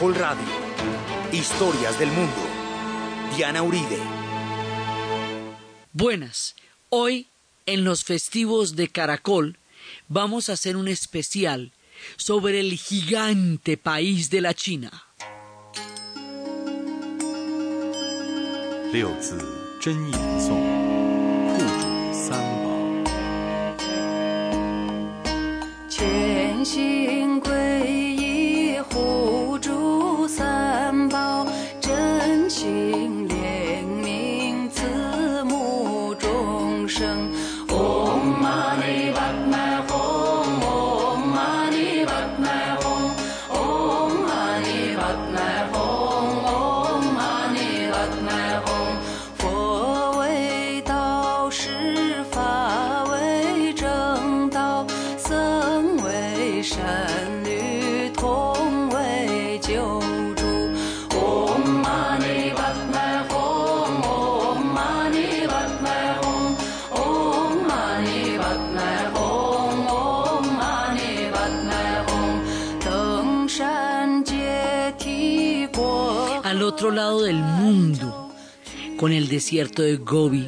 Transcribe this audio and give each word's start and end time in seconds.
Caracol 0.00 0.14
Radio. 0.18 0.44
Historias 1.30 1.98
del 1.98 2.08
mundo. 2.08 2.32
Diana 3.36 3.62
Uribe. 3.62 3.98
Buenas. 5.92 6.56
Hoy, 6.88 7.26
en 7.66 7.84
los 7.84 8.02
festivos 8.04 8.76
de 8.76 8.88
Caracol, 8.88 9.58
vamos 10.08 10.48
a 10.48 10.54
hacer 10.54 10.78
un 10.78 10.88
especial 10.88 11.72
sobre 12.16 12.60
el 12.60 12.78
gigante 12.78 13.76
país 13.76 14.30
de 14.30 14.40
la 14.40 14.54
China. 14.54 14.90
Con 79.00 79.12
el 79.14 79.28
desierto 79.28 79.80
de 79.80 79.96
Gobi, 79.96 80.46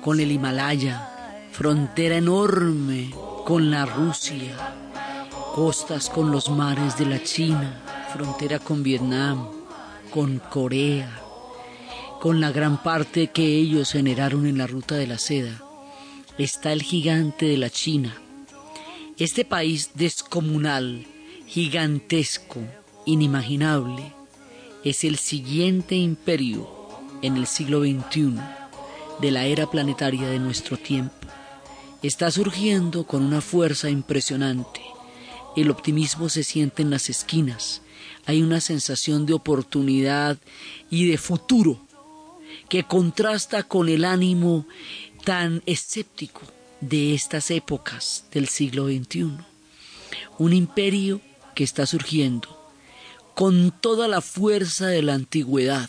con 0.00 0.18
el 0.18 0.32
Himalaya, 0.32 1.44
frontera 1.52 2.16
enorme 2.16 3.10
con 3.44 3.70
la 3.70 3.84
Rusia, 3.84 4.56
costas 5.54 6.08
con 6.08 6.30
los 6.30 6.48
mares 6.48 6.96
de 6.96 7.04
la 7.04 7.22
China, 7.22 7.82
frontera 8.14 8.60
con 8.60 8.82
Vietnam, 8.82 9.46
con 10.10 10.38
Corea, 10.38 11.20
con 12.18 12.40
la 12.40 12.50
gran 12.50 12.82
parte 12.82 13.26
que 13.26 13.44
ellos 13.44 13.92
generaron 13.92 14.46
en 14.46 14.56
la 14.56 14.66
ruta 14.66 14.94
de 14.94 15.06
la 15.06 15.18
seda, 15.18 15.62
está 16.38 16.72
el 16.72 16.80
gigante 16.80 17.44
de 17.44 17.58
la 17.58 17.68
China. 17.68 18.16
Este 19.18 19.44
país 19.44 19.90
descomunal, 19.92 21.06
gigantesco, 21.46 22.62
inimaginable, 23.04 24.14
es 24.82 25.04
el 25.04 25.18
siguiente 25.18 25.94
imperio 25.94 26.79
en 27.22 27.36
el 27.36 27.46
siglo 27.46 27.80
XXI 27.80 28.34
de 29.20 29.30
la 29.30 29.46
era 29.46 29.70
planetaria 29.70 30.28
de 30.28 30.38
nuestro 30.38 30.76
tiempo. 30.76 31.14
Está 32.02 32.30
surgiendo 32.30 33.04
con 33.04 33.22
una 33.22 33.40
fuerza 33.40 33.90
impresionante. 33.90 34.80
El 35.56 35.70
optimismo 35.70 36.28
se 36.28 36.44
siente 36.44 36.82
en 36.82 36.90
las 36.90 37.10
esquinas. 37.10 37.82
Hay 38.26 38.42
una 38.42 38.60
sensación 38.60 39.26
de 39.26 39.34
oportunidad 39.34 40.38
y 40.90 41.08
de 41.08 41.18
futuro 41.18 41.80
que 42.68 42.84
contrasta 42.84 43.62
con 43.64 43.88
el 43.88 44.04
ánimo 44.04 44.66
tan 45.24 45.62
escéptico 45.66 46.42
de 46.80 47.14
estas 47.14 47.50
épocas 47.50 48.24
del 48.32 48.48
siglo 48.48 48.86
XXI. 48.86 49.32
Un 50.38 50.52
imperio 50.52 51.20
que 51.54 51.64
está 51.64 51.84
surgiendo 51.84 52.56
con 53.34 53.70
toda 53.70 54.08
la 54.08 54.20
fuerza 54.20 54.86
de 54.86 55.02
la 55.02 55.14
antigüedad, 55.14 55.88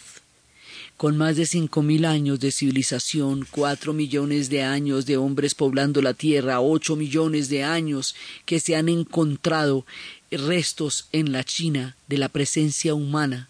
con 1.02 1.18
más 1.18 1.36
de 1.36 1.48
cinco 1.48 1.82
mil 1.82 2.06
años 2.06 2.40
de 2.40 2.52
civilización, 2.52 3.48
cuatro 3.50 3.92
millones 3.92 4.52
de 4.52 4.62
años 4.62 5.08
de 5.08 5.18
hombres 5.18 5.56
poblando 5.56 6.00
la 6.00 6.14
tierra, 6.14 6.62
ocho 6.62 6.96
millones 6.96 7.50
de 7.50 7.64
años 7.64 8.14
que 8.46 8.60
se 8.60 8.76
han 8.76 8.88
encontrado 8.88 9.84
restos 10.30 11.08
en 11.12 11.32
la 11.32 11.44
China 11.44 11.96
de 12.08 12.20
la 12.20 12.30
presencia 12.30 12.94
humana 12.94 13.50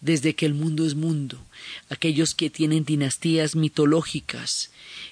desde 0.00 0.34
que 0.34 0.44
el 0.44 0.54
mundo 0.54 0.84
es 0.84 0.96
mundo, 0.96 1.38
aquellos 1.88 2.34
que 2.34 2.50
tienen 2.50 2.84
dinastías 2.84 3.56
mitológicas, 3.56 4.70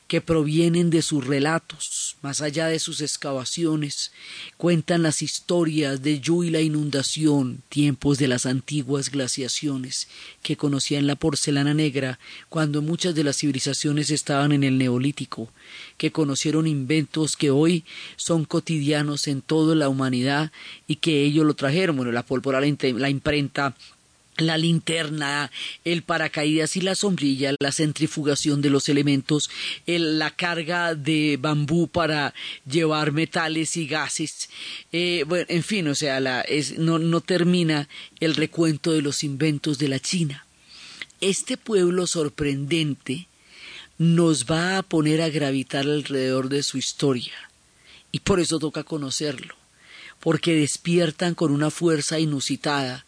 que 0.09 0.21
provienen 0.21 0.91
de 0.91 1.03
sus 1.03 1.27
relatos, 1.27 2.17
más 2.23 2.41
allá 2.41 2.67
de 2.69 2.79
sus 2.79 3.01
excavaciones, 3.01 4.13
cuentan 4.57 5.03
las 5.03 5.21
historias 5.23 6.03
de 6.03 6.21
Yu 6.21 6.45
y 6.45 6.51
la 6.51 6.61
inundación, 6.61 7.63
tiempos 7.69 8.19
de 8.19 8.29
las 8.29 8.47
antiguas 8.47 9.11
glaciaciones, 9.11 10.09
que 10.43 10.57
conocían 10.57 11.07
la 11.07 11.17
porcelana 11.17 11.75
negra 11.75 12.19
cuando 12.49 12.83
muchas 12.83 13.15
de 13.15 13.25
las 13.25 13.39
civilizaciones 13.39 14.11
estaban 14.11 14.53
en 14.53 14.63
el 14.63 14.79
neolítico, 14.79 15.51
que 15.97 16.13
conocieron 16.13 16.67
inventos 16.67 17.37
que 17.37 17.51
hoy 17.51 17.85
son 18.17 18.45
cotidianos 18.45 19.27
en 19.27 19.43
toda 19.43 19.75
la 19.75 19.89
humanidad 19.89 20.53
y 20.87 20.97
que 20.97 21.25
ellos 21.25 21.45
lo 21.45 21.55
trajeron, 21.55 21.97
bueno, 21.97 22.13
la 22.13 22.25
pólvora, 22.25 22.61
la 22.61 23.11
imprenta, 23.11 23.75
la 24.39 24.59
linterna, 24.59 25.51
el 25.85 26.03
paracaídas 26.03 26.77
y 26.77 26.81
la 26.81 26.95
sombrilla, 26.95 27.55
la 27.59 27.73
centrifugación 27.73 28.61
de 28.63 28.71
los 28.71 28.89
elementos, 28.89 29.51
la 29.87 30.31
carga 30.31 30.95
de 30.95 31.39
bambú 31.41 31.89
para 31.89 32.35
llevar 32.71 33.13
metales 33.13 33.77
y 33.77 33.87
gases. 33.87 34.49
Eh, 34.93 35.25
bueno, 35.27 35.47
en 35.49 35.63
fin, 35.63 35.89
o 35.89 35.95
sea, 35.95 36.21
no, 36.79 36.99
no 36.99 37.21
termina 37.21 37.89
el 38.21 38.35
recuento 38.35 38.93
de 38.93 39.03
los 39.03 39.25
inventos 39.25 39.79
de 39.79 39.89
la 39.89 40.01
China. 40.01 40.47
Este 41.21 41.57
pueblo 41.57 42.07
sorprendente 42.07 43.27
nos 43.99 44.45
va 44.45 44.77
a 44.77 44.83
poner 44.83 45.23
a 45.23 45.31
gravitar 45.31 45.87
alrededor 45.87 46.51
de 46.51 46.63
su 46.63 46.77
historia 46.77 47.33
y 48.13 48.21
por 48.21 48.41
eso 48.41 48.59
toca 48.59 48.85
conocerlo, 48.85 49.55
porque 50.21 50.55
despiertan 50.55 51.35
con 51.35 51.53
una 51.53 51.71
fuerza 51.71 52.19
inusitada 52.19 53.06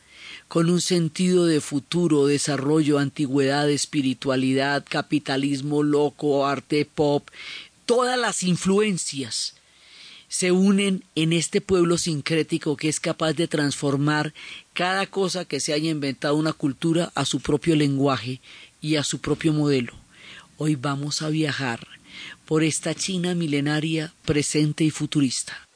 con 0.48 0.70
un 0.70 0.80
sentido 0.80 1.44
de 1.46 1.60
futuro, 1.60 2.26
desarrollo, 2.26 2.98
antigüedad, 2.98 3.68
espiritualidad, 3.70 4.84
capitalismo 4.88 5.82
loco, 5.82 6.46
arte 6.46 6.86
pop, 6.86 7.28
todas 7.84 8.18
las 8.18 8.42
influencias 8.42 9.54
se 10.28 10.52
unen 10.52 11.04
en 11.14 11.32
este 11.32 11.60
pueblo 11.60 11.96
sincrético 11.96 12.76
que 12.76 12.88
es 12.88 13.00
capaz 13.00 13.32
de 13.32 13.48
transformar 13.48 14.34
cada 14.74 15.06
cosa 15.06 15.44
que 15.44 15.60
se 15.60 15.72
haya 15.72 15.90
inventado 15.90 16.36
una 16.36 16.52
cultura 16.52 17.12
a 17.14 17.24
su 17.24 17.40
propio 17.40 17.76
lenguaje 17.76 18.40
y 18.80 18.96
a 18.96 19.04
su 19.04 19.20
propio 19.20 19.52
modelo. 19.52 19.94
Hoy 20.58 20.76
vamos 20.76 21.22
a 21.22 21.28
viajar 21.28 21.86
por 22.44 22.62
esta 22.62 22.94
China 22.94 23.34
milenaria, 23.34 24.12
presente 24.24 24.84
y 24.84 24.90
futurista. 24.90 25.67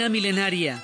China 0.00 0.08
milenaria, 0.08 0.82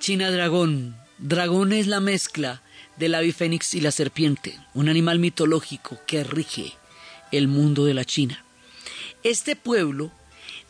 China 0.00 0.28
dragón. 0.32 0.96
Dragón 1.18 1.72
es 1.72 1.86
la 1.86 2.00
mezcla 2.00 2.62
del 2.96 3.14
ave 3.14 3.32
fénix 3.32 3.74
y 3.74 3.80
la 3.80 3.92
serpiente, 3.92 4.58
un 4.74 4.88
animal 4.88 5.20
mitológico 5.20 6.00
que 6.04 6.24
rige 6.24 6.72
el 7.30 7.46
mundo 7.46 7.84
de 7.84 7.94
la 7.94 8.04
China. 8.04 8.44
Este 9.22 9.54
pueblo 9.54 10.10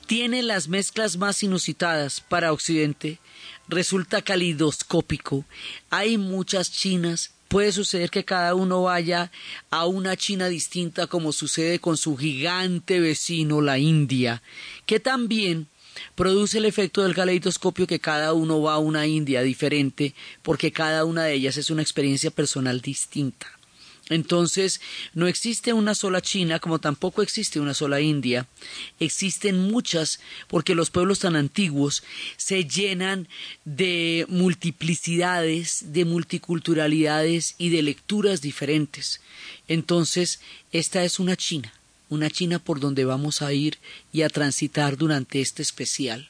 tiene 0.06 0.43
las 0.43 0.69
mezclas 0.69 1.17
más 1.17 1.43
inusitadas 1.43 2.21
para 2.21 2.53
Occidente, 2.53 3.19
resulta 3.67 4.21
calidoscópico, 4.21 5.47
hay 5.88 6.19
muchas 6.19 6.71
chinas, 6.71 7.31
puede 7.49 7.73
suceder 7.73 8.11
que 8.11 8.26
cada 8.26 8.55
uno 8.55 8.83
vaya 8.83 9.33
a 9.71 9.87
una 9.87 10.19
China 10.19 10.49
distinta 10.49 11.06
como 11.06 11.33
sucede 11.33 11.79
con 11.79 11.97
su 11.97 12.15
gigante 12.19 13.00
vecino, 13.00 13.62
la 13.62 13.79
India, 13.79 14.43
que 14.85 15.00
también 15.00 15.67
produce 16.15 16.59
el 16.59 16.65
efecto 16.65 17.03
del 17.03 17.15
caleidoscopio 17.15 17.87
que 17.87 18.01
cada 18.01 18.33
uno 18.33 18.61
va 18.63 18.75
a 18.75 18.79
una 18.79 19.07
India 19.07 19.43
diferente 19.43 20.15
porque 20.43 20.73
cada 20.73 21.05
una 21.05 21.25
de 21.25 21.35
ellas 21.35 21.57
es 21.57 21.71
una 21.71 21.83
experiencia 21.83 22.31
personal 22.31 22.81
distinta. 22.81 23.47
Entonces, 24.11 24.81
no 25.15 25.29
existe 25.29 25.73
una 25.73 25.95
sola 25.95 26.21
China 26.21 26.59
como 26.59 26.81
tampoco 26.81 27.23
existe 27.23 27.61
una 27.61 27.75
sola 27.75 28.01
India. 28.01 28.47
Existen 28.99 29.71
muchas 29.71 30.19
porque 30.49 30.75
los 30.75 30.91
pueblos 30.91 31.21
tan 31.21 31.37
antiguos 31.37 32.03
se 32.37 32.65
llenan 32.65 33.29
de 33.65 34.27
multiplicidades, 34.29 35.93
de 35.93 36.05
multiculturalidades 36.05 37.55
y 37.57 37.71
de 37.71 37.83
lecturas 37.83 38.43
diferentes. 38.43 39.21
Entonces, 39.69 40.41
esta 40.73 41.05
es 41.05 41.21
una 41.21 41.37
China, 41.37 41.73
una 42.11 42.29
China 42.29 42.59
por 42.59 42.81
donde 42.81 43.05
vamos 43.05 43.41
a 43.41 43.53
ir 43.53 43.79
y 44.12 44.23
a 44.23 44.29
transitar 44.29 44.97
durante 44.97 45.41
este 45.41 45.62
especial. 45.62 46.29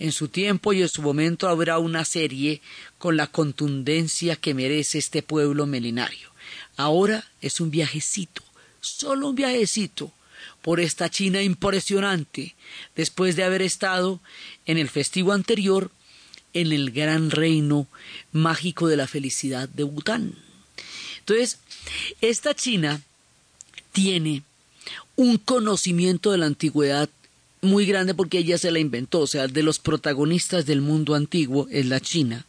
En 0.00 0.12
su 0.12 0.28
tiempo 0.28 0.72
y 0.72 0.82
en 0.82 0.88
su 0.88 1.02
momento 1.02 1.48
habrá 1.48 1.78
una 1.78 2.04
serie 2.04 2.60
con 2.98 3.16
la 3.16 3.28
contundencia 3.28 4.36
que 4.36 4.54
merece 4.54 4.98
este 4.98 5.22
pueblo 5.22 5.66
milenario. 5.66 6.30
Ahora 6.76 7.24
es 7.40 7.60
un 7.60 7.70
viajecito, 7.70 8.42
solo 8.80 9.28
un 9.28 9.36
viajecito 9.36 10.12
por 10.62 10.80
esta 10.80 11.10
China 11.10 11.42
impresionante, 11.42 12.54
después 12.96 13.36
de 13.36 13.44
haber 13.44 13.62
estado 13.62 14.20
en 14.66 14.78
el 14.78 14.88
festivo 14.88 15.32
anterior 15.32 15.90
en 16.54 16.72
el 16.72 16.90
gran 16.90 17.30
reino 17.30 17.86
mágico 18.32 18.88
de 18.88 18.96
la 18.96 19.06
felicidad 19.06 19.68
de 19.68 19.84
Bután. 19.84 20.34
Entonces, 21.20 21.58
esta 22.20 22.54
China 22.54 23.02
tiene 23.92 24.42
un 25.16 25.38
conocimiento 25.38 26.32
de 26.32 26.38
la 26.38 26.46
antigüedad 26.46 27.08
muy 27.60 27.86
grande 27.86 28.14
porque 28.14 28.38
ella 28.38 28.58
se 28.58 28.70
la 28.70 28.78
inventó, 28.78 29.20
o 29.20 29.26
sea, 29.26 29.48
de 29.48 29.62
los 29.62 29.78
protagonistas 29.78 30.66
del 30.66 30.80
mundo 30.80 31.14
antiguo 31.14 31.66
es 31.70 31.86
la 31.86 32.00
China 32.00 32.46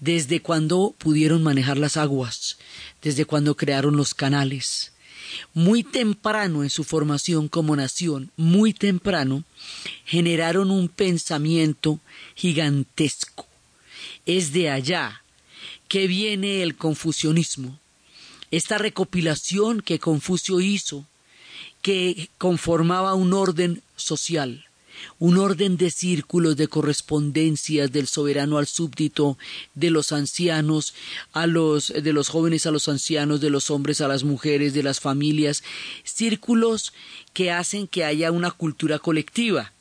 desde 0.00 0.40
cuando 0.40 0.94
pudieron 0.98 1.42
manejar 1.42 1.78
las 1.78 1.96
aguas, 1.96 2.58
desde 3.02 3.24
cuando 3.24 3.56
crearon 3.56 3.96
los 3.96 4.14
canales. 4.14 4.92
Muy 5.54 5.82
temprano 5.82 6.62
en 6.62 6.70
su 6.70 6.84
formación 6.84 7.48
como 7.48 7.76
nación, 7.76 8.30
muy 8.36 8.72
temprano, 8.72 9.44
generaron 10.04 10.70
un 10.70 10.88
pensamiento 10.88 11.98
gigantesco. 12.34 13.46
Es 14.24 14.52
de 14.52 14.70
allá 14.70 15.22
que 15.88 16.06
viene 16.06 16.62
el 16.62 16.76
confucianismo, 16.76 17.78
esta 18.50 18.78
recopilación 18.78 19.80
que 19.80 19.98
Confucio 19.98 20.60
hizo, 20.60 21.04
que 21.86 22.30
conformaba 22.36 23.14
un 23.14 23.32
orden 23.32 23.80
social 23.94 24.64
un 25.20 25.38
orden 25.38 25.76
de 25.76 25.92
círculos 25.92 26.56
de 26.56 26.66
correspondencias 26.66 27.92
del 27.92 28.08
soberano 28.08 28.58
al 28.58 28.66
súbdito, 28.66 29.38
de 29.74 29.90
los 29.90 30.10
ancianos 30.10 30.94
a 31.32 31.46
los 31.46 31.92
de 31.92 32.12
los 32.12 32.28
jóvenes 32.28 32.66
a 32.66 32.72
los 32.72 32.88
ancianos, 32.88 33.40
de 33.40 33.50
los 33.50 33.70
hombres 33.70 34.00
a 34.00 34.08
las 34.08 34.24
mujeres, 34.24 34.74
de 34.74 34.82
las 34.82 34.98
familias, 34.98 35.62
círculos 36.02 36.92
que 37.32 37.52
hacen 37.52 37.86
que 37.86 38.02
haya 38.02 38.32
una 38.32 38.50
cultura 38.50 38.98
colectiva 38.98 39.72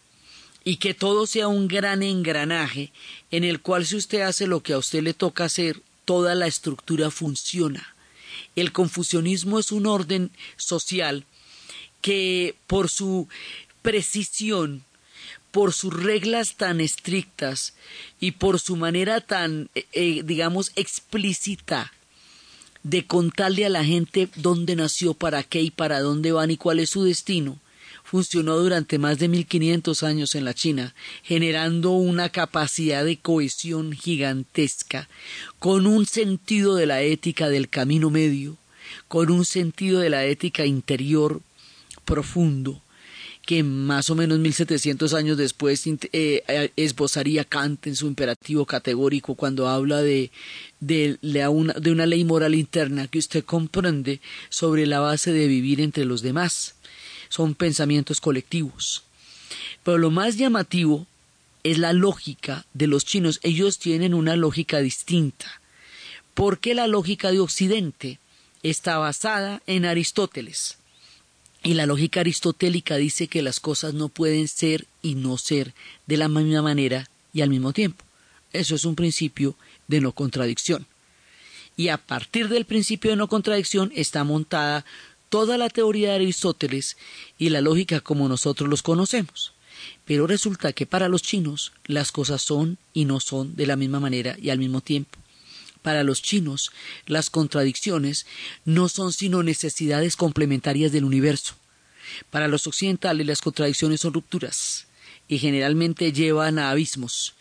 y 0.63 0.75
que 0.75 0.93
todo 0.93 1.25
sea 1.25 1.47
un 1.47 1.67
gran 1.67 2.03
engranaje 2.03 2.91
en 3.31 3.43
el 3.43 3.61
cual 3.61 3.83
si 3.83 3.95
usted 3.95 4.21
hace 4.21 4.45
lo 4.45 4.61
que 4.61 4.73
a 4.73 4.77
usted 4.77 5.01
le 5.01 5.15
toca 5.15 5.45
hacer, 5.45 5.81
toda 6.05 6.35
la 6.35 6.45
estructura 6.45 7.09
funciona. 7.09 7.95
El 8.55 8.73
confucianismo 8.73 9.57
es 9.57 9.71
un 9.71 9.87
orden 9.87 10.29
social 10.55 11.25
que 12.05 12.53
por 12.67 12.87
su 12.87 13.27
precisión 13.81 14.83
por 15.49 15.73
sus 15.73 15.91
reglas 15.91 16.55
tan 16.55 16.79
estrictas 16.79 17.73
y 18.19 18.33
por 18.33 18.59
su 18.59 18.75
manera 18.75 19.21
tan, 19.21 19.69
eh, 19.73 19.85
eh, 19.93 20.21
digamos, 20.23 20.71
explícita 20.75 21.91
de 22.83 23.07
contarle 23.07 23.65
a 23.65 23.69
la 23.69 23.83
gente 23.83 24.29
dónde 24.35 24.75
nació, 24.75 25.15
para 25.15 25.41
qué 25.41 25.61
y 25.63 25.71
para 25.71 26.01
dónde 26.01 26.31
van 26.31 26.51
y 26.51 26.57
cuál 26.57 26.79
es 26.79 26.91
su 26.91 27.05
destino, 27.05 27.57
funcionó 28.03 28.57
durante 28.57 28.99
más 28.99 29.17
de 29.17 29.29
1500 29.29 30.03
años 30.03 30.35
en 30.35 30.45
la 30.45 30.53
China, 30.53 30.93
generando 31.23 31.91
una 31.91 32.29
capacidad 32.29 33.03
de 33.03 33.17
cohesión 33.17 33.93
gigantesca, 33.93 35.09
con 35.57 35.87
un 35.87 36.05
sentido 36.05 36.75
de 36.75 36.85
la 36.85 37.01
ética 37.01 37.49
del 37.49 37.67
camino 37.67 38.11
medio, 38.11 38.57
con 39.07 39.31
un 39.31 39.45
sentido 39.45 39.99
de 40.01 40.09
la 40.11 40.25
ética 40.25 40.65
interior 40.65 41.41
profundo, 42.05 42.81
que 43.45 43.61
más 43.63 44.09
o 44.09 44.15
menos 44.15 44.39
1700 44.39 45.13
años 45.13 45.37
después 45.37 45.85
eh, 45.85 45.99
eh, 46.11 46.71
esbozaría 46.75 47.45
Kant 47.45 47.85
en 47.87 47.95
su 47.95 48.07
imperativo 48.07 48.65
categórico 48.65 49.35
cuando 49.35 49.67
habla 49.67 50.01
de, 50.01 50.31
de, 50.79 51.17
una, 51.47 51.73
de 51.73 51.91
una 51.91 52.07
ley 52.07 52.23
moral 52.23 52.55
interna 52.55 53.07
que 53.07 53.19
usted 53.19 53.45
comprende 53.45 54.19
sobre 54.49 54.87
la 54.87 54.99
base 54.99 55.31
de 55.31 55.47
vivir 55.47 55.79
entre 55.79 56.05
los 56.05 56.23
demás. 56.23 56.75
Son 57.29 57.53
pensamientos 57.53 58.19
colectivos. 58.19 59.03
Pero 59.83 59.99
lo 59.99 60.09
más 60.09 60.37
llamativo 60.37 61.05
es 61.63 61.77
la 61.77 61.93
lógica 61.93 62.65
de 62.73 62.87
los 62.87 63.05
chinos. 63.05 63.39
Ellos 63.43 63.77
tienen 63.77 64.15
una 64.15 64.35
lógica 64.35 64.79
distinta. 64.79 65.61
Porque 66.33 66.73
la 66.73 66.87
lógica 66.87 67.31
de 67.31 67.39
Occidente 67.39 68.19
está 68.63 68.97
basada 68.97 69.61
en 69.67 69.85
Aristóteles 69.85 70.77
y 71.65 71.73
la 71.73 71.87
lógica 71.87 72.19
aristotélica 72.19 72.95
dice 72.95 73.27
que 73.27 73.41
las 73.41 73.59
cosas 73.59 73.95
no 73.95 74.07
pueden 74.07 74.47
ser 74.47 74.85
y 75.01 75.15
no 75.15 75.35
ser 75.39 75.73
de 76.05 76.15
la 76.15 76.27
misma 76.27 76.61
manera 76.61 77.09
y 77.33 77.41
al 77.41 77.49
mismo 77.49 77.73
tiempo. 77.73 78.05
Eso 78.53 78.75
es 78.75 78.85
un 78.85 78.93
principio 78.93 79.55
de 79.87 79.99
no 79.99 80.11
contradicción. 80.11 80.85
Y 81.75 81.87
a 81.87 81.97
partir 81.97 82.49
del 82.49 82.65
principio 82.65 83.09
de 83.09 83.17
no 83.17 83.27
contradicción 83.27 83.91
está 83.95 84.23
montada 84.23 84.85
toda 85.29 85.57
la 85.57 85.69
teoría 85.69 86.09
de 86.09 86.15
Aristóteles 86.15 86.97
y 87.39 87.49
la 87.49 87.61
lógica 87.61 87.99
como 87.99 88.29
nosotros 88.29 88.69
los 88.69 88.83
conocemos. 88.83 89.53
Pero 90.05 90.27
resulta 90.27 90.71
que 90.71 90.85
para 90.85 91.09
los 91.09 91.23
chinos 91.23 91.73
las 91.85 92.11
cosas 92.11 92.43
son 92.43 92.77
y 92.93 93.05
no 93.05 93.19
son 93.19 93.55
de 93.55 93.65
la 93.65 93.75
misma 93.75 93.99
manera 93.99 94.37
y 94.39 94.51
al 94.51 94.59
mismo 94.59 94.81
tiempo. 94.81 95.17
Para 95.85 96.03
los 96.03 96.23
chinos, 96.23 96.71
las 97.05 97.29
contradicciones 97.29 98.25
no 98.65 98.89
son 98.89 99.13
sino 99.13 99.43
necesidades 99.43 100.15
complementarias 100.15 100.91
del 100.91 101.03
universo. 101.03 101.53
Para 102.31 102.47
los 102.47 102.65
occidentales, 102.65 103.27
las 103.27 103.39
contradicciones 103.39 104.01
son 104.01 104.11
rupturas 104.11 104.87
y 105.27 105.37
generalmente 105.37 106.11
llevan 106.11 106.57
a 106.57 106.71
abismos. 106.71 107.35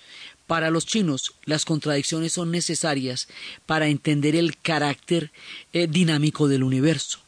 Para 0.46 0.68
los 0.68 0.84
chinos, 0.84 1.32
las 1.46 1.64
contradicciones 1.64 2.34
son 2.34 2.50
necesarias 2.50 3.28
para 3.64 3.88
entender 3.88 4.36
el 4.36 4.58
carácter 4.58 5.30
eh, 5.72 5.86
dinámico 5.86 6.46
del 6.46 6.64
universo. 6.64 7.20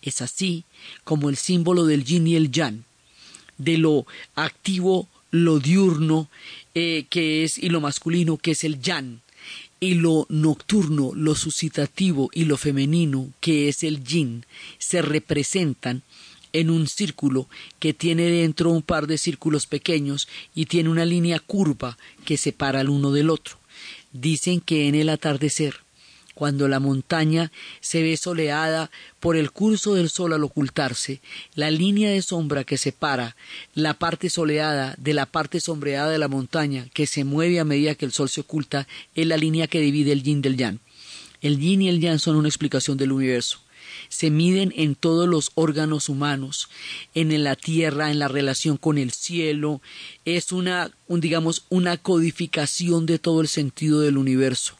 Es 0.00 0.22
así 0.22 0.62
como 1.02 1.28
el 1.28 1.38
símbolo 1.38 1.86
del 1.86 2.04
yin 2.04 2.28
y 2.28 2.36
el 2.36 2.52
yang, 2.52 2.84
de 3.58 3.78
lo 3.78 4.06
activo, 4.36 5.08
lo 5.32 5.58
diurno, 5.58 6.28
eh, 6.76 7.06
que 7.10 7.42
es, 7.42 7.58
y 7.58 7.68
lo 7.68 7.80
masculino, 7.80 8.36
que 8.36 8.52
es 8.52 8.62
el 8.62 8.80
yang, 8.80 9.22
y 9.82 9.94
lo 9.94 10.26
nocturno, 10.28 11.10
lo 11.12 11.34
suscitativo 11.34 12.30
y 12.32 12.44
lo 12.44 12.56
femenino, 12.56 13.32
que 13.40 13.68
es 13.68 13.82
el 13.82 14.04
yin, 14.04 14.46
se 14.78 15.02
representan 15.02 16.02
en 16.52 16.70
un 16.70 16.86
círculo 16.86 17.48
que 17.80 17.92
tiene 17.92 18.30
dentro 18.30 18.70
un 18.70 18.82
par 18.82 19.08
de 19.08 19.18
círculos 19.18 19.66
pequeños 19.66 20.28
y 20.54 20.66
tiene 20.66 20.88
una 20.88 21.04
línea 21.04 21.40
curva 21.40 21.98
que 22.24 22.36
separa 22.36 22.80
el 22.80 22.90
uno 22.90 23.10
del 23.10 23.28
otro. 23.28 23.56
Dicen 24.12 24.60
que 24.60 24.86
en 24.86 24.94
el 24.94 25.08
atardecer 25.08 25.80
cuando 26.34 26.68
la 26.68 26.80
montaña 26.80 27.52
se 27.80 28.02
ve 28.02 28.16
soleada 28.16 28.90
por 29.20 29.36
el 29.36 29.50
curso 29.50 29.94
del 29.94 30.10
sol 30.10 30.32
al 30.32 30.44
ocultarse, 30.44 31.20
la 31.54 31.70
línea 31.70 32.10
de 32.10 32.22
sombra 32.22 32.64
que 32.64 32.78
separa 32.78 33.36
la 33.74 33.94
parte 33.94 34.30
soleada 34.30 34.94
de 34.98 35.14
la 35.14 35.26
parte 35.26 35.60
sombreada 35.60 36.10
de 36.10 36.18
la 36.18 36.28
montaña, 36.28 36.88
que 36.94 37.06
se 37.06 37.24
mueve 37.24 37.60
a 37.60 37.64
medida 37.64 37.94
que 37.94 38.04
el 38.04 38.12
sol 38.12 38.28
se 38.28 38.42
oculta, 38.42 38.88
es 39.14 39.26
la 39.26 39.36
línea 39.36 39.66
que 39.66 39.80
divide 39.80 40.12
el 40.12 40.22
yin 40.22 40.42
del 40.42 40.56
yang. 40.56 40.78
El 41.40 41.58
yin 41.58 41.82
y 41.82 41.88
el 41.88 42.00
yang 42.00 42.18
son 42.18 42.36
una 42.36 42.48
explicación 42.48 42.96
del 42.96 43.12
universo. 43.12 43.60
se 44.08 44.30
miden 44.30 44.72
en 44.76 44.94
todos 44.94 45.28
los 45.28 45.52
órganos 45.54 46.08
humanos, 46.08 46.68
en 47.14 47.42
la 47.42 47.56
tierra, 47.56 48.10
en 48.10 48.18
la 48.18 48.28
relación 48.28 48.76
con 48.76 48.98
el 48.98 49.10
cielo, 49.10 49.80
es 50.24 50.52
una, 50.52 50.90
digamos, 51.08 51.64
una 51.68 51.96
codificación 51.96 53.06
de 53.06 53.18
todo 53.18 53.40
el 53.40 53.48
sentido 53.48 54.00
del 54.00 54.18
universo. 54.18 54.76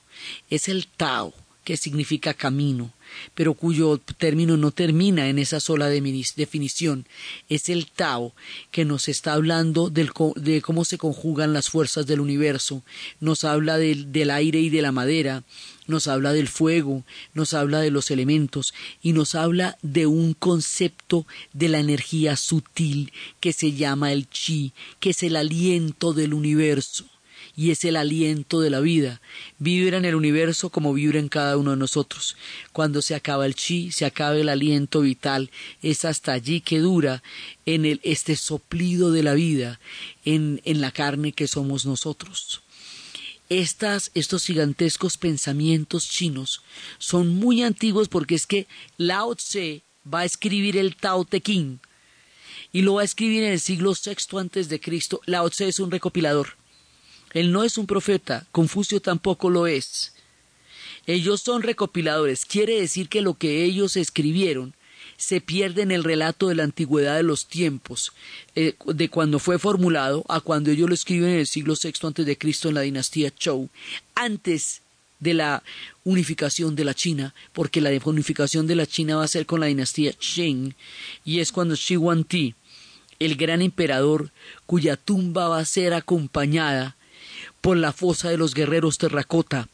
Es 0.50 0.68
el 0.68 0.86
Tao, 0.86 1.32
que 1.64 1.76
significa 1.76 2.34
camino, 2.34 2.92
pero 3.34 3.54
cuyo 3.54 3.98
término 4.18 4.56
no 4.56 4.70
termina 4.70 5.28
en 5.28 5.38
esa 5.38 5.60
sola 5.60 5.88
definición. 5.88 7.06
Es 7.48 7.68
el 7.68 7.86
Tao 7.86 8.34
que 8.70 8.84
nos 8.84 9.08
está 9.08 9.34
hablando 9.34 9.90
de 9.90 10.62
cómo 10.62 10.84
se 10.84 10.98
conjugan 10.98 11.52
las 11.52 11.70
fuerzas 11.70 12.06
del 12.06 12.20
universo, 12.20 12.82
nos 13.20 13.44
habla 13.44 13.78
del 13.78 14.30
aire 14.30 14.60
y 14.60 14.70
de 14.70 14.82
la 14.82 14.92
madera, 14.92 15.44
nos 15.86 16.08
habla 16.08 16.32
del 16.32 16.48
fuego, 16.48 17.04
nos 17.34 17.54
habla 17.54 17.80
de 17.80 17.90
los 17.90 18.10
elementos 18.10 18.74
y 19.02 19.12
nos 19.12 19.34
habla 19.34 19.78
de 19.82 20.06
un 20.06 20.34
concepto 20.34 21.26
de 21.52 21.68
la 21.68 21.80
energía 21.80 22.36
sutil 22.36 23.12
que 23.40 23.52
se 23.52 23.72
llama 23.72 24.12
el 24.12 24.28
chi, 24.28 24.72
que 25.00 25.10
es 25.10 25.22
el 25.22 25.36
aliento 25.36 26.12
del 26.12 26.34
universo 26.34 27.11
y 27.56 27.70
es 27.70 27.84
el 27.84 27.96
aliento 27.96 28.60
de 28.60 28.70
la 28.70 28.80
vida. 28.80 29.20
Vibra 29.58 29.98
en 29.98 30.04
el 30.04 30.14
universo 30.14 30.70
como 30.70 30.94
vibra 30.94 31.18
en 31.18 31.28
cada 31.28 31.56
uno 31.56 31.72
de 31.72 31.76
nosotros. 31.76 32.36
Cuando 32.72 33.02
se 33.02 33.14
acaba 33.14 33.46
el 33.46 33.54
chi, 33.54 33.90
se 33.92 34.04
acaba 34.04 34.36
el 34.36 34.48
aliento 34.48 35.02
vital, 35.02 35.50
es 35.82 36.04
hasta 36.04 36.32
allí 36.32 36.60
que 36.60 36.78
dura 36.78 37.22
en 37.66 37.84
el, 37.84 38.00
este 38.02 38.36
soplido 38.36 39.12
de 39.12 39.22
la 39.22 39.34
vida, 39.34 39.80
en, 40.24 40.60
en 40.64 40.80
la 40.80 40.90
carne 40.90 41.32
que 41.32 41.48
somos 41.48 41.84
nosotros. 41.84 42.62
Estas, 43.48 44.10
estos 44.14 44.46
gigantescos 44.46 45.18
pensamientos 45.18 46.08
chinos 46.08 46.62
son 46.98 47.34
muy 47.34 47.62
antiguos 47.62 48.08
porque 48.08 48.34
es 48.34 48.46
que 48.46 48.66
Lao 48.96 49.34
Tse 49.34 49.82
va 50.12 50.20
a 50.20 50.24
escribir 50.24 50.78
el 50.78 50.96
Tao 50.96 51.26
Te 51.26 51.40
Ching 51.42 51.78
y 52.72 52.80
lo 52.80 52.94
va 52.94 53.02
a 53.02 53.04
escribir 53.04 53.42
en 53.42 53.52
el 53.52 53.60
siglo 53.60 53.92
VI 53.92 54.38
antes 54.38 54.70
de 54.70 54.80
Cristo. 54.80 55.20
Lao 55.26 55.50
Tse 55.50 55.68
es 55.68 55.80
un 55.80 55.90
recopilador. 55.90 56.61
Él 57.32 57.52
no 57.52 57.64
es 57.64 57.78
un 57.78 57.86
profeta, 57.86 58.46
Confucio 58.52 59.00
tampoco 59.00 59.50
lo 59.50 59.66
es. 59.66 60.12
Ellos 61.06 61.40
son 61.40 61.62
recopiladores, 61.62 62.44
quiere 62.44 62.80
decir 62.80 63.08
que 63.08 63.22
lo 63.22 63.34
que 63.34 63.64
ellos 63.64 63.96
escribieron 63.96 64.74
se 65.16 65.40
pierde 65.40 65.82
en 65.82 65.92
el 65.92 66.04
relato 66.04 66.48
de 66.48 66.56
la 66.56 66.64
antigüedad 66.64 67.16
de 67.16 67.22
los 67.22 67.46
tiempos, 67.46 68.12
eh, 68.54 68.74
de 68.86 69.08
cuando 69.08 69.38
fue 69.38 69.58
formulado 69.58 70.24
a 70.28 70.40
cuando 70.40 70.70
ellos 70.70 70.88
lo 70.88 70.94
escriben 70.94 71.30
en 71.30 71.38
el 71.40 71.46
siglo 71.46 71.74
VI 71.80 71.92
antes 72.08 72.26
de 72.26 72.36
Cristo 72.36 72.68
en 72.68 72.74
la 72.74 72.80
dinastía 72.80 73.32
Zhou, 73.38 73.68
antes 74.14 74.82
de 75.20 75.34
la 75.34 75.62
unificación 76.02 76.74
de 76.74 76.84
la 76.84 76.94
China, 76.94 77.34
porque 77.52 77.80
la 77.80 77.90
unificación 78.04 78.66
de 78.66 78.74
la 78.74 78.86
China 78.86 79.16
va 79.16 79.24
a 79.24 79.28
ser 79.28 79.46
con 79.46 79.60
la 79.60 79.66
dinastía 79.66 80.12
Qing, 80.12 80.74
y 81.24 81.38
es 81.38 81.52
cuando 81.52 81.76
Shi 81.76 81.96
Huangdi, 81.96 82.56
el 83.20 83.36
gran 83.36 83.62
emperador, 83.62 84.32
cuya 84.66 84.96
tumba 84.96 85.46
va 85.46 85.60
a 85.60 85.64
ser 85.64 85.94
acompañada 85.94 86.96
por 87.62 87.78
la 87.78 87.92
fosa 87.92 88.28
de 88.28 88.36
los 88.36 88.52
guerreros 88.52 88.98
terracota, 88.98 89.68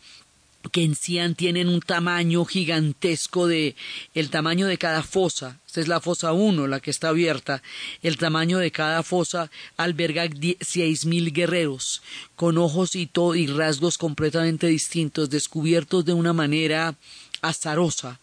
que 0.70 0.84
en 0.84 0.94
Xi'an 0.94 1.34
tienen 1.34 1.68
un 1.68 1.80
tamaño 1.80 2.44
gigantesco 2.44 3.46
de 3.46 3.74
el 4.14 4.28
tamaño 4.28 4.66
de 4.66 4.76
cada 4.76 5.02
fosa. 5.02 5.58
Esta 5.66 5.80
es 5.80 5.88
la 5.88 6.00
fosa 6.00 6.32
1, 6.32 6.66
la 6.66 6.80
que 6.80 6.90
está 6.90 7.08
abierta. 7.08 7.62
El 8.02 8.18
tamaño 8.18 8.58
de 8.58 8.70
cada 8.70 9.02
fosa 9.02 9.50
alberga 9.76 10.28
seis 10.60 11.06
mil 11.06 11.32
guerreros, 11.32 12.02
con 12.36 12.58
ojos 12.58 12.94
y, 12.94 13.06
todo, 13.06 13.34
y 13.34 13.46
rasgos 13.46 13.96
completamente 13.96 14.66
distintos, 14.66 15.30
descubiertos 15.30 16.04
de 16.04 16.12
una 16.12 16.32
manera 16.32 16.96
azarosa 17.40 18.20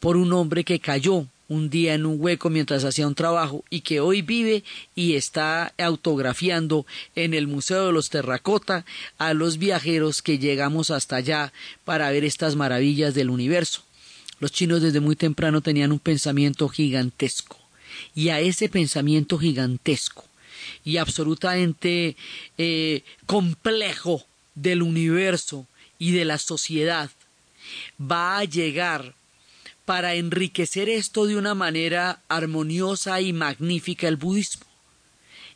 por 0.00 0.16
un 0.16 0.32
hombre 0.32 0.64
que 0.64 0.80
cayó 0.80 1.26
un 1.48 1.70
día 1.70 1.94
en 1.94 2.06
un 2.06 2.16
hueco 2.18 2.50
mientras 2.50 2.84
hacía 2.84 3.06
un 3.06 3.14
trabajo 3.14 3.64
y 3.70 3.80
que 3.80 4.00
hoy 4.00 4.22
vive 4.22 4.64
y 4.94 5.14
está 5.14 5.72
autografiando 5.78 6.86
en 7.14 7.34
el 7.34 7.46
Museo 7.46 7.86
de 7.86 7.92
los 7.92 8.10
Terracota 8.10 8.84
a 9.18 9.34
los 9.34 9.58
viajeros 9.58 10.22
que 10.22 10.38
llegamos 10.38 10.90
hasta 10.90 11.16
allá 11.16 11.52
para 11.84 12.10
ver 12.10 12.24
estas 12.24 12.56
maravillas 12.56 13.14
del 13.14 13.30
universo. 13.30 13.82
Los 14.40 14.52
chinos 14.52 14.82
desde 14.82 15.00
muy 15.00 15.16
temprano 15.16 15.60
tenían 15.60 15.92
un 15.92 15.98
pensamiento 15.98 16.68
gigantesco 16.68 17.58
y 18.14 18.30
a 18.30 18.40
ese 18.40 18.68
pensamiento 18.68 19.38
gigantesco 19.38 20.24
y 20.84 20.96
absolutamente 20.96 22.16
eh, 22.58 23.02
complejo 23.26 24.24
del 24.54 24.82
universo 24.82 25.66
y 25.98 26.12
de 26.12 26.24
la 26.24 26.38
sociedad 26.38 27.10
va 28.00 28.38
a 28.38 28.44
llegar 28.44 29.14
para 29.84 30.14
enriquecer 30.14 30.88
esto 30.88 31.26
de 31.26 31.36
una 31.36 31.54
manera 31.54 32.20
armoniosa 32.28 33.20
y 33.20 33.32
magnífica 33.32 34.08
el 34.08 34.16
budismo. 34.16 34.66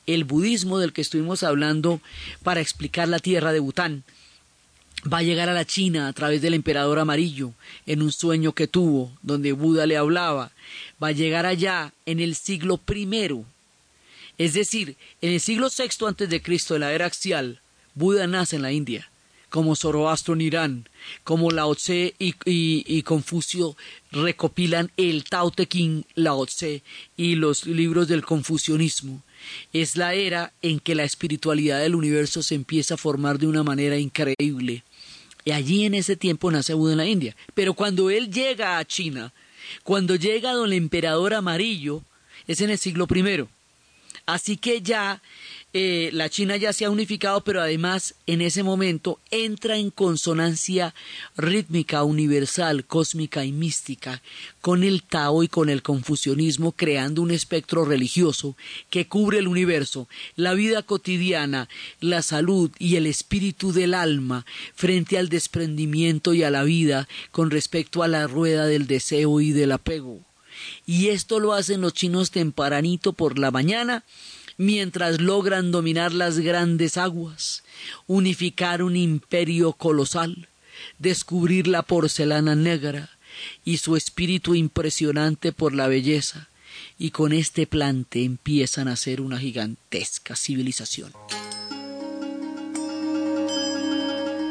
El 0.07 0.25
budismo 0.25 0.79
del 0.79 0.93
que 0.93 1.01
estuvimos 1.01 1.43
hablando 1.43 2.01
para 2.43 2.61
explicar 2.61 3.09
la 3.09 3.19
tierra 3.19 3.53
de 3.53 3.61
Bután 3.61 4.05
va 5.13 5.19
a 5.19 5.23
llegar 5.23 5.49
a 5.49 5.55
la 5.55 5.65
China 5.65 6.09
a 6.09 6.13
través 6.13 6.43
del 6.43 6.55
emperador 6.55 6.99
amarillo 6.99 7.53
en 7.87 8.03
un 8.03 8.13
sueño 8.13 8.53
que 8.53 8.67
tuvo 8.67 9.13
donde 9.23 9.53
Buda 9.53 9.87
le 9.87 9.97
hablaba. 9.97 10.51
Va 11.03 11.09
a 11.09 11.13
llegar 11.13 11.47
allá 11.47 11.93
en 12.07 12.21
el 12.21 12.35
siglo 12.35 12.77
primero. 12.77 13.45
Es 14.39 14.55
decir, 14.55 14.97
en 15.23 15.33
el 15.33 15.41
siglo 15.41 15.71
sexto 15.71 16.07
antes 16.07 16.29
de 16.29 16.43
Cristo 16.43 16.75
de 16.75 16.81
la 16.81 16.93
era 16.93 17.07
axial, 17.07 17.61
Buda 17.95 18.27
nace 18.27 18.57
en 18.57 18.63
la 18.63 18.73
India 18.73 19.09
como 19.49 19.77
Zoroastro 19.77 20.35
en 20.35 20.41
Irán, 20.41 20.89
como 21.25 21.51
Lao 21.51 21.75
Tse 21.75 22.15
y, 22.19 23.03
Confucio 23.03 23.77
recopilan 24.11 24.91
el 24.97 25.25
Tao 25.25 25.51
Te 25.51 25.67
Ching, 25.67 26.05
Lao 26.15 26.47
Tse 26.47 26.83
y 27.17 27.37
los 27.37 27.67
libros 27.67 28.09
del 28.09 28.25
confucianismo. 28.25 29.23
Es 29.73 29.97
la 29.97 30.15
era 30.15 30.53
en 30.63 30.81
que 30.81 30.95
la 30.95 31.05
espiritualidad 31.05 31.81
del 31.81 31.95
universo 31.95 32.43
se 32.43 32.55
empieza 32.55 32.95
a 32.95 32.99
formar 32.99 33.39
de 33.39 33.47
una 33.47 33.63
manera 33.63 33.97
increíble. 33.97 34.83
Y 35.45 35.53
allí 35.53 35.85
en 35.85 35.95
ese 35.95 36.17
tiempo 36.17 36.51
nace 36.51 36.75
Buda 36.75 36.93
en 36.93 36.99
la 36.99 37.07
India. 37.07 37.37
Pero 37.55 37.75
cuando 37.75 38.11
él 38.11 38.33
llega 38.33 38.79
a 38.79 38.85
China, 38.85 39.33
cuando 39.85 40.17
llega 40.17 40.53
don 40.53 40.67
el 40.67 40.73
emperador 40.73 41.35
amarillo, 41.35 42.03
es 42.49 42.61
en 42.61 42.71
el 42.71 42.79
siglo 42.79 43.07
primero. 43.07 43.49
Así 44.27 44.57
que 44.57 44.83
ya 44.83 45.23
eh, 45.73 46.11
la 46.13 46.29
China 46.29 46.57
ya 46.57 46.73
se 46.73 46.85
ha 46.85 46.91
unificado, 46.91 47.45
pero 47.45 47.61
además 47.61 48.15
en 48.27 48.41
ese 48.41 48.65
momento 48.65 49.21
entra 49.31 49.77
en 49.77 49.91
consonancia 49.91 50.95
rítmica, 51.37 52.03
universal, 52.03 52.85
cósmica 52.87 53.45
y 53.45 53.53
mística 53.53 54.23
con 54.63 54.83
el 54.83 55.05
Tao 55.05 55.45
y 55.45 55.49
con 55.49 55.69
el 55.69 55.83
confucianismo, 55.83 56.73
creando 56.73 57.23
un 57.23 57.31
espectro 57.31 57.85
religioso 57.85 58.57
que 58.91 59.07
cubre 59.07 59.39
el 59.39 59.47
universo, 59.47 60.09
la 60.35 60.55
vida 60.55 60.83
cotidiana, 60.83 61.69
la 62.01 62.21
salud 62.23 62.73
y 62.81 62.97
el 62.97 63.07
espíritu 63.07 63.73
del 63.73 63.95
alma 63.95 64.45
frente 64.75 65.19
al 65.19 65.29
desprendimiento 65.29 66.35
y 66.35 66.43
a 66.43 66.51
la 66.51 66.65
vida 66.65 67.07
con 67.31 67.53
respecto 67.53 68.03
a 68.03 68.09
la 68.09 68.27
rueda 68.27 68.67
del 68.67 68.89
deseo 68.89 69.41
y 69.41 69.53
del 69.53 69.71
apego. 69.71 70.21
Y 70.87 71.09
esto 71.09 71.41
lo 71.41 71.53
hacen 71.53 71.81
los 71.81 71.93
chinos 71.95 72.31
tempranito 72.31 73.13
por 73.13 73.39
la 73.39 73.51
mañana, 73.51 74.05
mientras 74.57 75.21
logran 75.21 75.71
dominar 75.71 76.13
las 76.13 76.39
grandes 76.39 76.97
aguas, 76.97 77.63
unificar 78.07 78.83
un 78.83 78.97
imperio 78.97 79.73
colosal, 79.73 80.49
descubrir 80.99 81.67
la 81.67 81.83
porcelana 81.83 82.55
negra 82.55 83.11
y 83.65 83.79
su 83.79 83.97
espíritu 83.97 84.55
impresionante 84.55 85.53
por 85.53 85.75
la 85.75 85.89
belleza, 85.89 86.49
y 86.99 87.11
con 87.11 87.33
este 87.33 87.67
plante 87.67 88.25
empiezan 88.25 88.89
a 88.89 88.97
ser 88.97 89.21
una 89.21 89.39
gigantesca 89.39 90.37
civilización. 90.37 91.13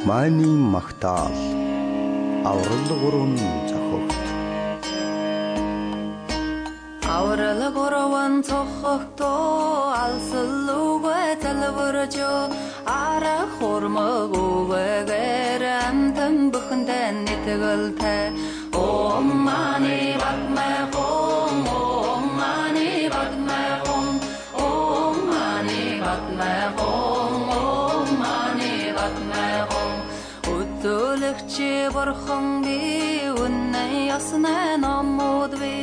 Mani 0.05 0.45
Аврала 7.07 7.69
горован 7.69 8.43
цохохто 8.43 9.93
алсылуга 10.03 11.35
талвыржо 11.41 12.50
ара 12.85 13.45
хормагугэрэмтэн 13.55 16.35
бүхэндэн 16.51 17.15
нэтгэлтэ 17.25 18.17
ом 18.74 19.25
мани 19.45 20.17
батмэ 20.21 20.71
хом 20.93 21.57
ом 21.77 22.24
мани 22.39 22.91
батмэ 23.13 23.63
хом 23.85 24.07
ом 24.65 25.15
мани 25.29 25.83
батмэ 26.05 26.55
хом 26.77 27.43
ом 27.62 28.07
мани 28.21 28.75
батмэ 28.97 29.47
хом 29.69 29.93
өтөлөгчи 30.57 31.71
борхон 31.95 32.45
би 32.65 32.79
үнэн 33.29 33.91
яснэ 34.17 34.57
номод 34.83 35.51
би 35.62 35.75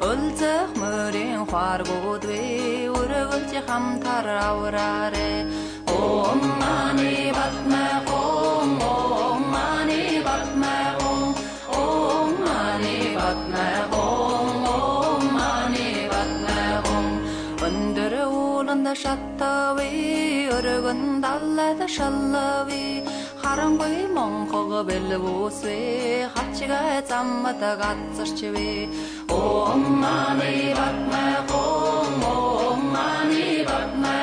قلت 0.00 0.44
خمرين 0.74 1.44
خوار 1.46 1.82
قوتوي 1.82 2.88
ورغلتي 2.88 3.60
خمتر 3.68 4.28
عوراري 4.28 5.46
قوم 5.86 6.40
ماني 6.60 7.32
بطمة 7.32 7.86
قوم 8.06 8.78
قوم 8.78 9.52
ماني 9.52 10.20
بطمة 10.20 10.92
قوم 10.98 11.34
قوم 11.72 12.34
ماني 12.46 13.16
بطمة 13.16 13.68
قوم 13.92 14.66
قوم 14.66 15.34
ماني 15.34 16.08
بطمة 16.08 16.80
قوم 16.86 17.20
وندر 17.62 18.14
ولند 18.28 18.92
شطوي 18.92 20.48
ورغند 20.48 21.24
الله 21.24 21.86
شلوي 21.86 23.02
харангуй 23.47 24.07
монхого 24.07 24.83
белбусве 24.83 26.29
хачга 26.33 27.03
заммата 27.09 27.71
гацчве 27.81 28.89
ом 29.29 29.81
мани 30.01 30.73
батма 30.77 31.25
ом 31.49 32.23
ом 32.23 32.79
мани 32.95 33.65
батма 33.69 34.17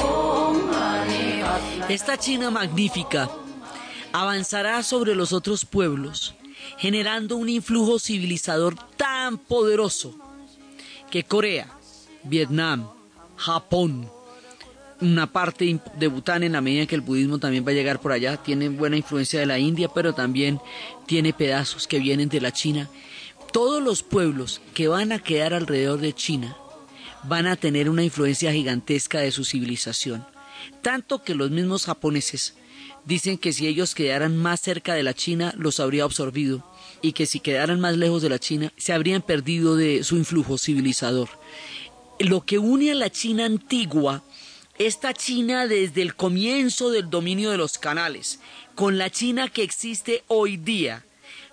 ом 0.00 0.56
мани 0.72 1.44
Esta 1.88 2.14
China 2.16 2.50
magnífica 2.50 3.22
avanzará 4.12 4.82
sobre 4.82 5.14
los 5.14 5.32
otros 5.32 5.64
pueblos, 5.64 6.34
generando 6.78 7.36
un 7.36 7.48
influjo 7.48 7.98
civilizador 7.98 8.74
tan 8.96 9.38
poderoso 9.38 10.14
que 11.10 11.24
Corea, 11.24 11.68
Vietnam, 12.24 12.90
Japón, 13.36 14.10
una 15.03 15.31
parte 15.31 15.79
de 15.99 16.07
Bután 16.07 16.43
en 16.43 16.53
la 16.53 16.61
medida 16.61 16.85
que 16.85 16.95
el 16.95 17.01
budismo 17.01 17.37
también 17.37 17.65
va 17.65 17.71
a 17.71 17.75
llegar 17.75 17.99
por 17.99 18.11
allá, 18.11 18.37
tiene 18.37 18.69
buena 18.69 18.97
influencia 18.97 19.39
de 19.39 19.45
la 19.45 19.59
India, 19.59 19.89
pero 19.93 20.13
también 20.13 20.59
tiene 21.05 21.33
pedazos 21.33 21.87
que 21.87 21.99
vienen 21.99 22.29
de 22.29 22.41
la 22.41 22.51
China. 22.51 22.89
Todos 23.51 23.83
los 23.83 24.01
pueblos 24.01 24.61
que 24.73 24.87
van 24.87 25.11
a 25.11 25.19
quedar 25.19 25.53
alrededor 25.53 25.99
de 25.99 26.13
China 26.13 26.55
van 27.23 27.47
a 27.47 27.55
tener 27.55 27.89
una 27.89 28.03
influencia 28.03 28.51
gigantesca 28.51 29.19
de 29.19 29.31
su 29.31 29.43
civilización, 29.45 30.25
tanto 30.81 31.23
que 31.23 31.35
los 31.35 31.51
mismos 31.51 31.85
japoneses 31.85 32.55
dicen 33.05 33.37
que 33.37 33.53
si 33.53 33.67
ellos 33.67 33.95
quedaran 33.95 34.37
más 34.37 34.61
cerca 34.61 34.93
de 34.93 35.03
la 35.03 35.13
China 35.13 35.53
los 35.57 35.79
habría 35.79 36.03
absorbido 36.03 36.63
y 37.01 37.11
que 37.11 37.25
si 37.25 37.39
quedaran 37.39 37.79
más 37.79 37.97
lejos 37.97 38.21
de 38.21 38.29
la 38.29 38.39
China 38.39 38.71
se 38.77 38.93
habrían 38.93 39.21
perdido 39.21 39.75
de 39.75 40.03
su 40.03 40.15
influjo 40.17 40.57
civilizador. 40.57 41.29
Lo 42.19 42.45
que 42.45 42.59
une 42.59 42.91
a 42.91 42.95
la 42.95 43.09
China 43.09 43.45
antigua, 43.45 44.23
esta 44.77 45.13
China 45.13 45.67
desde 45.67 46.01
el 46.01 46.15
comienzo 46.15 46.89
del 46.89 47.09
dominio 47.09 47.51
de 47.51 47.57
los 47.57 47.77
canales, 47.77 48.39
con 48.75 48.97
la 48.97 49.09
China 49.09 49.49
que 49.49 49.63
existe 49.63 50.23
hoy 50.27 50.57
día, 50.57 51.03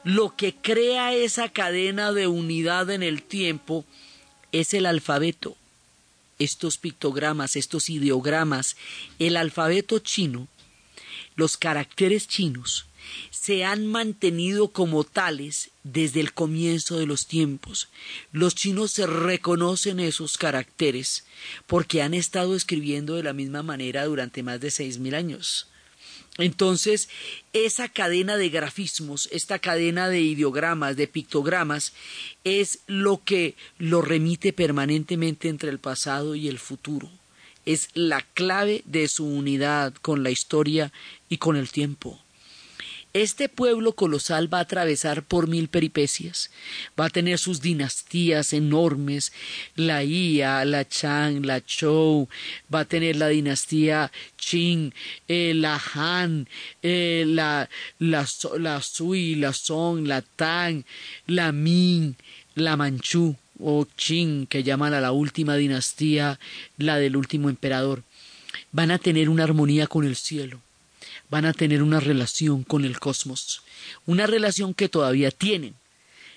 lo 0.05 0.35
que 0.35 0.55
crea 0.55 1.13
esa 1.13 1.51
cadena 1.51 2.13
de 2.13 2.27
unidad 2.27 2.91
en 2.91 3.03
el 3.03 3.23
tiempo 3.23 3.85
es 4.53 4.73
el 4.73 4.87
alfabeto, 4.87 5.57
estos 6.39 6.79
pictogramas, 6.79 7.57
estos 7.57 7.91
ideogramas, 7.91 8.77
el 9.19 9.37
alfabeto 9.37 9.99
chino, 9.99 10.49
los 11.37 11.59
caracteres 11.59 12.27
chinos, 12.27 12.87
se 13.41 13.65
han 13.65 13.87
mantenido 13.87 14.69
como 14.69 15.03
tales 15.03 15.71
desde 15.83 16.21
el 16.21 16.35
comienzo 16.35 16.99
de 16.99 17.07
los 17.07 17.27
tiempos. 17.27 17.89
Los 18.33 18.55
chinos 18.55 18.91
se 18.91 19.07
reconocen 19.07 19.99
esos 19.99 20.37
caracteres 20.37 21.25
porque 21.67 22.03
han 22.03 22.13
estado 22.13 22.55
escribiendo 22.55 23.15
de 23.15 23.23
la 23.23 23.33
misma 23.33 23.63
manera 23.63 24.05
durante 24.05 24.43
más 24.43 24.61
de 24.61 24.71
seis 24.71 24.99
mil 24.99 25.15
años. 25.15 25.69
Entonces, 26.37 27.09
esa 27.55 27.89
cadena 27.89 28.37
de 28.37 28.51
grafismos, 28.51 29.27
esta 29.33 29.59
cadena 29.59 30.11
de 30.11 30.21
ideogramas, 30.21 30.97
de 30.97 31.09
pictogramas, 31.09 31.95
es 32.45 32.81
lo 32.87 33.25
que 33.25 33.55
lo 33.79 34.03
remite 34.03 34.53
permanentemente 34.53 35.49
entre 35.49 35.71
el 35.71 35.79
pasado 35.79 36.35
y 36.35 36.49
el 36.49 36.59
futuro. 36.59 37.11
Es 37.65 37.89
la 37.95 38.21
clave 38.21 38.83
de 38.85 39.09
su 39.09 39.25
unidad 39.25 39.95
con 39.95 40.23
la 40.23 40.31
historia 40.31 40.93
y 41.31 41.39
con 41.39 41.57
el 41.57 41.71
tiempo. 41.71 42.21
Este 43.13 43.49
pueblo 43.49 43.97
colosal 43.97 44.53
va 44.53 44.59
a 44.59 44.61
atravesar 44.61 45.25
por 45.25 45.49
mil 45.49 45.67
peripecias, 45.67 46.49
va 46.99 47.07
a 47.07 47.11
tener 47.11 47.41
sus 47.41 47.61
dinastías 47.61 48.53
enormes, 48.53 49.33
la 49.75 50.05
Ia, 50.05 50.65
la 50.65 50.87
Chang, 50.87 51.45
la 51.45 51.61
Chou, 51.61 52.29
va 52.73 52.81
a 52.81 52.85
tener 52.85 53.17
la 53.17 53.27
dinastía 53.27 54.13
Qing, 54.37 54.93
eh, 55.27 55.55
la 55.57 55.83
Han, 55.93 56.47
eh, 56.85 57.25
la, 57.27 57.69
la, 57.99 58.29
la 58.61 58.81
Sui, 58.81 59.35
la 59.35 59.53
Song, 59.55 60.07
la 60.07 60.23
Tang, 60.23 60.85
la 61.27 61.51
Ming, 61.51 62.15
la 62.55 62.77
Manchu 62.77 63.35
o 63.59 63.89
Qing, 63.97 64.47
que 64.47 64.63
llaman 64.63 64.95
a 64.95 65.01
la 65.01 65.11
última 65.11 65.57
dinastía, 65.57 66.39
la 66.79 66.97
del 66.99 67.17
último 67.17 67.49
emperador. 67.49 68.05
Van 68.71 68.93
a 68.93 68.99
tener 68.99 69.29
una 69.29 69.43
armonía 69.43 69.89
con 69.89 70.05
el 70.05 70.15
cielo 70.15 70.61
van 71.31 71.47
a 71.47 71.53
tener 71.53 71.83
una 71.83 72.01
relación 72.01 72.65
con 72.65 72.85
el 72.85 72.99
cosmos, 72.99 73.63
una 74.07 74.27
relación 74.27 74.75
que 74.75 74.89
todavía 74.89 75.31
tienen. 75.31 75.75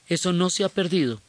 Eso 0.07 0.33
no 0.33 0.49
se 0.49 0.63
ha 0.63 0.69
perdido. 0.69 1.21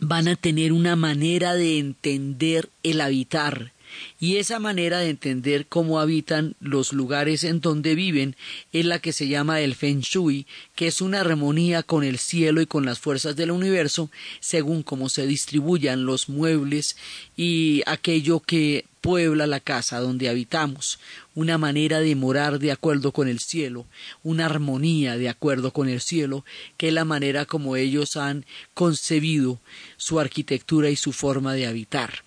Van 0.00 0.28
a 0.28 0.36
tener 0.36 0.72
una 0.72 0.96
manera 0.96 1.54
de 1.54 1.78
entender 1.78 2.68
el 2.82 3.00
habitar, 3.00 3.72
y 4.18 4.36
esa 4.36 4.58
manera 4.58 5.00
de 5.00 5.10
entender 5.10 5.66
cómo 5.66 6.00
habitan 6.00 6.54
los 6.60 6.92
lugares 6.92 7.44
en 7.44 7.60
donde 7.60 7.94
viven 7.94 8.36
es 8.72 8.84
la 8.86 8.98
que 8.98 9.12
se 9.12 9.28
llama 9.28 9.60
el 9.60 9.74
Feng 9.74 10.00
Shui, 10.00 10.46
que 10.74 10.86
es 10.86 11.00
una 11.00 11.20
armonía 11.20 11.82
con 11.82 12.04
el 12.04 12.18
cielo 12.18 12.60
y 12.60 12.66
con 12.66 12.84
las 12.84 12.98
fuerzas 12.98 13.36
del 13.36 13.50
universo, 13.50 14.10
según 14.40 14.82
cómo 14.82 15.08
se 15.08 15.26
distribuyan 15.26 16.06
los 16.06 16.28
muebles 16.28 16.96
y 17.36 17.82
aquello 17.86 18.40
que 18.40 18.86
puebla 19.02 19.46
la 19.46 19.60
casa 19.60 20.00
donde 20.00 20.30
habitamos, 20.30 20.98
una 21.34 21.58
manera 21.58 22.00
de 22.00 22.14
morar 22.14 22.58
de 22.58 22.72
acuerdo 22.72 23.12
con 23.12 23.28
el 23.28 23.40
cielo, 23.40 23.84
una 24.22 24.46
armonía 24.46 25.18
de 25.18 25.28
acuerdo 25.28 25.72
con 25.72 25.88
el 25.88 26.00
cielo, 26.00 26.44
que 26.78 26.88
es 26.88 26.94
la 26.94 27.04
manera 27.04 27.44
como 27.44 27.76
ellos 27.76 28.16
han 28.16 28.46
concebido 28.72 29.58
su 29.98 30.20
arquitectura 30.20 30.88
y 30.88 30.96
su 30.96 31.12
forma 31.12 31.52
de 31.52 31.66
habitar. 31.66 32.22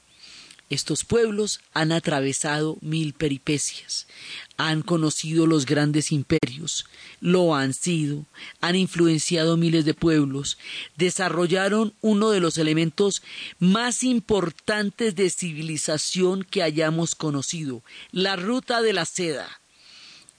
Estos 0.70 1.04
pueblos 1.04 1.60
han 1.76 1.92
atravesado 1.92 2.80
mil 2.82 3.14
peripecias, 3.14 4.08
han 4.58 4.82
conocido 4.82 5.46
los 5.46 5.68
grandes 5.68 6.12
imperios, 6.12 6.88
lo 7.22 7.54
han 7.54 7.76
sido, 7.76 8.26
han 8.62 8.76
influenciado 8.76 9.58
miles 9.58 9.86
de 9.86 9.94
pueblos, 9.94 10.58
desarrollaron 10.98 11.94
uno 12.02 12.32
de 12.32 12.40
los 12.40 12.58
elementos 12.58 13.22
más 13.60 14.04
importantes 14.04 15.16
de 15.16 15.30
civilización 15.30 16.44
que 16.44 16.64
hayamos 16.64 17.14
conocido, 17.14 17.84
la 18.12 18.36
ruta 18.36 18.82
de 18.82 18.94
la 18.94 19.06
seda. 19.06 19.62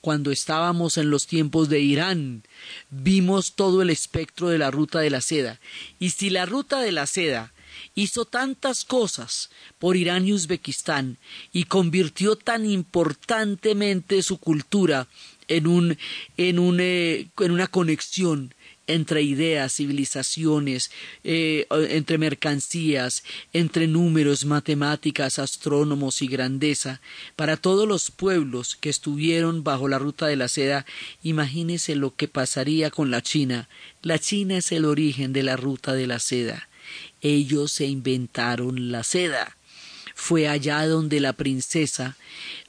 Cuando 0.01 0.33
estábamos 0.33 0.99
en 0.99 1.11
los 1.11 1.29
tiempos 1.29 1.69
de 1.69 1.81
Irán, 1.81 2.43
vimos 2.91 3.55
todo 3.55 3.81
el 3.81 3.91
espectro 3.91 4.49
de 4.49 4.59
la 4.59 4.73
ruta 4.73 4.99
de 5.01 5.11
la 5.11 5.21
seda. 5.21 5.61
Y 5.99 6.11
si 6.11 6.31
la 6.31 6.47
ruta 6.47 6.81
de 6.81 6.93
la 6.93 7.07
seda 7.07 7.53
hizo 7.97 8.27
tantas 8.27 8.85
cosas 8.85 9.51
por 9.81 9.97
Irán 9.97 10.29
y 10.29 10.33
Uzbekistán 10.33 11.19
y 11.53 11.65
convirtió 11.65 12.37
tan 12.37 12.65
importantemente 12.65 14.23
su 14.23 14.39
cultura 14.39 15.09
en, 15.49 15.67
un, 15.67 15.99
en, 16.37 16.59
un, 16.59 16.79
eh, 16.81 17.29
en 17.41 17.51
una 17.51 17.67
conexión 17.67 18.55
entre 18.87 19.23
ideas, 19.23 19.75
civilizaciones, 19.75 20.91
eh, 21.25 21.67
entre 21.91 22.19
mercancías, 22.19 23.25
entre 23.53 23.89
números, 23.89 24.45
matemáticas, 24.45 25.41
astrónomos 25.41 26.23
y 26.23 26.29
grandeza, 26.29 27.01
para 27.35 27.57
todos 27.57 27.89
los 27.89 28.13
pueblos 28.13 28.77
que 28.77 28.91
estuvieron 28.91 29.65
bajo 29.65 29.89
la 29.89 29.99
ruta 29.99 30.27
de 30.27 30.37
la 30.37 30.47
seda, 30.47 30.87
imagínese 31.25 31.97
lo 31.97 32.15
que 32.15 32.29
pasaría 32.29 32.93
con 32.93 33.11
la 33.11 33.23
China. 33.23 33.69
La 34.03 34.21
China 34.21 34.59
es 34.59 34.71
el 34.71 34.85
origen 34.85 35.33
de 35.33 35.43
la 35.43 35.57
ruta 35.57 35.95
de 35.95 36.07
la 36.07 36.21
seda 36.21 36.69
ellos 37.35 37.73
se 37.73 37.87
inventaron 37.87 38.91
la 38.91 39.03
seda. 39.03 39.57
Fue 40.15 40.49
allá 40.49 40.87
donde 40.87 41.21
la 41.21 41.35
princesa 41.35 42.17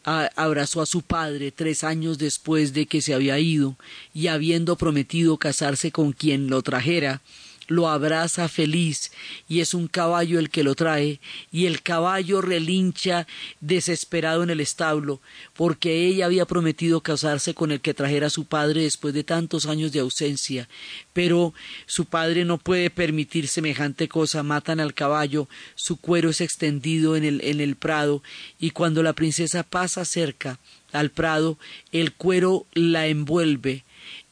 abrazó 0.03 0.81
a 0.81 0.85
su 0.85 1.01
padre 1.01 1.51
tres 1.51 1.83
años 1.83 2.17
después 2.17 2.73
de 2.73 2.85
que 2.85 3.01
se 3.01 3.13
había 3.13 3.39
ido 3.39 3.77
y 4.13 4.27
habiendo 4.27 4.75
prometido 4.75 5.37
casarse 5.37 5.91
con 5.91 6.11
quien 6.11 6.49
lo 6.49 6.61
trajera, 6.61 7.21
lo 7.67 7.89
abraza 7.89 8.47
feliz 8.47 9.11
y 9.47 9.59
es 9.59 9.73
un 9.73 9.87
caballo 9.87 10.39
el 10.39 10.49
que 10.49 10.63
lo 10.63 10.75
trae 10.75 11.19
y 11.51 11.65
el 11.65 11.81
caballo 11.81 12.41
relincha 12.41 13.27
desesperado 13.59 14.43
en 14.43 14.49
el 14.49 14.59
establo 14.59 15.21
porque 15.53 16.05
ella 16.07 16.25
había 16.25 16.45
prometido 16.45 17.01
casarse 17.01 17.53
con 17.53 17.71
el 17.71 17.81
que 17.81 17.93
trajera 17.93 18.27
a 18.27 18.31
su 18.31 18.45
padre 18.45 18.83
después 18.83 19.13
de 19.13 19.23
tantos 19.23 19.65
años 19.65 19.91
de 19.91 19.99
ausencia. 19.99 20.69
Pero 21.13 21.53
su 21.85 22.05
padre 22.05 22.45
no 22.45 22.57
puede 22.57 22.89
permitir 22.89 23.47
semejante 23.47 24.07
cosa 24.07 24.43
matan 24.43 24.79
al 24.79 24.93
caballo 24.93 25.47
su 25.75 25.97
cuero 25.97 26.29
es 26.29 26.41
extendido 26.41 27.15
en 27.15 27.23
el, 27.23 27.41
en 27.43 27.59
el 27.59 27.75
prado 27.75 28.23
y 28.59 28.71
cuando 28.71 29.03
la 29.03 29.13
princesa 29.13 29.63
pasa 29.63 30.05
cerca 30.05 30.59
al 30.91 31.11
prado 31.11 31.57
el 31.91 32.13
cuero 32.13 32.65
la 32.73 33.07
envuelve 33.07 33.83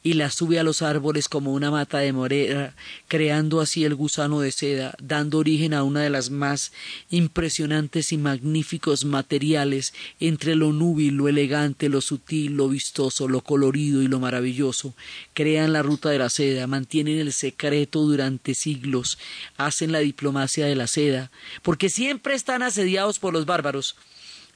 y 0.06 0.12
la 0.12 0.30
sube 0.30 0.60
a 0.60 0.62
los 0.62 0.82
árboles 0.82 1.28
como 1.28 1.52
una 1.52 1.72
mata 1.72 1.98
de 1.98 2.12
morera, 2.12 2.76
creando 3.08 3.60
así 3.60 3.84
el 3.84 3.96
gusano 3.96 4.38
de 4.38 4.52
seda, 4.52 4.94
dando 5.02 5.38
origen 5.38 5.74
a 5.74 5.82
una 5.82 6.02
de 6.02 6.10
las 6.10 6.30
más 6.30 6.70
impresionantes 7.10 8.12
y 8.12 8.16
magníficos 8.16 9.04
materiales 9.04 9.94
entre 10.20 10.54
lo 10.54 10.72
núbil, 10.72 11.14
lo 11.14 11.26
elegante, 11.26 11.88
lo 11.88 12.00
sutil, 12.00 12.52
lo 12.52 12.68
vistoso, 12.68 13.26
lo 13.26 13.40
colorido 13.40 14.00
y 14.00 14.06
lo 14.06 14.20
maravilloso. 14.20 14.94
Crean 15.34 15.72
la 15.72 15.82
ruta 15.82 16.08
de 16.10 16.20
la 16.20 16.30
seda, 16.30 16.68
mantienen 16.68 17.18
el 17.18 17.32
secreto 17.32 18.02
durante 18.02 18.54
siglos, 18.54 19.18
hacen 19.56 19.90
la 19.90 19.98
diplomacia 19.98 20.66
de 20.66 20.76
la 20.76 20.86
seda, 20.86 21.32
porque 21.62 21.90
siempre 21.90 22.36
están 22.36 22.62
asediados 22.62 23.18
por 23.18 23.32
los 23.32 23.44
bárbaros 23.44 23.96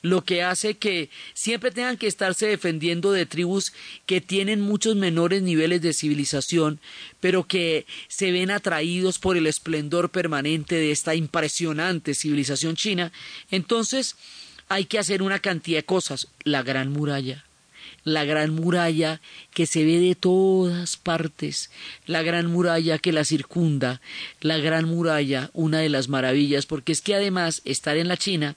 lo 0.03 0.25
que 0.25 0.43
hace 0.43 0.77
que 0.77 1.11
siempre 1.35 1.71
tengan 1.71 1.97
que 1.97 2.07
estarse 2.07 2.47
defendiendo 2.47 3.13
de 3.13 3.27
tribus 3.27 3.73
que 4.07 4.21
tienen 4.21 4.61
muchos 4.61 4.97
menores 4.97 5.43
niveles 5.43 5.83
de 5.83 5.93
civilización, 5.93 6.81
pero 7.21 7.47
que 7.47 7.87
se 8.09 8.33
ven 8.33 8.51
atraídos 8.51 9.19
por 9.19 9.37
el 9.37 9.47
esplendor 9.47 10.11
permanente 10.11 10.77
de 10.77 10.91
esta 10.91 11.15
impresionante 11.15 12.15
civilización 12.15 12.77
china, 12.77 13.13
entonces 13.51 14.17
hay 14.69 14.85
que 14.85 14.99
hacer 14.99 15.23
una 15.23 15.41
cantidad 15.41 15.79
de 15.79 15.85
cosas. 15.85 16.29
La 16.45 16.63
gran 16.63 16.93
muralla, 16.93 17.45
la 18.05 18.25
gran 18.25 18.55
muralla 18.55 19.21
que 19.53 19.67
se 19.67 19.85
ve 19.85 19.99
de 19.99 20.15
todas 20.15 20.97
partes, 20.97 21.71
la 22.07 22.23
gran 22.23 22.47
muralla 22.47 22.99
que 22.99 23.13
la 23.13 23.25
circunda, 23.25 24.01
la 24.41 24.59
gran 24.59 24.87
muralla, 24.87 25.51
una 25.53 25.81
de 25.81 25.89
las 25.89 26.09
maravillas, 26.09 26.67
porque 26.67 26.93
es 26.93 27.03
que 27.03 27.15
además 27.15 27.63
estar 27.65 27.97
en 27.97 28.09
la 28.09 28.17
China 28.17 28.57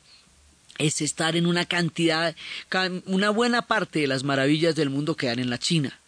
es 0.78 1.02
estar 1.02 1.36
en 1.36 1.46
una 1.46 1.66
cantidad, 1.66 2.36
una 3.06 3.30
buena 3.30 3.64
parte 3.64 4.00
de 4.00 4.08
las 4.08 4.24
maravillas 4.24 4.76
del 4.76 4.90
mundo 4.90 5.16
quedan 5.16 5.40
en 5.40 5.50
la 5.50 5.58
China. 5.58 6.00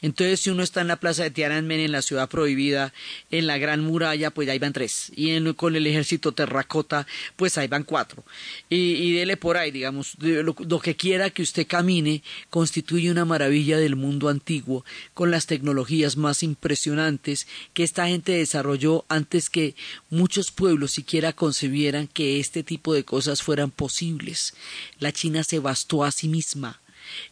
Entonces, 0.00 0.40
si 0.40 0.50
uno 0.50 0.62
está 0.62 0.80
en 0.80 0.88
la 0.88 0.96
plaza 0.96 1.22
de 1.22 1.30
Tiananmen, 1.30 1.80
en 1.80 1.92
la 1.92 2.02
ciudad 2.02 2.28
prohibida, 2.28 2.92
en 3.30 3.46
la 3.46 3.58
Gran 3.58 3.80
Muralla, 3.80 4.30
pues 4.30 4.48
ahí 4.48 4.58
van 4.58 4.72
tres. 4.72 5.12
Y 5.16 5.40
con 5.54 5.76
el 5.76 5.86
ejército 5.86 6.32
terracota, 6.32 7.06
pues 7.36 7.58
ahí 7.58 7.68
van 7.68 7.84
cuatro. 7.84 8.24
Y, 8.68 9.12
dele 9.12 9.36
por 9.36 9.56
ahí, 9.56 9.70
digamos, 9.70 10.16
lo, 10.18 10.54
lo, 10.58 10.80
que 10.80 10.96
quiera 10.96 11.30
que 11.30 11.42
usted 11.42 11.66
camine, 11.66 12.22
constituye 12.50 13.10
una 13.10 13.24
maravilla 13.24 13.78
del 13.78 13.96
mundo 13.96 14.28
antiguo, 14.28 14.84
con 15.14 15.30
las 15.30 15.46
tecnologías 15.46 16.16
más 16.16 16.42
impresionantes 16.42 17.46
que 17.74 17.82
esta 17.82 18.06
gente 18.06 18.32
desarrolló 18.32 19.04
antes 19.08 19.50
que 19.50 19.74
muchos 20.08 20.50
pueblos 20.50 20.92
siquiera 20.92 21.32
concebieran 21.32 22.06
que 22.06 22.40
este 22.40 22.62
tipo 22.62 22.94
de 22.94 23.04
cosas 23.04 23.42
fueran 23.42 23.70
posibles. 23.70 24.54
La 24.98 25.12
China 25.12 25.44
se 25.44 25.58
bastó 25.58 26.04
a 26.04 26.10
sí 26.10 26.28
misma. 26.28 26.80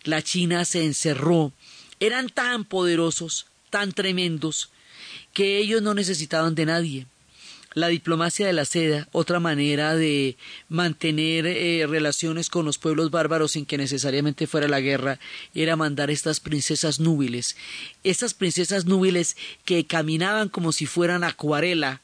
La 0.05 0.23
China 0.23 0.65
se 0.65 0.85
encerró 0.85 1.53
eran 2.01 2.29
tan 2.29 2.65
poderosos, 2.65 3.47
tan 3.71 3.93
tremendos, 3.93 4.71
que 5.33 5.59
ellos 5.59 5.83
no 5.83 5.95
necesitaban 5.95 6.55
de 6.55 6.67
nadie. 6.67 7.07
La 7.75 7.89
diplomacia 7.89 8.47
de 8.47 8.53
la 8.53 8.65
seda, 8.65 9.09
otra 9.13 9.41
manera 9.41 9.95
de 9.95 10.37
mantener 10.69 11.47
eh, 11.47 11.87
relaciones 11.87 12.49
con 12.49 12.65
los 12.65 12.79
pueblos 12.79 13.11
bárbaros 13.11 13.53
sin 13.53 13.67
que 13.67 13.79
necesariamente 13.79 14.47
fuera 14.47 14.69
la 14.69 14.81
guerra, 14.81 15.21
era 15.55 15.77
mandar 15.77 16.11
estas 16.11 16.41
princesas 16.41 16.99
núbiles. 16.99 17.57
Estas 18.05 18.35
princesas 18.35 18.87
núbiles 18.87 19.37
que 19.65 19.87
caminaban 19.87 20.49
como 20.49 20.73
si 20.73 20.87
fueran 20.87 21.25
acuarela, 21.25 22.01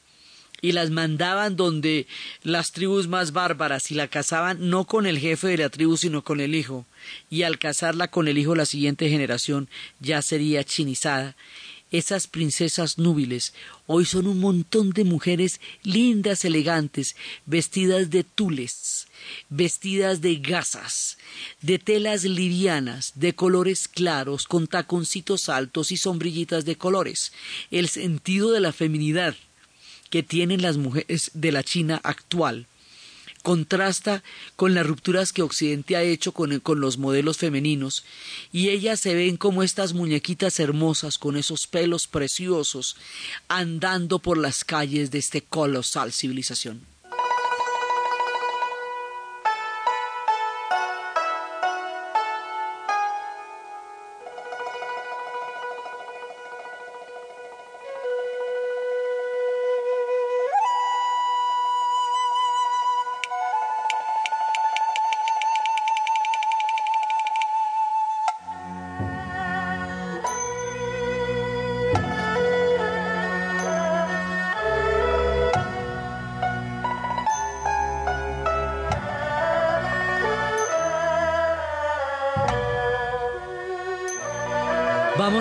y 0.65 0.71
las 0.71 0.89
mandaban 0.89 1.55
donde 1.55 2.07
las 2.41 2.71
tribus 2.71 3.07
más 3.07 3.33
bárbaras 3.33 3.91
y 3.91 3.93
la 3.93 4.07
casaban 4.07 4.69
no 4.69 4.85
con 4.85 5.05
el 5.05 5.19
jefe 5.19 5.47
de 5.49 5.57
la 5.57 5.69
tribu 5.69 5.95
sino 5.95 6.23
con 6.23 6.39
el 6.39 6.55
hijo 6.55 6.85
y 7.29 7.43
al 7.43 7.59
casarla 7.59 8.09
con 8.09 8.27
el 8.27 8.39
hijo 8.39 8.55
la 8.55 8.65
siguiente 8.65 9.07
generación 9.07 9.69
ya 9.99 10.23
sería 10.23 10.63
chinizada 10.63 11.35
esas 11.91 12.25
princesas 12.25 12.97
núbiles 12.97 13.53
hoy 13.85 14.05
son 14.05 14.25
un 14.25 14.39
montón 14.39 14.89
de 14.89 15.03
mujeres 15.03 15.61
lindas, 15.83 16.43
elegantes, 16.43 17.15
vestidas 17.45 18.09
de 18.09 18.23
tules, 18.23 19.07
vestidas 19.49 20.19
de 20.21 20.37
gasas, 20.37 21.17
de 21.61 21.77
telas 21.77 22.23
livianas, 22.23 23.13
de 23.15 23.35
colores 23.35 23.87
claros, 23.87 24.47
con 24.47 24.65
taconcitos 24.67 25.47
altos 25.47 25.91
y 25.91 25.97
sombrillitas 25.97 26.65
de 26.65 26.75
colores. 26.75 27.31
El 27.69 27.87
sentido 27.87 28.51
de 28.51 28.61
la 28.61 28.73
feminidad 28.73 29.35
que 30.09 30.23
tienen 30.23 30.61
las 30.61 30.77
mujeres 30.77 31.31
de 31.33 31.51
la 31.51 31.63
China 31.63 31.99
actual 32.03 32.67
contrasta 33.45 34.23
con 34.55 34.73
las 34.73 34.87
rupturas 34.87 35.31
que 35.31 35.43
Occidente 35.43 35.95
ha 35.95 36.01
hecho 36.01 36.31
con, 36.31 36.59
con, 36.61 36.79
los 36.79 36.97
modelos 36.97 37.37
femeninos, 37.37 38.03
y 38.51 38.69
ellas 38.69 38.99
se 38.99 39.13
ven 39.13 39.37
como 39.37 39.61
estas 39.61 39.93
muñequitas 39.93 40.59
hermosas 40.59 41.19
con 41.19 41.37
esos 41.37 41.67
pelos 41.67 42.07
preciosos 42.07 42.97
andando 43.47 44.17
por 44.17 44.39
las 44.39 44.65
calles 44.65 45.11
de 45.11 45.19
este 45.19 45.41
colosal 45.41 46.11
civilización. 46.11 46.94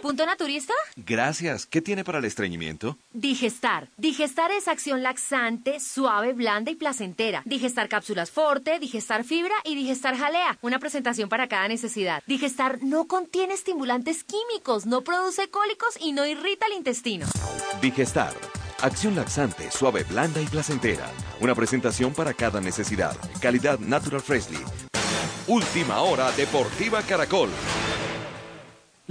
¿Punto 0.02 0.26
naturista? 0.26 0.74
Gracias. 0.96 1.68
¿Qué 1.68 1.80
tiene 1.80 2.04
para 2.04 2.18
el 2.18 2.26
estreñimiento? 2.26 2.98
Digestar. 3.14 3.88
Digestar 3.98 4.50
es 4.52 4.68
acción 4.68 5.04
laxante, 5.04 5.80
suave, 5.80 6.34
blanda 6.34 6.72
y 6.72 6.76
placentera. 6.76 7.44
Digestar 7.46 7.88
cápsulas 7.88 8.32
forte, 8.32 8.80
digestar 8.80 9.24
fibra 9.24 9.54
y 9.64 9.76
digestar 9.76 10.18
jalea. 10.18 10.58
Una 10.64 10.80
presentación 10.80 11.30
para 11.30 11.48
cada 11.48 11.68
necesidad. 11.68 12.24
Digestar 12.26 12.80
no 12.82 13.06
contiene 13.06 13.54
estimulantes 13.54 14.24
químicos, 14.24 14.88
no 14.88 15.02
produce 15.04 15.50
cólicos 15.50 15.96
y 16.00 16.14
no 16.14 16.26
irrita 16.26 16.66
el 16.66 16.74
intestino. 16.74 17.28
Digestar. 17.80 18.34
Acción 18.82 19.16
laxante, 19.16 19.70
suave, 19.70 20.04
blanda 20.04 20.42
y 20.42 20.48
placentera. 20.48 21.08
Una 21.40 21.54
presentación 21.54 22.12
para 22.14 22.34
cada 22.34 22.60
necesidad. 22.60 23.16
Calidad 23.40 23.78
Natural 23.78 24.22
Freshly. 24.22 24.58
Última 25.48 26.02
hora 26.02 26.32
Deportiva 26.32 27.04
Caracol. 27.04 27.50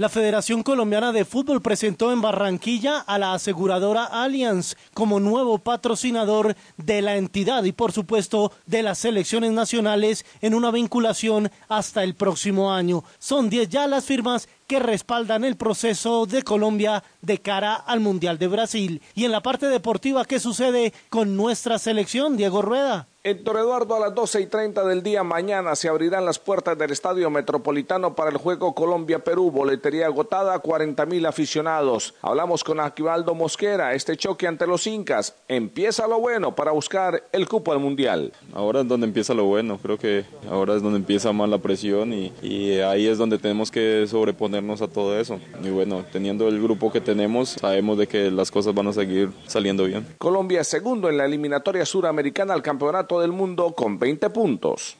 La 0.01 0.09
Federación 0.09 0.63
Colombiana 0.63 1.11
de 1.11 1.25
Fútbol 1.25 1.61
presentó 1.61 2.11
en 2.11 2.23
Barranquilla 2.23 2.97
a 3.01 3.19
la 3.19 3.35
aseguradora 3.35 4.05
Allianz 4.05 4.75
como 4.95 5.19
nuevo 5.19 5.59
patrocinador 5.59 6.55
de 6.77 7.03
la 7.03 7.17
entidad 7.17 7.63
y 7.65 7.71
por 7.71 7.91
supuesto 7.91 8.51
de 8.65 8.81
las 8.81 8.97
selecciones 8.97 9.51
nacionales 9.51 10.25
en 10.41 10.55
una 10.55 10.71
vinculación 10.71 11.51
hasta 11.69 12.03
el 12.03 12.15
próximo 12.15 12.73
año. 12.73 13.03
Son 13.19 13.51
10 13.51 13.69
ya 13.69 13.85
las 13.85 14.05
firmas 14.05 14.49
que 14.65 14.79
respaldan 14.79 15.43
el 15.43 15.55
proceso 15.55 16.25
de 16.25 16.41
Colombia 16.41 17.03
de 17.21 17.37
cara 17.37 17.75
al 17.75 17.99
Mundial 17.99 18.39
de 18.39 18.47
Brasil. 18.47 19.03
Y 19.13 19.25
en 19.25 19.31
la 19.31 19.43
parte 19.43 19.67
deportiva, 19.67 20.25
¿qué 20.25 20.39
sucede 20.39 20.93
con 21.09 21.37
nuestra 21.37 21.77
selección, 21.77 22.37
Diego 22.37 22.63
Rueda? 22.63 23.07
En 23.23 23.37
Eduardo 23.37 23.93
a 23.93 23.99
las 23.99 24.15
12 24.15 24.41
y 24.41 24.45
30 24.47 24.83
del 24.83 25.03
día 25.03 25.23
mañana 25.23 25.75
se 25.75 25.87
abrirán 25.87 26.25
las 26.25 26.39
puertas 26.39 26.75
del 26.75 26.89
Estadio 26.89 27.29
Metropolitano 27.29 28.15
para 28.15 28.31
el 28.31 28.37
juego 28.37 28.73
Colombia-Perú. 28.73 29.51
Boletería 29.51 30.07
agotada, 30.07 30.57
40 30.57 31.05
mil 31.05 31.27
aficionados. 31.27 32.15
Hablamos 32.23 32.63
con 32.63 32.79
Aquivaldo 32.79 33.35
Mosquera. 33.35 33.93
Este 33.93 34.17
choque 34.17 34.47
ante 34.47 34.65
los 34.65 34.87
Incas 34.87 35.35
empieza 35.47 36.07
lo 36.07 36.19
bueno 36.19 36.55
para 36.55 36.71
buscar 36.71 37.23
el 37.31 37.47
cupo 37.47 37.71
al 37.71 37.77
Mundial. 37.77 38.33
Ahora 38.55 38.81
es 38.81 38.87
donde 38.87 39.05
empieza 39.05 39.35
lo 39.35 39.43
bueno. 39.43 39.77
Creo 39.77 39.99
que 39.99 40.25
ahora 40.49 40.73
es 40.73 40.81
donde 40.81 40.97
empieza 40.97 41.31
más 41.31 41.47
la 41.47 41.59
presión 41.59 42.13
y, 42.13 42.33
y 42.41 42.79
ahí 42.79 43.05
es 43.05 43.19
donde 43.19 43.37
tenemos 43.37 43.69
que 43.69 44.07
sobreponernos 44.07 44.81
a 44.81 44.87
todo 44.87 45.19
eso. 45.19 45.39
Y 45.63 45.69
bueno, 45.69 46.03
teniendo 46.11 46.47
el 46.47 46.59
grupo 46.59 46.91
que 46.91 47.01
tenemos, 47.01 47.49
sabemos 47.49 47.99
de 47.99 48.07
que 48.07 48.31
las 48.31 48.49
cosas 48.49 48.73
van 48.73 48.87
a 48.87 48.93
seguir 48.93 49.29
saliendo 49.45 49.83
bien. 49.83 50.07
Colombia 50.17 50.61
es 50.61 50.67
segundo 50.67 51.07
en 51.07 51.17
la 51.17 51.25
eliminatoria 51.25 51.85
suramericana 51.85 52.55
al 52.55 52.63
campeonato 52.63 53.10
del 53.19 53.31
mundo 53.31 53.73
con 53.73 53.99
20 53.99 54.29
puntos. 54.29 54.97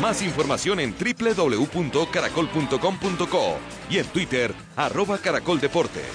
Más 0.00 0.22
información 0.22 0.80
en 0.80 0.96
www.caracol.com.co 0.98 3.58
y 3.90 3.98
en 3.98 4.06
Twitter, 4.06 4.54
arroba 4.76 5.18
caracoldeportes. 5.18 6.06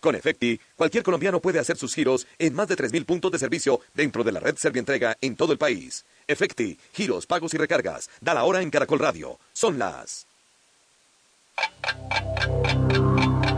Con 0.00 0.14
Efecti, 0.14 0.60
cualquier 0.76 1.02
colombiano 1.02 1.40
puede 1.40 1.58
hacer 1.58 1.76
sus 1.76 1.92
giros 1.94 2.26
en 2.38 2.54
más 2.54 2.68
de 2.68 2.76
3.000 2.76 3.04
puntos 3.04 3.32
de 3.32 3.38
servicio 3.38 3.80
dentro 3.94 4.22
de 4.22 4.32
la 4.32 4.38
red 4.38 4.56
Servientrega 4.56 5.16
en 5.20 5.34
todo 5.34 5.52
el 5.52 5.58
país. 5.58 6.04
Efecti, 6.28 6.78
giros, 6.92 7.26
pagos 7.26 7.52
y 7.54 7.56
recargas. 7.56 8.08
Da 8.20 8.32
la 8.32 8.44
hora 8.44 8.62
en 8.62 8.70
Caracol 8.70 9.00
Radio. 9.00 9.40
Son 9.52 9.76
las... 9.78 10.26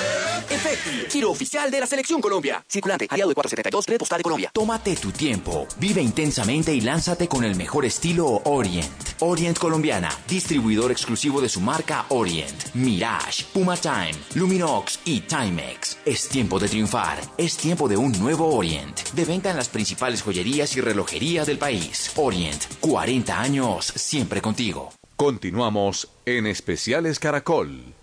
giro 1.10 1.32
oficial 1.32 1.72
de 1.72 1.80
la 1.80 1.88
Selección 1.88 2.22
Colombia. 2.22 2.64
Circulante, 2.68 3.08
aliado 3.10 3.30
de 3.30 3.36
472, 3.36 3.86
Red 3.88 3.98
Postal 3.98 4.20
de 4.20 4.24
Colombia. 4.24 4.52
Tómate 4.54 4.96
tu 4.96 5.12
tiempo, 5.12 5.68
vive 5.80 6.02
intensamente 6.02 6.74
y 6.74 6.82
lánzate 6.82 7.28
con 7.28 7.44
el 7.44 7.56
mejor 7.56 7.86
estilo 7.86 8.42
Orient. 8.46 8.92
Orient 9.20 9.58
Colombiana, 9.58 10.10
distribuidor 10.28 10.92
exclusivo 10.92 11.42
de 11.42 11.50
su 11.50 11.62
marca 11.62 12.06
Orient, 12.10 12.74
Mirage, 12.74 13.46
Puma 13.54 13.78
Time, 13.78 14.14
Luminox 14.36 15.00
y 15.06 15.22
Timex. 15.22 15.98
Es 16.06 16.28
tiempo 16.28 16.60
de 16.60 16.68
triunfar, 16.68 17.20
es 17.38 17.58
tiempo 17.58 17.88
de 17.88 17.98
un 17.98 18.12
nuevo 18.20 18.56
Orient. 18.56 19.10
De 19.12 19.26
venta 19.26 19.52
en 19.52 19.58
las 19.58 19.70
principales 19.70 20.22
joyerías 20.22 20.76
y 20.76 20.82
relojerías 20.82 21.48
del 21.48 21.58
país. 21.58 22.12
Orient, 22.16 22.64
40 22.80 23.40
años, 23.40 23.86
siempre 23.96 24.42
contigo. 24.42 24.92
Continuamos 25.16 26.10
en 26.26 26.46
Especiales 26.46 27.20
Caracol 27.20 27.96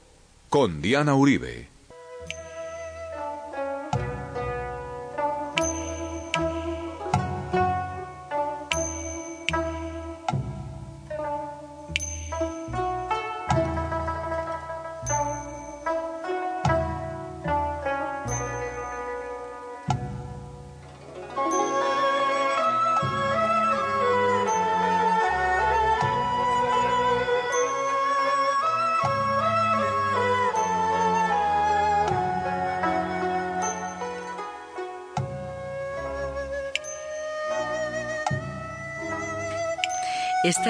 con 0.48 0.80
Diana 0.80 1.14
Uribe. 1.14 1.73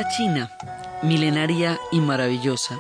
China, 0.09 0.51
milenaria 1.03 1.81
y 1.90 2.01
maravillosa, 2.01 2.79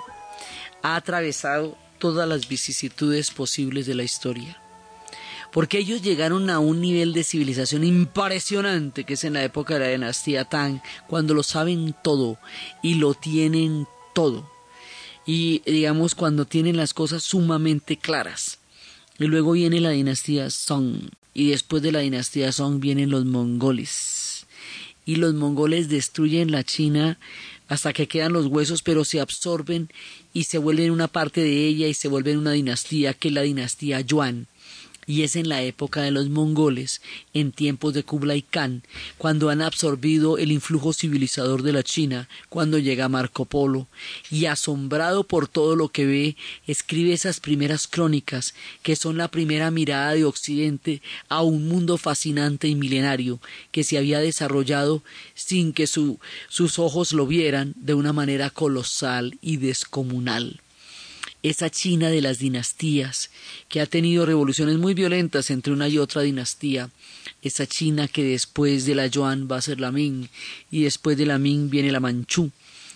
ha 0.82 0.96
atravesado 0.96 1.76
todas 1.98 2.28
las 2.28 2.48
vicisitudes 2.48 3.30
posibles 3.30 3.86
de 3.86 3.94
la 3.94 4.02
historia. 4.02 4.60
Porque 5.52 5.78
ellos 5.78 6.02
llegaron 6.02 6.50
a 6.50 6.58
un 6.58 6.80
nivel 6.80 7.12
de 7.12 7.24
civilización 7.24 7.84
impresionante, 7.84 9.04
que 9.04 9.14
es 9.14 9.24
en 9.24 9.34
la 9.34 9.44
época 9.44 9.74
de 9.74 9.80
la 9.80 9.88
dinastía 9.88 10.44
Tang, 10.44 10.80
cuando 11.06 11.32
lo 11.34 11.42
saben 11.42 11.94
todo 12.02 12.38
y 12.82 12.94
lo 12.94 13.14
tienen 13.14 13.86
todo. 14.14 14.50
Y 15.24 15.62
digamos, 15.64 16.14
cuando 16.14 16.44
tienen 16.44 16.76
las 16.76 16.92
cosas 16.92 17.22
sumamente 17.22 17.96
claras. 17.96 18.58
Y 19.18 19.26
luego 19.26 19.52
viene 19.52 19.80
la 19.80 19.90
dinastía 19.90 20.50
Song. 20.50 21.10
Y 21.32 21.50
después 21.50 21.82
de 21.82 21.92
la 21.92 22.00
dinastía 22.00 22.52
Song 22.52 22.80
vienen 22.80 23.10
los 23.10 23.24
mongoles 23.24 24.23
y 25.04 25.16
los 25.16 25.34
mongoles 25.34 25.88
destruyen 25.88 26.50
la 26.50 26.64
China 26.64 27.18
hasta 27.68 27.92
que 27.92 28.08
quedan 28.08 28.32
los 28.32 28.46
huesos, 28.46 28.82
pero 28.82 29.04
se 29.04 29.20
absorben 29.20 29.90
y 30.32 30.44
se 30.44 30.58
vuelven 30.58 30.90
una 30.90 31.08
parte 31.08 31.42
de 31.42 31.66
ella 31.66 31.86
y 31.86 31.94
se 31.94 32.08
vuelven 32.08 32.38
una 32.38 32.52
dinastía 32.52 33.14
que 33.14 33.28
es 33.28 33.34
la 33.34 33.42
dinastía 33.42 34.00
Yuan 34.00 34.46
y 35.06 35.22
es 35.22 35.36
en 35.36 35.48
la 35.48 35.62
época 35.62 36.02
de 36.02 36.10
los 36.10 36.28
mongoles, 36.30 37.02
en 37.32 37.52
tiempos 37.52 37.94
de 37.94 38.04
Kublai 38.04 38.42
Khan, 38.42 38.82
cuando 39.18 39.50
han 39.50 39.62
absorbido 39.62 40.38
el 40.38 40.52
influjo 40.52 40.92
civilizador 40.92 41.62
de 41.62 41.72
la 41.72 41.82
China, 41.82 42.28
cuando 42.48 42.78
llega 42.78 43.08
Marco 43.08 43.44
Polo, 43.44 43.86
y 44.30 44.46
asombrado 44.46 45.24
por 45.24 45.48
todo 45.48 45.76
lo 45.76 45.88
que 45.88 46.06
ve, 46.06 46.36
escribe 46.66 47.12
esas 47.12 47.40
primeras 47.40 47.86
crónicas, 47.86 48.54
que 48.82 48.96
son 48.96 49.16
la 49.16 49.28
primera 49.28 49.70
mirada 49.70 50.12
de 50.12 50.24
Occidente 50.24 51.02
a 51.28 51.42
un 51.42 51.68
mundo 51.68 51.98
fascinante 51.98 52.68
y 52.68 52.74
milenario, 52.74 53.40
que 53.70 53.84
se 53.84 53.98
había 53.98 54.20
desarrollado 54.20 55.02
sin 55.34 55.72
que 55.72 55.86
sus 55.86 56.78
ojos 56.78 57.12
lo 57.12 57.26
vieran 57.26 57.74
de 57.76 57.94
una 57.94 58.12
manera 58.12 58.50
colosal 58.50 59.38
y 59.40 59.58
descomunal 59.58 60.60
esa 61.44 61.68
China 61.68 62.08
de 62.08 62.22
las 62.22 62.38
dinastías, 62.38 63.30
que 63.68 63.82
ha 63.82 63.86
tenido 63.86 64.24
revoluciones 64.24 64.78
muy 64.78 64.94
violentas 64.94 65.50
entre 65.50 65.74
una 65.74 65.88
y 65.88 65.98
otra 65.98 66.22
dinastía, 66.22 66.88
esa 67.42 67.66
China 67.66 68.08
que 68.08 68.24
después 68.24 68.86
de 68.86 68.94
la 68.94 69.06
Yuan 69.08 69.46
va 69.46 69.58
a 69.58 69.62
ser 69.62 69.78
la 69.78 69.92
Ming, 69.92 70.28
y 70.70 70.84
después 70.84 71.18
de 71.18 71.26
la 71.26 71.38
Ming 71.38 71.68
viene 71.68 71.92
la 71.92 72.00
Manchú, 72.00 72.50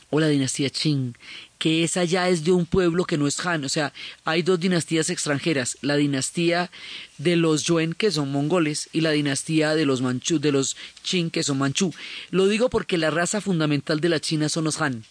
o 0.09 0.19
la 0.19 0.29
dinastía 0.29 0.71
Qing, 0.71 1.13
que 1.59 1.85
esa 1.85 2.05
ya 2.05 2.31
es 2.31 2.43
de 2.43 2.53
un 2.53 2.65
pueblo 2.65 3.05
que 3.05 3.19
no 3.19 3.27
es 3.27 3.45
Han, 3.45 3.67
o 3.67 3.69
sea, 3.69 3.93
hay 4.25 4.41
dos 4.41 4.59
dinastías 4.59 5.11
extranjeras, 5.11 5.77
la 5.83 5.97
dinastía 5.97 6.71
de 7.19 7.37
los 7.37 7.65
Yuen 7.65 7.93
que 7.93 8.11
son 8.11 8.33
mongoles 8.33 8.89
y 8.95 9.03
la 9.03 9.11
dinastía 9.11 9.75
de 9.75 9.85
los 9.85 10.01
Manchú, 10.01 10.39
de 10.39 10.53
los 10.53 10.75
Qing 11.03 11.29
que 11.29 11.43
son 11.43 11.59
manchú. 11.59 11.93
Lo 12.31 12.47
digo 12.47 12.71
porque 12.71 12.97
la 12.97 13.11
raza 13.11 13.43
fundamental 13.43 14.01
de 14.01 14.09
la 14.09 14.21
China 14.21 14.49
son 14.49 14.65
los 14.65 14.81
Han 14.81 15.05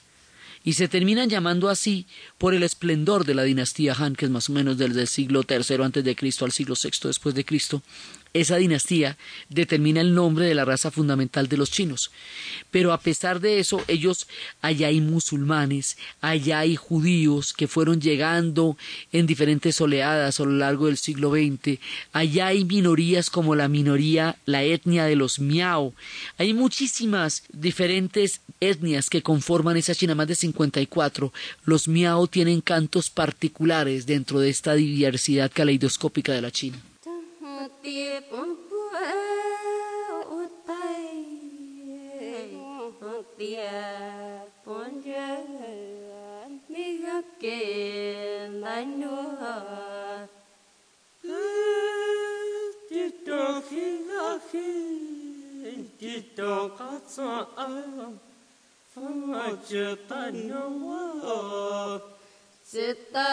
y 0.68 0.74
se 0.74 0.90
terminan 0.90 1.30
llamando 1.30 1.70
así 1.70 2.08
por 2.38 2.54
el 2.54 2.62
esplendor 2.62 3.24
de 3.24 3.34
la 3.34 3.44
dinastía 3.44 3.96
Han, 3.98 4.18
que 4.18 4.26
es 4.26 4.32
más 4.32 4.50
o 4.50 4.52
menos 4.52 4.78
desde 4.78 5.00
el 5.00 5.08
siglo 5.08 5.46
III 5.48 5.82
antes 5.82 6.04
de 6.04 6.14
Cristo 6.14 6.44
al 6.44 6.52
siglo 6.52 6.76
VI 6.76 7.08
después 7.08 7.34
de 7.36 7.46
Cristo, 7.46 7.82
esa 8.38 8.58
dinastía 8.58 9.17
determina 9.50 10.02
el 10.02 10.13
nombre 10.13 10.45
de 10.45 10.56
la 10.56 10.65
raza 10.65 10.91
fundamental 10.91 11.47
de 11.47 11.58
los 11.58 11.71
chinos. 11.71 12.12
Pero 12.71 12.93
a 12.93 13.00
pesar 13.00 13.39
de 13.39 13.60
eso, 13.60 13.84
ellos, 13.88 14.28
allá 14.62 14.88
hay 14.88 15.02
musulmanes, 15.02 15.97
allá 16.21 16.60
hay 16.60 16.76
judíos 16.76 17.54
que 17.54 17.67
fueron 17.67 18.02
llegando 18.02 18.78
en 19.12 19.28
diferentes 19.28 19.80
oleadas 19.82 20.39
a 20.39 20.43
lo 20.43 20.52
largo 20.52 20.88
del 20.88 20.97
siglo 20.97 21.32
XX, 21.32 21.80
allá 22.13 22.47
hay 22.47 22.65
minorías 22.65 23.30
como 23.30 23.56
la 23.56 23.67
minoría, 23.67 24.38
la 24.45 24.63
etnia 24.63 25.06
de 25.06 25.15
los 25.15 25.39
miao. 25.39 25.93
Hay 26.38 26.54
muchísimas 26.54 27.43
diferentes 27.52 28.41
etnias 28.60 29.10
que 29.10 29.23
conforman 29.23 29.78
esa 29.78 29.95
China, 29.95 30.15
más 30.15 30.28
de 30.28 30.36
54. 30.36 31.34
Los 31.65 31.88
miao 31.88 32.28
tienen 32.28 32.62
cantos 32.62 33.10
particulares 33.10 34.06
dentro 34.06 34.39
de 34.39 34.50
esta 34.50 34.73
diversidad 34.73 35.52
caleidoscópica 35.54 36.34
de 36.34 36.41
la 36.41 36.52
China. 36.52 36.78
tiếp 37.82 38.20
quá 38.70 39.14
út 40.30 40.50
tay 40.68 41.26
tiệp 43.38 43.66
bốn 44.66 45.02
rơ 45.06 45.38
mi 46.70 46.98
gấp 46.98 47.22
kề 47.40 48.48
lại 48.48 48.86
nua 48.86 49.28
chỉ 52.90 53.10
trò 53.28 53.62
khi 53.70 54.00
ngã 54.00 54.38
khi, 54.52 55.00
chỉ 56.00 56.22
trò 56.36 56.70
có 56.80 57.00
sợ 57.08 57.46
âm. 57.56 58.18
Phong 58.96 59.32
mà 59.32 59.52
chờ 59.70 59.96
ta 60.08 60.30
nhau 60.34 60.72
quá. 60.84 62.00
Ta 63.14 63.28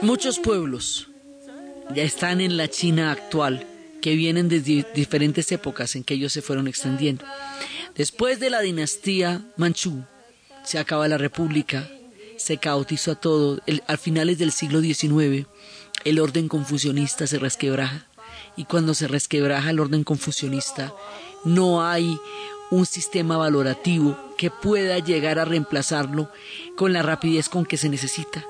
Muchos 0.00 0.38
pueblos 0.38 1.08
ya 1.94 2.02
están 2.02 2.40
en 2.40 2.56
la 2.56 2.68
China 2.68 3.12
actual, 3.12 3.66
que 4.00 4.14
vienen 4.14 4.48
desde 4.48 4.86
diferentes 4.94 5.50
épocas 5.52 5.96
en 5.96 6.04
que 6.04 6.14
ellos 6.14 6.32
se 6.32 6.42
fueron 6.42 6.68
extendiendo. 6.68 7.24
Después 7.94 8.38
de 8.40 8.50
la 8.50 8.60
dinastía 8.60 9.42
Manchú, 9.56 10.04
se 10.64 10.78
acaba 10.78 11.08
la 11.08 11.18
república, 11.18 11.88
se 12.36 12.58
caotizó 12.58 13.16
todo. 13.16 13.60
a 13.86 13.96
finales 13.96 14.38
del 14.38 14.52
siglo 14.52 14.80
XIX, 14.80 15.46
el 16.04 16.20
orden 16.20 16.48
confucionista 16.48 17.26
se 17.26 17.38
resquebraja. 17.38 18.06
Y 18.56 18.64
cuando 18.64 18.94
se 18.94 19.08
resquebraja 19.08 19.70
el 19.70 19.80
orden 19.80 20.04
confucionista, 20.04 20.92
no 21.44 21.86
hay 21.86 22.18
un 22.70 22.86
sistema 22.86 23.36
valorativo 23.36 24.16
que 24.36 24.50
pueda 24.50 24.98
llegar 24.98 25.38
a 25.38 25.44
reemplazarlo 25.44 26.30
con 26.76 26.92
la 26.92 27.02
rapidez 27.02 27.48
con 27.48 27.64
que 27.64 27.76
se 27.76 27.88
necesita. 27.88 28.44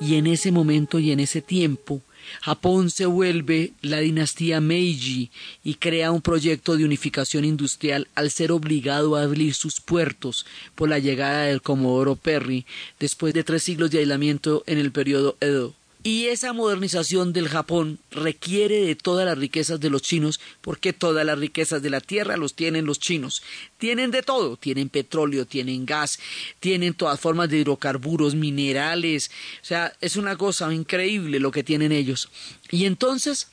Y 0.00 0.16
en 0.16 0.26
ese 0.26 0.52
momento 0.52 0.98
y 0.98 1.12
en 1.12 1.20
ese 1.20 1.40
tiempo, 1.40 2.02
Japón 2.42 2.90
se 2.90 3.06
vuelve 3.06 3.72
la 3.82 4.00
dinastía 4.00 4.60
Meiji 4.60 5.30
y 5.62 5.74
crea 5.74 6.12
un 6.12 6.22
proyecto 6.22 6.76
de 6.76 6.84
unificación 6.84 7.44
industrial 7.44 8.08
al 8.14 8.30
ser 8.30 8.52
obligado 8.52 9.16
a 9.16 9.22
abrir 9.22 9.54
sus 9.54 9.80
puertos 9.80 10.46
por 10.74 10.88
la 10.88 10.98
llegada 10.98 11.44
del 11.44 11.62
Comodoro 11.62 12.16
Perry 12.16 12.66
después 12.98 13.34
de 13.34 13.44
tres 13.44 13.62
siglos 13.62 13.90
de 13.90 13.98
aislamiento 13.98 14.64
en 14.66 14.78
el 14.78 14.92
periodo 14.92 15.36
Edo. 15.40 15.74
Y 16.06 16.26
esa 16.26 16.52
modernización 16.52 17.32
del 17.32 17.48
Japón 17.48 17.98
requiere 18.10 18.84
de 18.84 18.94
todas 18.94 19.24
las 19.24 19.38
riquezas 19.38 19.80
de 19.80 19.88
los 19.88 20.02
chinos, 20.02 20.38
porque 20.60 20.92
todas 20.92 21.24
las 21.24 21.38
riquezas 21.38 21.80
de 21.80 21.88
la 21.88 22.02
tierra 22.02 22.36
los 22.36 22.52
tienen 22.52 22.84
los 22.84 22.98
chinos. 22.98 23.42
Tienen 23.78 24.10
de 24.10 24.22
todo, 24.22 24.58
tienen 24.58 24.90
petróleo, 24.90 25.46
tienen 25.46 25.86
gas, 25.86 26.18
tienen 26.60 26.92
todas 26.92 27.18
formas 27.18 27.48
de 27.48 27.56
hidrocarburos, 27.56 28.34
minerales. 28.34 29.30
O 29.62 29.64
sea, 29.64 29.94
es 30.02 30.16
una 30.16 30.36
cosa 30.36 30.70
increíble 30.74 31.40
lo 31.40 31.50
que 31.50 31.64
tienen 31.64 31.90
ellos. 31.90 32.28
Y 32.70 32.84
entonces 32.84 33.48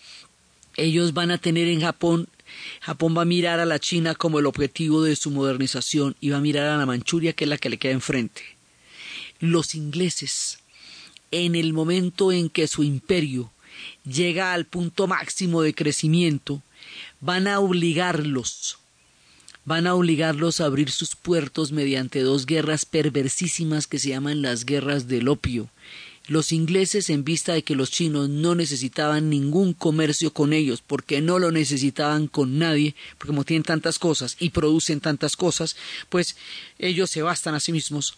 ellos 0.75 1.13
van 1.13 1.31
a 1.31 1.37
tener 1.37 1.69
en 1.69 1.79
Japón 1.79 2.27
Japón 2.81 3.15
va 3.17 3.21
a 3.21 3.25
mirar 3.25 3.61
a 3.61 3.65
la 3.65 3.79
China 3.79 4.13
como 4.13 4.39
el 4.39 4.45
objetivo 4.45 5.03
de 5.03 5.15
su 5.15 5.31
modernización 5.31 6.17
y 6.19 6.31
va 6.31 6.37
a 6.37 6.41
mirar 6.41 6.67
a 6.67 6.77
la 6.77 6.85
Manchuria, 6.85 7.31
que 7.31 7.45
es 7.45 7.49
la 7.49 7.57
que 7.57 7.69
le 7.69 7.77
queda 7.77 7.93
enfrente. 7.93 8.41
Los 9.39 9.73
ingleses 9.73 10.61
en 11.31 11.55
el 11.55 11.73
momento 11.73 12.31
en 12.31 12.49
que 12.49 12.67
su 12.67 12.83
imperio 12.83 13.51
llega 14.05 14.53
al 14.53 14.65
punto 14.65 15.07
máximo 15.07 15.61
de 15.61 15.73
crecimiento, 15.73 16.61
van 17.19 17.47
a 17.47 17.59
obligarlos, 17.59 18.77
van 19.65 19.87
a 19.87 19.95
obligarlos 19.95 20.59
a 20.59 20.65
abrir 20.65 20.91
sus 20.91 21.15
puertos 21.15 21.71
mediante 21.71 22.21
dos 22.21 22.45
guerras 22.45 22.85
perversísimas 22.85 23.87
que 23.87 23.99
se 23.99 24.09
llaman 24.09 24.41
las 24.41 24.65
guerras 24.65 25.07
del 25.07 25.27
opio. 25.27 25.69
Los 26.27 26.51
ingleses, 26.51 27.09
en 27.09 27.23
vista 27.23 27.53
de 27.53 27.63
que 27.63 27.75
los 27.75 27.91
chinos 27.91 28.29
no 28.29 28.53
necesitaban 28.53 29.29
ningún 29.29 29.73
comercio 29.73 30.31
con 30.31 30.53
ellos, 30.53 30.83
porque 30.85 31.19
no 31.19 31.39
lo 31.39 31.51
necesitaban 31.51 32.27
con 32.27 32.59
nadie, 32.59 32.95
porque 33.17 33.27
como 33.27 33.43
tienen 33.43 33.63
tantas 33.63 33.97
cosas 33.97 34.37
y 34.39 34.51
producen 34.51 35.01
tantas 35.01 35.35
cosas, 35.35 35.75
pues 36.09 36.35
ellos 36.77 37.09
se 37.09 37.23
bastan 37.23 37.55
a 37.55 37.59
sí 37.59 37.71
mismos 37.71 38.17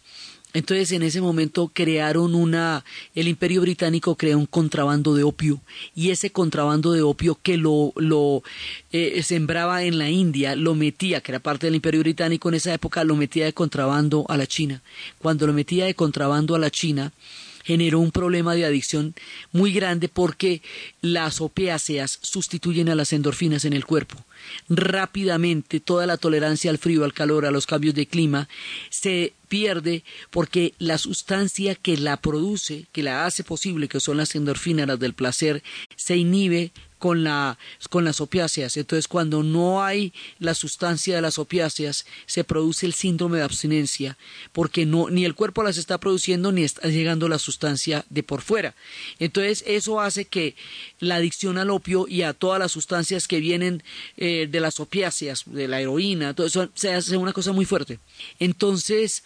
entonces 0.53 0.91
en 0.91 1.01
ese 1.01 1.19
momento 1.19 1.71
crearon 1.73 2.35
una, 2.35 2.85
el 3.15 3.27
imperio 3.27 3.61
británico 3.61 4.15
creó 4.15 4.37
un 4.37 4.45
contrabando 4.45 5.15
de 5.15 5.23
opio 5.23 5.59
y 5.95 6.11
ese 6.11 6.31
contrabando 6.31 6.91
de 6.91 7.01
opio 7.01 7.37
que 7.41 7.57
lo, 7.57 7.91
lo 7.95 8.43
eh, 8.91 9.21
sembraba 9.23 9.83
en 9.83 9.97
la 9.97 10.09
India, 10.09 10.55
lo 10.55 10.75
metía, 10.75 11.21
que 11.21 11.31
era 11.31 11.39
parte 11.39 11.67
del 11.67 11.75
imperio 11.75 12.01
británico 12.01 12.49
en 12.49 12.55
esa 12.55 12.73
época, 12.73 13.03
lo 13.03 13.15
metía 13.15 13.45
de 13.45 13.53
contrabando 13.53 14.25
a 14.29 14.37
la 14.37 14.47
China. 14.47 14.81
Cuando 15.19 15.47
lo 15.47 15.53
metía 15.53 15.85
de 15.85 15.95
contrabando 15.95 16.55
a 16.55 16.59
la 16.59 16.69
China, 16.69 17.11
generó 17.63 17.99
un 17.99 18.11
problema 18.11 18.53
de 18.53 18.65
adicción 18.65 19.15
muy 19.51 19.73
grande 19.73 20.09
porque 20.09 20.61
las 21.01 21.41
opiáceas 21.41 22.19
sustituyen 22.21 22.89
a 22.89 22.95
las 22.95 23.13
endorfinas 23.13 23.65
en 23.65 23.73
el 23.73 23.85
cuerpo. 23.85 24.23
Rápidamente 24.69 25.79
toda 25.79 26.05
la 26.05 26.17
tolerancia 26.17 26.69
al 26.69 26.77
frío, 26.77 27.03
al 27.05 27.13
calor, 27.13 27.45
a 27.45 27.51
los 27.51 27.65
cambios 27.65 27.95
de 27.95 28.07
clima 28.07 28.49
se 28.89 29.33
pierde 29.47 30.03
porque 30.31 30.73
la 30.79 30.97
sustancia 30.97 31.75
que 31.75 31.95
la 31.97 32.17
produce, 32.17 32.87
que 32.91 33.03
la 33.03 33.25
hace 33.25 33.43
posible, 33.43 33.87
que 33.87 33.99
son 33.99 34.17
las 34.17 34.35
endorfinas, 34.35 34.87
las 34.87 34.99
del 34.99 35.13
placer, 35.13 35.63
se 35.95 36.17
inhibe 36.17 36.71
con, 37.03 37.25
la, 37.25 37.57
con 37.89 38.05
las 38.05 38.21
opiáceas. 38.21 38.77
Entonces, 38.77 39.09
cuando 39.09 39.43
no 39.43 39.83
hay 39.83 40.13
la 40.39 40.53
sustancia 40.53 41.13
de 41.13 41.21
las 41.21 41.37
opiáceas, 41.37 42.05
se 42.27 42.45
produce 42.45 42.85
el 42.85 42.93
síndrome 42.93 43.39
de 43.39 43.43
abstinencia, 43.43 44.17
porque 44.53 44.85
no, 44.85 45.09
ni 45.09 45.25
el 45.25 45.35
cuerpo 45.35 45.63
las 45.63 45.77
está 45.77 45.97
produciendo 45.97 46.53
ni 46.53 46.63
está 46.63 46.87
llegando 46.87 47.27
la 47.27 47.39
sustancia 47.39 48.05
de 48.09 48.23
por 48.23 48.41
fuera. 48.41 48.73
Entonces, 49.19 49.65
eso 49.67 49.99
hace 49.99 50.23
que 50.23 50.55
la 51.01 51.15
adicción 51.15 51.57
al 51.57 51.71
opio 51.71 52.07
y 52.07 52.21
a 52.21 52.31
todas 52.31 52.57
las 52.57 52.71
sustancias 52.71 53.27
que 53.27 53.41
vienen 53.41 53.83
eh, 54.15 54.47
de 54.49 54.59
las 54.61 54.79
opiáceas, 54.79 55.43
de 55.45 55.67
la 55.67 55.81
heroína, 55.81 56.33
todo 56.33 56.47
eso 56.47 56.69
se 56.73 56.93
hace 56.93 57.17
una 57.17 57.33
cosa 57.33 57.51
muy 57.51 57.65
fuerte. 57.65 57.99
Entonces, 58.39 59.23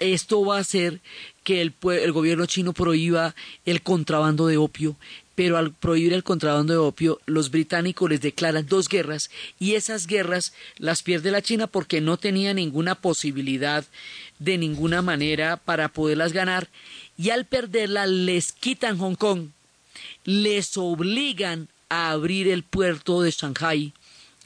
esto 0.00 0.44
va 0.44 0.56
a 0.56 0.60
hacer 0.60 1.00
que 1.44 1.60
el, 1.60 1.74
el, 1.82 2.12
gobierno 2.12 2.46
chino 2.46 2.72
prohíba 2.72 3.34
el 3.64 3.82
contrabando 3.82 4.46
de 4.46 4.56
opio, 4.56 4.96
pero 5.34 5.56
al 5.56 5.72
prohibir 5.72 6.12
el 6.12 6.24
contrabando 6.24 6.72
de 6.72 6.78
opio, 6.78 7.20
los 7.26 7.50
británicos 7.50 8.10
les 8.10 8.20
declaran 8.20 8.66
dos 8.66 8.88
guerras 8.88 9.30
y 9.58 9.74
esas 9.74 10.06
guerras 10.06 10.52
las 10.76 11.02
pierde 11.02 11.30
la 11.30 11.42
China 11.42 11.66
porque 11.66 12.00
no 12.00 12.16
tenía 12.16 12.52
ninguna 12.52 12.96
posibilidad 12.96 13.84
de 14.38 14.58
ninguna 14.58 15.00
manera 15.02 15.56
para 15.56 15.88
poderlas 15.88 16.32
ganar 16.32 16.68
y 17.16 17.30
al 17.30 17.46
perderla 17.46 18.06
les 18.06 18.52
quitan 18.52 18.98
Hong 18.98 19.14
Kong, 19.14 19.48
les 20.24 20.76
obligan 20.76 21.68
a 21.88 22.10
abrir 22.10 22.48
el 22.48 22.62
puerto 22.62 23.22
de 23.22 23.30
Shanghai 23.30 23.92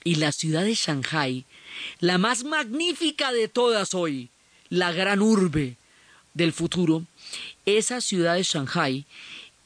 y 0.05 0.17
la 0.17 0.33
ciudad 0.33 0.65
de 0.65 0.75
Shanghai, 0.75 1.45
la 2.01 2.19
más 2.19 2.45
magnífica 2.45 3.33
de 3.33 3.49
todas 3.49 3.95
hoy, 3.95 4.31
la 4.69 4.93
gran 4.93 5.21
urbe 5.21 5.77
del 6.35 6.53
futuro, 6.53 7.05
esa 7.65 8.01
ciudad 8.01 8.35
de 8.35 8.43
Shanghai 8.43 9.07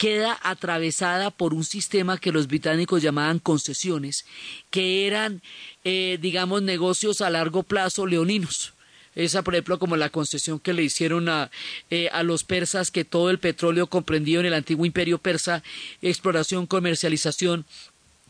queda 0.01 0.41
atravesada 0.43 1.31
por 1.31 1.53
un 1.53 1.63
sistema 1.63 2.17
que 2.17 2.33
los 2.33 2.47
británicos 2.47 3.03
llamaban 3.03 3.39
concesiones, 3.39 4.25
que 4.71 5.07
eran, 5.07 5.43
eh, 5.85 6.17
digamos, 6.23 6.63
negocios 6.63 7.21
a 7.21 7.29
largo 7.29 7.65
plazo 7.65 8.07
leoninos. 8.07 8.73
Esa, 9.15 9.42
por 9.42 9.55
ejemplo, 9.55 9.79
como 9.79 9.98
la 9.98 10.09
concesión 10.09 10.59
que 10.59 10.73
le 10.73 10.85
hicieron 10.85 11.29
a, 11.29 11.51
eh, 11.90 12.09
a 12.13 12.23
los 12.23 12.44
persas, 12.44 12.90
que 12.90 13.05
todo 13.05 13.29
el 13.29 13.38
petróleo 13.38 13.88
comprendido 13.88 14.40
en 14.40 14.46
el 14.46 14.55
antiguo 14.55 14.87
imperio 14.87 15.19
persa, 15.19 15.63
exploración, 16.01 16.67
comercialización, 16.67 17.67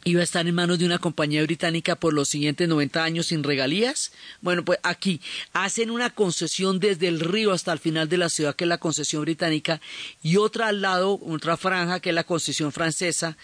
iba 0.04 0.20
a 0.20 0.24
estar 0.24 0.46
en 0.46 0.54
manos 0.54 0.78
de 0.78 0.86
una 0.86 0.98
compañía 0.98 1.42
británica 1.42 1.94
por 1.94 2.14
los 2.14 2.28
siguientes 2.28 2.68
90 2.68 3.02
años 3.04 3.26
sin 3.26 3.42
regalías. 3.42 4.12
Bueno, 4.40 4.64
pues 4.64 4.78
aquí 4.82 5.20
hacen 5.52 5.90
una 5.90 6.10
concesión 6.10 6.80
desde 6.80 7.08
el 7.08 7.20
río 7.20 7.52
hasta 7.52 7.72
el 7.72 7.78
final 7.78 8.08
de 8.08 8.16
la 8.16 8.30
ciudad, 8.30 8.56
que 8.56 8.64
es 8.64 8.68
la 8.68 8.78
concesión 8.78 9.22
británica, 9.22 9.80
y 10.22 10.36
otra 10.36 10.68
al 10.68 10.80
lado, 10.80 11.20
otra 11.22 11.56
franja, 11.56 12.00
que 12.00 12.10
es 12.10 12.14
la 12.14 12.24
concesión 12.24 12.72
francesa, 12.72 13.36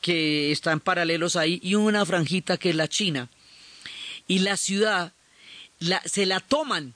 que 0.00 0.50
están 0.50 0.80
paralelos 0.80 1.36
ahí, 1.36 1.60
y 1.62 1.76
una 1.76 2.04
franjita 2.04 2.56
que 2.56 2.70
es 2.70 2.76
la 2.76 2.88
China. 2.88 3.28
Y 4.26 4.40
la 4.40 4.56
ciudad 4.56 5.12
se 6.04 6.26
la 6.26 6.40
toman 6.40 6.94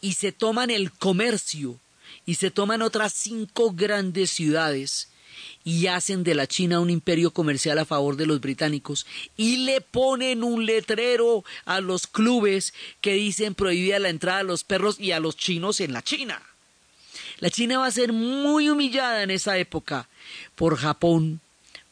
y 0.00 0.14
se 0.14 0.32
toman 0.32 0.70
el 0.70 0.92
comercio 0.92 1.78
y 2.26 2.36
se 2.36 2.50
toman 2.50 2.82
otras 2.82 3.12
cinco 3.12 3.72
grandes 3.72 4.30
ciudades 4.30 5.08
y 5.64 5.86
hacen 5.86 6.24
de 6.24 6.34
la 6.34 6.46
China 6.46 6.80
un 6.80 6.90
imperio 6.90 7.32
comercial 7.32 7.78
a 7.78 7.84
favor 7.84 8.16
de 8.16 8.26
los 8.26 8.40
británicos 8.40 9.06
y 9.36 9.58
le 9.58 9.80
ponen 9.80 10.42
un 10.42 10.66
letrero 10.66 11.44
a 11.64 11.80
los 11.80 12.06
clubes 12.06 12.74
que 13.00 13.14
dicen 13.14 13.54
prohibida 13.54 13.98
la 13.98 14.08
entrada 14.08 14.40
a 14.40 14.44
los 14.44 14.64
perros 14.64 14.98
y 14.98 15.12
a 15.12 15.20
los 15.20 15.36
chinos 15.36 15.80
en 15.80 15.92
la 15.92 16.02
China. 16.02 16.42
La 17.38 17.50
China 17.50 17.78
va 17.78 17.86
a 17.86 17.90
ser 17.90 18.12
muy 18.12 18.68
humillada 18.68 19.22
en 19.22 19.30
esa 19.30 19.56
época 19.58 20.08
por 20.54 20.76
Japón, 20.76 21.40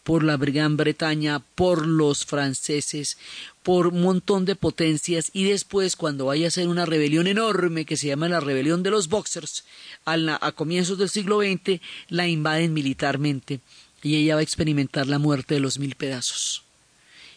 por 0.09 0.25
la 0.25 0.39
Gran 0.39 0.79
Bretaña, 0.79 1.41
por 1.55 1.87
los 1.87 2.25
franceses, 2.25 3.19
por 3.63 3.89
un 3.89 4.01
montón 4.01 4.47
de 4.47 4.57
potencias 4.57 5.31
y 5.35 5.45
después 5.45 5.97
cuando 5.97 6.25
vaya 6.25 6.49
a 6.49 6.51
ser 6.51 6.69
una 6.69 6.87
rebelión 6.87 7.27
enorme 7.27 7.85
que 7.85 7.99
se 7.99 8.07
llama 8.07 8.27
la 8.31 8.41
rebelión 8.41 8.83
de 8.83 8.91
los 8.91 9.11
boxers 9.11 9.67
a, 10.07 10.53
comienzos 10.53 10.97
del 10.97 11.11
siglo 11.11 11.43
XX 11.43 11.83
la 12.09 12.27
invaden 12.27 12.73
militarmente 12.73 13.61
y 14.03 14.17
ella 14.17 14.37
va 14.37 14.41
a 14.41 14.45
experimentar 14.45 15.07
la 15.07 15.19
muerte 15.19 15.53
de 15.53 15.61
los 15.61 15.79
mil 15.79 15.95
pedazos. 15.95 16.63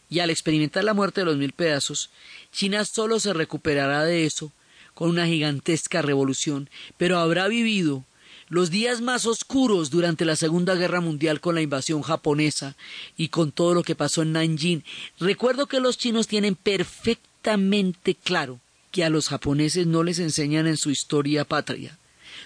Y 0.10 0.20
al 0.20 0.30
experimentar 0.30 0.86
la 0.86 0.94
muerte 0.94 1.20
de 1.20 1.26
los 1.26 1.36
mil 1.36 1.52
pedazos, 1.52 2.10
China 2.54 2.86
solo 2.86 3.20
se 3.20 3.34
recuperará 3.34 4.06
de 4.06 4.26
eso 4.26 4.54
con 4.94 5.10
una 5.10 5.28
gigantesca 5.28 6.02
revolución, 6.02 6.70
pero 6.96 7.20
habrá 7.20 7.50
vivido 7.50 8.06
los 8.52 8.70
días 8.70 9.00
más 9.00 9.26
oscuros 9.26 9.92
durante 9.92 10.26
la 10.26 10.36
Segunda 10.36 10.76
Guerra 10.76 11.00
Mundial 11.00 11.40
con 11.40 11.56
la 11.56 11.62
invasión 11.62 12.02
japonesa 12.02 12.76
y 13.16 13.30
con 13.30 13.54
todo 13.54 13.74
lo 13.74 13.82
que 13.82 13.96
pasó 13.96 14.24
en 14.24 14.34
Nanjing. 14.34 14.84
Recuerdo 15.22 15.68
que 15.68 15.80
los 15.80 15.98
chinos 15.98 16.28
tienen 16.28 16.56
perfectamente 16.56 18.14
claro 18.14 18.60
que 18.92 19.06
a 19.06 19.10
los 19.10 19.30
japoneses 19.30 19.88
no 19.88 20.04
les 20.04 20.20
enseñan 20.20 20.68
en 20.68 20.76
su 20.76 20.90
historia 20.90 21.46
patria, 21.46 21.98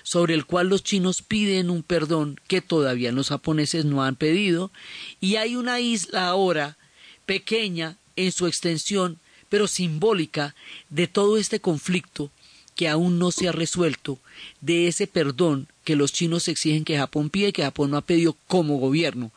sobre 0.04 0.36
el 0.36 0.46
cual 0.46 0.70
los 0.70 0.84
chinos 0.84 1.24
piden 1.24 1.72
un 1.72 1.82
perdón 1.82 2.40
que 2.48 2.62
todavía 2.62 3.12
los 3.12 3.30
japoneses 3.30 3.84
no 3.86 4.04
han 4.04 4.16
pedido, 4.16 4.72
y 5.20 5.38
hay 5.38 5.56
una 5.56 5.80
isla 5.80 6.28
ahora 6.28 6.78
pequeña 7.26 7.98
en 8.16 8.32
su 8.32 8.46
extensión, 8.46 9.18
pero 9.50 9.66
simbólica, 9.66 10.54
de 10.92 11.08
todo 11.08 11.38
este 11.38 11.60
conflicto 11.60 12.30
que 12.76 12.90
aún 12.90 13.18
no 13.18 13.32
se 13.32 13.48
ha 13.48 13.52
resuelto, 13.52 14.20
de 14.62 14.88
ese 14.88 15.08
perdón 15.08 15.68
que 15.86 15.96
los 15.96 16.12
chinos 16.12 16.48
exigen 16.48 16.84
que 16.84 16.98
Japón 16.98 17.30
pide 17.30 17.54
que 17.54 17.64
Japón 17.64 17.92
no 17.92 17.98
ha 17.98 18.02
pedido 18.02 18.36
como 18.48 18.78
gobierno. 18.78 19.32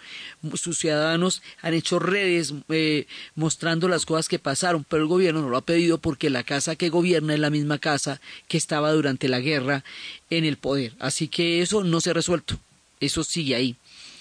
Sus 0.54 0.78
ciudadanos 0.78 1.42
han 1.60 1.74
hecho 1.74 1.98
redes 1.98 2.54
eh, 2.70 3.06
mostrando 3.36 3.86
las 3.86 4.06
cosas 4.06 4.28
que 4.28 4.38
pasaron, 4.38 4.84
pero 4.88 5.02
el 5.02 5.08
gobierno 5.08 5.42
no 5.42 5.50
lo 5.50 5.58
ha 5.58 5.64
pedido 5.64 5.98
porque 5.98 6.30
la 6.30 6.42
casa 6.42 6.74
que 6.74 6.88
gobierna 6.88 7.34
es 7.34 7.40
la 7.40 7.50
misma 7.50 7.78
casa 7.78 8.20
que 8.48 8.56
estaba 8.56 8.92
durante 8.92 9.28
la 9.28 9.40
guerra 9.40 9.84
en 10.30 10.44
el 10.44 10.56
poder. 10.56 10.94
Así 10.98 11.28
que 11.28 11.62
eso 11.62 11.84
no 11.84 12.00
se 12.00 12.10
ha 12.10 12.14
resuelto. 12.14 12.58
Eso 12.98 13.22
sigue 13.22 13.54
ahí. 13.54 13.76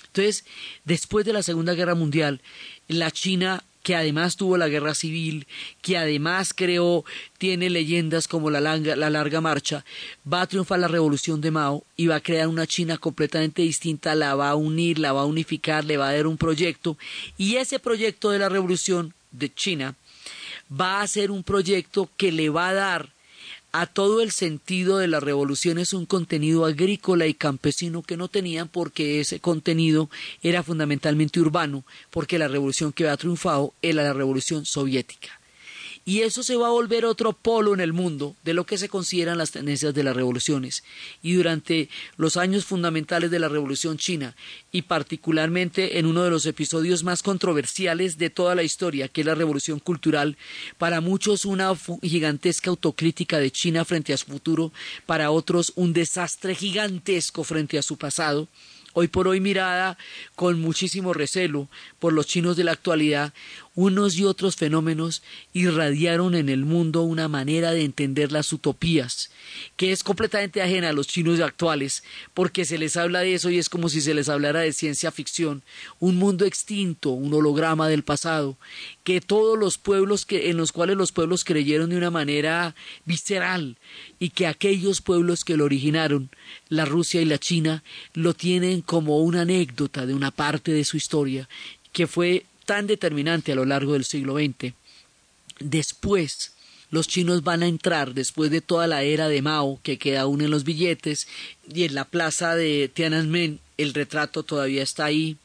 Entonces, 0.07 0.45
después 0.84 1.26
de 1.26 1.34
la 1.34 1.43
Segunda 1.43 1.74
Guerra 1.74 1.95
Mundial, 1.95 2.41
la 2.88 3.09
China 3.11 3.63
que 3.84 3.95
además 3.95 4.36
tuvo 4.36 4.57
la 4.57 4.67
guerra 4.67 4.93
civil, 4.93 5.47
que 5.82 5.97
además 5.97 6.53
creó, 6.53 7.05
tiene 7.38 7.69
leyendas 7.69 8.28
como 8.28 8.49
la 8.49 8.59
larga, 8.59 8.95
la 8.95 9.09
larga 9.09 9.41
marcha, 9.41 9.86
va 10.32 10.41
a 10.41 10.47
triunfar 10.47 10.80
la 10.80 10.88
revolución 10.88 11.41
de 11.41 11.51
Mao 11.51 11.84
y 11.95 12.07
va 12.07 12.15
a 12.15 12.21
crear 12.21 12.47
una 12.47 12.67
China 12.67 12.97
completamente 12.97 13.61
distinta, 13.61 14.15
la 14.15 14.36
va 14.36 14.49
a 14.49 14.55
unir, 14.55 14.99
la 14.99 15.13
va 15.13 15.21
a 15.21 15.25
unificar, 15.25 15.86
le 15.86 15.97
va 15.97 16.09
a 16.09 16.13
dar 16.13 16.28
un 16.28 16.38
proyecto. 16.38 16.97
Y 17.38 17.55
ese 17.55 17.80
proyecto 17.80 18.32
de 18.32 18.39
la 18.39 18.49
revolución 18.49 19.13
de 19.32 19.53
China 19.53 19.95
va 20.69 21.01
a 21.01 21.07
ser 21.07 21.32
un 21.32 21.43
proyecto 21.43 22.09
que 22.17 22.32
le 22.32 22.49
va 22.49 22.69
a 22.69 22.73
dar 22.73 23.16
a 23.80 23.86
todo 23.86 24.21
el 24.21 24.32
sentido 24.32 24.97
de 24.97 25.07
la 25.07 25.19
revolución 25.19 25.78
es 25.78 25.93
un 25.93 26.07
contenido 26.07 26.65
agrícola 26.65 27.28
y 27.28 27.36
campesino 27.36 28.01
que 28.01 28.17
no 28.17 28.28
tenían 28.28 28.69
porque 28.69 29.19
ese 29.19 29.39
contenido 29.39 30.09
era 30.41 30.63
fundamentalmente 30.63 31.39
urbano, 31.39 31.86
porque 32.09 32.39
la 32.39 32.47
revolución 32.47 32.91
que 32.91 33.03
había 33.03 33.17
triunfado 33.17 33.75
era 33.84 34.01
la 34.01 34.13
revolución 34.13 34.65
soviética 34.65 35.37
y 36.08 36.22
eso 36.22 36.41
se 36.41 36.55
va 36.55 36.68
a 36.68 36.72
volver 36.72 37.03
otro 37.03 37.34
polo 37.34 37.74
en 37.74 37.82
el 37.82 37.91
mundo 37.91 38.38
de 38.45 38.53
lo 38.53 38.66
que 38.66 38.78
se 38.78 38.88
consideran 38.88 39.38
las 39.38 39.51
tendencias 39.51 39.93
de 39.93 40.03
las 40.03 40.16
revoluciones. 40.16 40.86
Y 41.22 41.34
durante 41.34 41.89
los 42.16 42.38
años 42.38 42.64
fundamentales 42.64 43.30
de 43.30 43.39
la 43.39 43.49
Revolución 43.49 43.97
China, 43.97 44.34
y 44.72 44.84
particularmente 44.84 45.99
en 45.99 46.05
uno 46.05 46.24
de 46.24 46.30
los 46.30 46.45
episodios 46.45 47.03
más 47.03 47.24
controversiales 47.24 48.18
de 48.18 48.30
toda 48.30 48.55
la 48.55 48.64
historia, 48.64 49.10
que 49.10 49.20
es 49.20 49.28
la 49.28 49.36
Revolución 49.36 49.80
Cultural, 49.80 50.38
para 50.78 51.01
muchos 51.01 51.43
una 51.43 51.74
gigantesca 52.01 52.70
autocrítica 52.70 53.39
de 53.39 53.51
China 53.51 53.84
frente 53.84 54.14
a 54.14 54.18
su 54.18 54.28
futuro, 54.28 54.72
para 55.05 55.30
otros 55.32 55.74
un 55.76 55.91
desastre 55.91 56.55
gigantesco 56.55 57.43
frente 57.43 57.78
a 57.78 57.82
su 57.82 57.97
pasado, 57.97 58.47
hoy 58.93 59.08
por 59.10 59.28
hoy 59.28 59.39
mirada 59.39 59.95
con 60.36 60.60
muchísimo 60.60 61.14
recelo 61.14 61.68
por 61.99 62.14
los 62.14 62.26
chinos 62.26 62.58
de 62.58 62.64
la 62.64 62.72
actualidad, 62.72 63.32
unos 63.78 64.17
y 64.17 64.23
otros 64.23 64.55
fenómenos 64.55 65.21
irradiaron 65.53 66.34
en 66.34 66.49
el 66.49 66.65
mundo 66.65 67.03
una 67.03 67.28
manera 67.28 67.73
de 67.73 67.86
entender 67.86 68.32
las 68.32 68.51
utopías, 68.51 69.30
que 69.75 69.91
es 69.91 70.03
completamente 70.03 70.63
ajena 70.63 70.89
a 70.89 70.93
los 70.93 71.07
chinos 71.07 71.39
actuales, 71.41 72.03
porque 72.34 72.65
se 72.65 72.80
les 72.80 72.97
habla 72.97 73.19
de 73.19 73.36
eso 73.36 73.51
y 73.51 73.59
es 73.59 73.69
como 73.69 73.88
si 73.88 74.01
se 74.01 74.15
les 74.15 74.30
hablara 74.30 74.61
de 74.61 74.73
ciencia 74.73 75.11
ficción, 75.11 75.61
un 75.99 76.15
mundo 76.15 76.43
extinto, 76.45 77.11
un 77.11 77.32
holograma 77.32 77.88
del 77.88 78.01
pasado, 78.01 78.57
que 79.03 79.21
todos 79.21 79.59
los 79.59 79.78
pueblos 79.78 80.25
que, 80.25 80.49
en 80.49 80.57
los 80.57 80.71
cuales 80.71 80.97
los 80.97 81.11
pueblos 81.11 81.43
creyeron 81.43 81.91
de 81.91 81.97
una 81.97 82.09
manera 82.09 82.73
visceral, 83.05 83.78
y 84.17 84.32
que 84.32 84.47
aquellos 84.47 85.01
pueblos 85.01 85.45
que 85.45 85.55
lo 85.55 85.65
originaron, 85.65 86.32
la 86.69 86.86
Rusia 86.86 87.21
y 87.21 87.25
la 87.25 87.38
China, 87.38 87.84
lo 88.15 88.34
tienen 88.34 88.82
como 88.82 89.19
una 89.19 89.41
anécdota 89.41 90.07
de 90.07 90.15
una 90.15 90.32
parte 90.32 90.71
de 90.71 90.84
su 90.84 90.97
historia, 90.97 91.47
que 91.91 92.07
fue 92.07 92.43
tan 92.68 92.86
determinante 92.86 93.53
a 93.53 93.55
lo 93.55 93.65
largo 93.65 93.93
del 93.93 94.03
siglo 94.03 94.36
XX. 94.36 94.74
Después, 95.59 96.51
los 96.91 97.07
chinos 97.07 97.43
van 97.43 97.63
a 97.63 97.68
entrar, 97.68 98.13
después 98.13 98.51
de 98.51 98.61
toda 98.61 98.88
la 98.88 99.03
era 99.03 99.30
de 99.30 99.41
Mao, 99.41 99.80
que 99.84 99.97
queda 99.97 100.22
aún 100.22 100.41
en 100.41 100.51
los 100.51 100.65
billetes, 100.65 101.28
y 101.74 101.86
en 101.86 101.95
la 101.95 102.03
plaza 102.03 102.55
de 102.55 102.91
Tiananmen 102.93 103.59
el 103.78 103.93
retrato 103.93 104.43
todavía 104.43 104.84
está 104.84 105.05
ahí, 105.05 105.38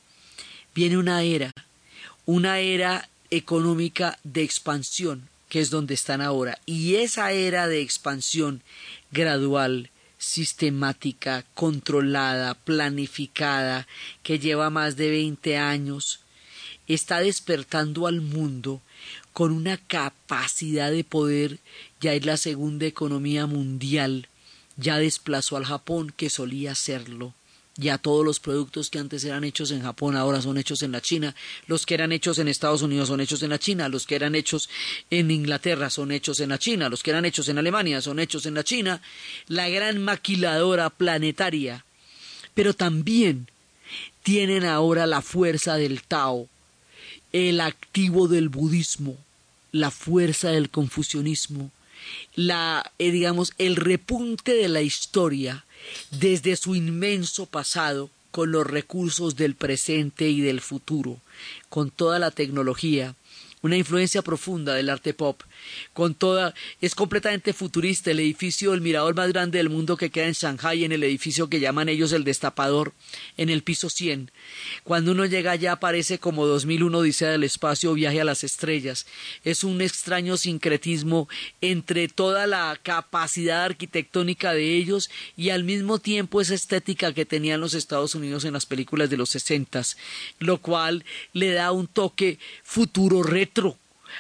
viene 0.75 0.99
una 0.99 1.23
era, 1.23 1.53
una 2.27 2.59
era 2.59 3.09
económica 3.31 4.19
de 4.25 4.43
expansión, 4.43 5.29
que 5.49 5.61
es 5.61 5.71
donde 5.71 5.95
están 5.95 6.21
ahora. 6.23 6.59
Y 6.67 6.97
esa 6.97 7.31
era 7.31 7.69
de 7.69 7.83
expansión 7.83 8.63
gradual, 9.13 9.91
sistemática, 10.19 11.45
controlada, 11.55 12.55
planificada, 12.55 13.87
que 14.25 14.41
lleva 14.41 14.71
más 14.71 14.97
de 14.97 15.11
20 15.11 15.57
años, 15.57 16.22
está 16.89 17.21
despertando 17.21 18.07
al 18.07 18.21
mundo 18.21 18.81
con 19.33 19.53
una 19.53 19.77
capacidad 19.77 20.91
de 20.91 21.05
poder, 21.05 21.59
ya 22.01 22.15
es 22.15 22.27
la 22.27 22.37
segunda 22.37 22.87
economía 22.87 23.47
mundial, 23.47 24.29
ya 24.77 24.99
desplazó 24.99 25.57
al 25.57 25.65
Japón 25.65 26.13
que 26.17 26.31
solía 26.31 26.75
serlo. 26.75 27.35
Ya 27.77 27.97
todos 27.97 28.23
los 28.23 28.39
productos 28.39 28.91
que 28.91 28.99
antes 28.99 29.25
eran 29.25 29.45
hechos 29.45 29.71
en 29.71 29.81
Japón 29.81 30.15
ahora 30.15 30.43
son 30.43 30.59
hechos 30.59 30.83
en 30.83 30.93
la 30.93 31.01
China. 31.01 31.35
Los 31.67 31.87
que 31.87 31.95
eran 31.95 32.13
hechos 32.13 32.39
en 32.39 32.49
Estados 32.49 32.83
Unidos 32.83 33.09
son 33.09 33.23
hechos 33.23 33.43
en 33.43 33.49
la 33.49 33.59
China. 33.59 33.89
Los 33.89 34.07
que 34.07 34.15
eran 34.15 34.35
hechos 34.35 34.69
en 35.09 35.31
Inglaterra 35.31 35.89
son 35.89 36.13
hechos 36.13 36.41
en 36.41 36.51
la 36.51 36.59
China. 36.59 36.91
Los 36.91 37.03
que 37.03 37.13
eran 37.13 37.25
hechos 37.25 37.49
en 37.49 37.57
Alemania 37.57 38.03
son 38.03 38.19
hechos 38.19 38.45
en 38.45 38.55
la 38.55 38.63
China. 38.63 39.01
La 39.49 39.71
gran 39.71 40.05
maquiladora 40.05 40.91
planetaria. 40.91 41.87
Pero 42.53 42.75
también 42.75 43.49
tienen 44.23 44.67
ahora 44.67 45.07
la 45.07 45.23
fuerza 45.23 45.77
del 45.77 46.03
Tao 46.03 46.51
el 47.33 47.61
activo 47.61 48.29
del 48.29 48.49
budismo, 48.49 49.17
la 49.73 49.91
fuerza 49.91 50.51
del 50.51 50.71
confucianismo, 50.71 51.71
la, 52.35 52.93
eh, 52.99 53.11
digamos, 53.11 53.53
el 53.59 53.77
repunte 53.77 54.55
de 54.55 54.69
la 54.69 54.83
historia 54.83 55.65
desde 56.11 56.57
su 56.57 56.75
inmenso 56.75 57.47
pasado 57.47 58.11
con 58.31 58.51
los 58.51 58.67
recursos 58.67 59.37
del 59.37 59.55
presente 59.55 60.29
y 60.29 60.41
del 60.41 60.61
futuro, 60.61 61.19
con 61.69 61.91
toda 61.91 62.19
la 62.19 62.31
tecnología, 62.31 63.15
una 63.63 63.77
influencia 63.77 64.23
profunda 64.23 64.75
del 64.75 64.91
arte 64.91 65.15
pop, 65.15 65.41
con 65.93 66.15
toda, 66.15 66.53
es 66.81 66.97
completamente 66.97 67.53
futurista 67.53 68.11
el 68.11 68.19
edificio, 68.19 68.75
el 68.75 68.81
mirador 68.81 69.15
más 69.15 69.29
grande 69.29 69.59
del 69.59 69.71
mundo 69.71 69.97
que 69.97 70.11
queda 70.11 70.27
en 70.27 70.33
Shanghai, 70.33 70.85
en 70.85 70.91
el 70.91 71.05
edificio 71.05 71.49
que 71.49 71.61
llaman 71.61 71.89
ellos 71.89 72.13
el 72.13 72.25
destapador, 72.25 72.93
en 73.37 73.51
el 73.51 73.63
piso 73.63 73.89
100. 73.89 74.33
Cuando 74.83 75.13
uno 75.13 75.27
llega 75.27 75.53
allá 75.53 75.73
aparece 75.73 76.19
como 76.19 76.47
2001 76.47 76.99
Odisea 76.99 77.31
del 77.31 77.45
espacio, 77.45 77.95
viaje 77.95 78.21
a 78.21 78.25
las 78.25 78.43
estrellas. 78.43 79.07
Es 79.45 79.63
un 79.63 79.81
extraño 79.81 80.37
sincretismo 80.37 81.29
entre 81.61 82.09
toda 82.09 82.49
la 82.49 82.79
capacidad 82.83 83.65
arquitectónica 83.65 84.55
de 84.55 84.77
ellos 84.77 85.09
y 85.37 85.51
al 85.51 85.63
mismo 85.63 86.01
tiempo 86.01 86.41
esa 86.41 86.55
estética 86.55 87.13
que 87.13 87.25
tenían 87.25 87.61
los 87.61 87.75
Estados 87.75 88.17
Unidos 88.17 88.45
en 88.45 88.55
las 88.55 88.67
películas 88.67 89.09
de 89.09 89.17
los 89.17 89.31
sesentas, 89.31 89.97
lo 90.41 90.59
cual 90.61 91.05
le 91.33 91.53
da 91.53 91.71
un 91.71 91.87
toque 91.87 92.39
futuro 92.65 93.23
retro 93.23 93.52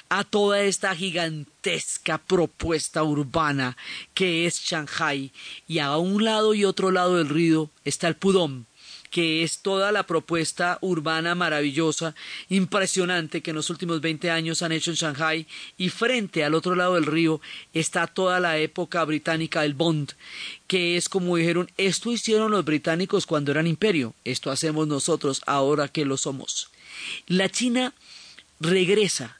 a 0.09 0.25
toda 0.25 0.63
esta 0.63 0.95
gigantesca 0.95 2.19
propuesta 2.19 3.03
urbana 3.03 3.77
que 4.15 4.47
es 4.47 4.61
Shanghai. 4.61 5.33
Y 5.69 5.79
a 5.79 5.97
un 5.97 6.25
lado 6.25 6.55
y 6.55 6.65
otro 6.65 6.91
lado 6.91 7.17
del 7.17 7.29
río 7.29 7.71
está 7.85 8.09
el 8.09 8.17
Pudong 8.17 8.65
que 9.13 9.43
es 9.43 9.59
toda 9.59 9.93
la 9.93 10.07
propuesta 10.07 10.79
urbana 10.81 11.35
maravillosa, 11.35 12.15
impresionante 12.49 13.43
que 13.43 13.51
en 13.51 13.57
los 13.57 13.69
últimos 13.69 14.01
20 14.01 14.31
años 14.31 14.63
han 14.63 14.73
hecho 14.73 14.91
en 14.91 14.97
Shanghai. 14.97 15.47
Y 15.77 15.91
frente 15.91 16.45
al 16.45 16.55
otro 16.55 16.75
lado 16.75 16.95
del 16.95 17.05
río 17.05 17.39
está 17.75 18.07
toda 18.07 18.41
la 18.41 18.57
época 18.57 19.05
británica 19.05 19.61
del 19.61 19.75
Bond, 19.75 20.15
que 20.67 20.97
es 20.97 21.11
como 21.11 21.37
dijeron, 21.37 21.71
esto 21.77 22.11
hicieron 22.11 22.53
los 22.53 22.65
británicos 22.65 23.27
cuando 23.27 23.51
eran 23.51 23.67
imperio, 23.67 24.15
esto 24.25 24.51
hacemos 24.51 24.89
nosotros 24.89 25.43
ahora 25.45 25.89
que 25.89 26.07
lo 26.07 26.17
somos. 26.17 26.71
La 27.27 27.51
China 27.51 27.93
regresa, 28.63 29.39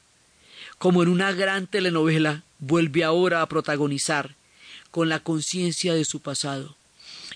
como 0.77 1.01
en 1.03 1.09
una 1.09 1.31
gran 1.31 1.67
telenovela, 1.67 2.43
vuelve 2.59 3.03
ahora 3.03 3.41
a 3.41 3.47
protagonizar 3.47 4.35
con 4.91 5.09
la 5.09 5.19
conciencia 5.21 5.93
de 5.93 6.05
su 6.05 6.19
pasado. 6.19 6.75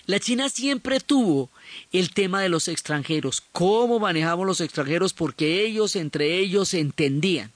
La 0.06 0.20
China 0.20 0.48
siempre 0.48 1.00
tuvo 1.00 1.50
el 1.92 2.12
tema 2.14 2.40
de 2.40 2.48
los 2.48 2.68
extranjeros, 2.68 3.42
cómo 3.52 3.98
manejamos 3.98 4.46
los 4.46 4.60
extranjeros, 4.60 5.12
porque 5.12 5.64
ellos 5.66 5.96
entre 5.96 6.38
ellos 6.38 6.72
entendían 6.74 7.52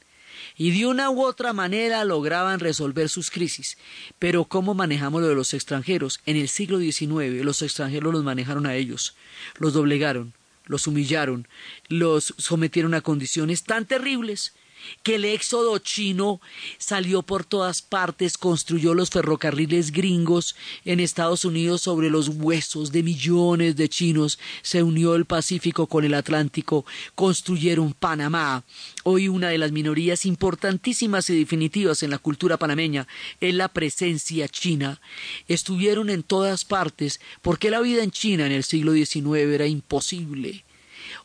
y 0.56 0.70
de 0.70 0.86
una 0.86 1.10
u 1.10 1.22
otra 1.22 1.52
manera 1.52 2.04
lograban 2.04 2.60
resolver 2.60 3.08
sus 3.08 3.30
crisis. 3.30 3.78
Pero 4.18 4.44
¿cómo 4.44 4.74
manejamos 4.74 5.22
lo 5.22 5.28
de 5.28 5.34
los 5.34 5.54
extranjeros? 5.54 6.20
En 6.26 6.36
el 6.36 6.48
siglo 6.48 6.78
XIX 6.78 7.44
los 7.44 7.62
extranjeros 7.62 8.12
los 8.12 8.24
manejaron 8.24 8.66
a 8.66 8.74
ellos, 8.74 9.14
los 9.58 9.72
doblegaron, 9.72 10.34
los 10.66 10.86
humillaron, 10.86 11.48
los 11.88 12.34
sometieron 12.38 12.94
a 12.94 13.00
condiciones 13.00 13.64
tan 13.64 13.86
terribles 13.86 14.54
que 15.02 15.16
el 15.16 15.24
éxodo 15.24 15.78
chino 15.78 16.40
salió 16.78 17.22
por 17.22 17.44
todas 17.44 17.82
partes, 17.82 18.38
construyó 18.38 18.94
los 18.94 19.10
ferrocarriles 19.10 19.92
gringos 19.92 20.56
en 20.84 21.00
Estados 21.00 21.44
Unidos 21.44 21.82
sobre 21.82 22.10
los 22.10 22.28
huesos 22.28 22.92
de 22.92 23.02
millones 23.02 23.76
de 23.76 23.88
chinos, 23.88 24.38
se 24.62 24.82
unió 24.82 25.14
el 25.14 25.24
Pacífico 25.24 25.86
con 25.86 26.04
el 26.04 26.14
Atlántico, 26.14 26.84
construyeron 27.14 27.92
Panamá. 27.92 28.64
Hoy 29.04 29.28
una 29.28 29.48
de 29.48 29.58
las 29.58 29.72
minorías 29.72 30.26
importantísimas 30.26 31.28
y 31.30 31.38
definitivas 31.38 32.02
en 32.02 32.10
la 32.10 32.18
cultura 32.18 32.56
panameña 32.56 33.06
es 33.40 33.54
la 33.54 33.68
presencia 33.68 34.48
china. 34.48 35.00
Estuvieron 35.48 36.10
en 36.10 36.22
todas 36.22 36.64
partes 36.64 37.20
porque 37.40 37.70
la 37.70 37.80
vida 37.80 38.02
en 38.02 38.10
China 38.10 38.46
en 38.46 38.52
el 38.52 38.64
siglo 38.64 38.92
XIX 38.92 39.38
era 39.52 39.66
imposible. 39.66 40.64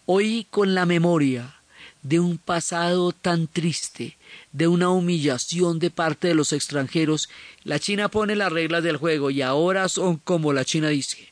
Hoy 0.05 0.47
con 0.49 0.73
la 0.73 0.85
memoria 0.85 1.56
de 2.03 2.19
un 2.19 2.37
pasado 2.37 3.11
tan 3.11 3.47
triste, 3.47 4.17
de 4.51 4.67
una 4.67 4.89
humillación 4.89 5.79
de 5.79 5.91
parte 5.91 6.27
de 6.27 6.35
los 6.35 6.53
extranjeros, 6.53 7.29
la 7.63 7.79
China 7.79 8.09
pone 8.09 8.35
las 8.35 8.51
reglas 8.51 8.83
del 8.83 8.97
juego 8.97 9.29
y 9.29 9.41
ahora 9.41 9.89
son 9.89 10.17
como 10.17 10.53
la 10.53 10.65
China 10.65 10.89
dice. 10.89 11.31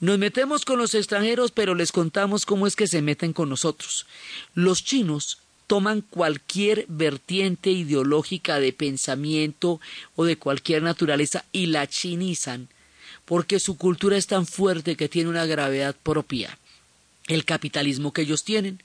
Nos 0.00 0.18
metemos 0.18 0.64
con 0.64 0.78
los 0.78 0.94
extranjeros, 0.94 1.52
pero 1.52 1.74
les 1.74 1.92
contamos 1.92 2.46
cómo 2.46 2.66
es 2.66 2.74
que 2.74 2.86
se 2.86 3.02
meten 3.02 3.34
con 3.34 3.50
nosotros. 3.50 4.06
Los 4.54 4.82
chinos 4.82 5.38
toman 5.66 6.00
cualquier 6.00 6.84
vertiente 6.88 7.70
ideológica 7.70 8.58
de 8.58 8.72
pensamiento 8.72 9.80
o 10.16 10.24
de 10.24 10.36
cualquier 10.36 10.82
naturaleza 10.82 11.44
y 11.52 11.66
la 11.66 11.86
chinizan, 11.86 12.68
porque 13.24 13.60
su 13.60 13.76
cultura 13.76 14.16
es 14.16 14.26
tan 14.26 14.46
fuerte 14.46 14.96
que 14.96 15.08
tiene 15.08 15.30
una 15.30 15.46
gravedad 15.46 15.94
propia. 16.02 16.58
El 17.28 17.44
capitalismo 17.44 18.12
que 18.12 18.22
ellos 18.22 18.42
tienen, 18.42 18.82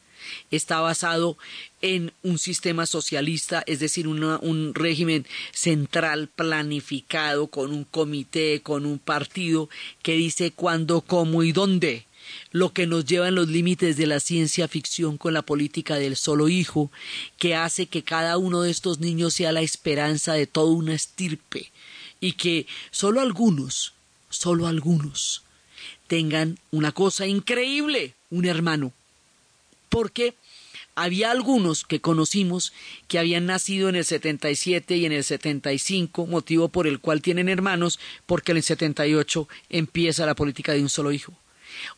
está 0.52 0.80
basado 0.80 1.38
en 1.82 2.12
un 2.24 2.40
sistema 2.40 2.86
socialista, 2.86 3.64
es 3.68 3.80
decir, 3.80 4.08
un 4.08 4.74
régimen 4.74 5.26
central 5.52 6.30
planificado 6.36 7.48
con 7.48 7.72
un 7.72 7.84
comité, 7.84 8.62
con 8.62 8.86
un 8.86 9.00
partido 9.00 9.70
que 10.02 10.14
dice 10.14 10.52
cuándo, 10.52 11.02
cómo 11.02 11.44
y 11.44 11.52
dónde 11.52 12.06
lo 12.52 12.74
que 12.74 12.88
nos 12.88 13.06
lleva 13.06 13.28
en 13.28 13.36
los 13.36 13.48
límites 13.48 13.98
de 13.98 14.08
la 14.08 14.20
ciencia 14.20 14.68
ficción 14.68 15.18
con 15.18 15.34
la 15.34 15.42
política 15.42 15.96
del 15.96 16.16
solo 16.16 16.50
hijo, 16.50 16.92
que 17.38 17.56
hace 17.56 17.88
que 17.88 18.04
cada 18.04 18.38
uno 18.38 18.62
de 18.62 18.72
estos 18.72 19.00
niños 19.00 19.34
sea 19.34 19.52
la 19.52 19.62
esperanza 19.62 20.34
de 20.34 20.48
toda 20.48 20.72
una 20.72 20.94
estirpe, 20.94 21.72
y 22.20 22.34
que 22.34 22.66
solo 22.92 23.22
algunos, 23.22 23.94
solo 24.30 24.68
algunos, 24.68 25.44
tengan 26.08 26.58
una 26.72 26.92
cosa 26.92 27.28
increíble, 27.28 28.14
un 28.30 28.46
hermano, 28.46 28.94
porque 29.96 30.36
había 30.94 31.32
algunos 31.32 31.86
que 31.86 32.02
conocimos 32.02 32.74
que 33.08 33.18
habían 33.18 33.46
nacido 33.46 33.88
en 33.88 33.96
el 33.96 34.04
77 34.04 34.98
y 34.98 35.06
en 35.06 35.14
el 35.14 35.24
75, 35.24 36.28
motivo 36.28 36.68
por 36.68 36.86
el 36.86 37.00
cual 37.00 37.22
tienen 37.22 37.48
hermanos, 37.48 37.98
porque 38.26 38.52
en 38.52 38.58
el 38.58 38.64
78 38.64 39.48
empieza 39.70 40.26
la 40.26 40.36
política 40.36 40.74
de 40.74 40.82
un 40.82 40.90
solo 40.90 41.14
hijo. 41.14 41.32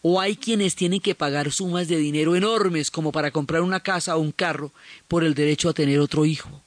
O 0.03 0.21
hay 0.21 0.35
quienes 0.35 0.75
tienen 0.75 0.99
que 0.99 1.15
pagar 1.15 1.51
sumas 1.51 1.87
de 1.87 1.97
dinero 1.97 2.35
enormes 2.35 2.91
como 2.91 3.11
para 3.11 3.31
comprar 3.31 3.63
una 3.63 3.79
casa 3.79 4.15
o 4.15 4.19
un 4.19 4.31
carro 4.31 4.71
por 5.07 5.23
el 5.23 5.33
derecho 5.33 5.67
a 5.67 5.73
tener 5.73 5.99
otro 5.99 6.23
hijo. 6.23 6.61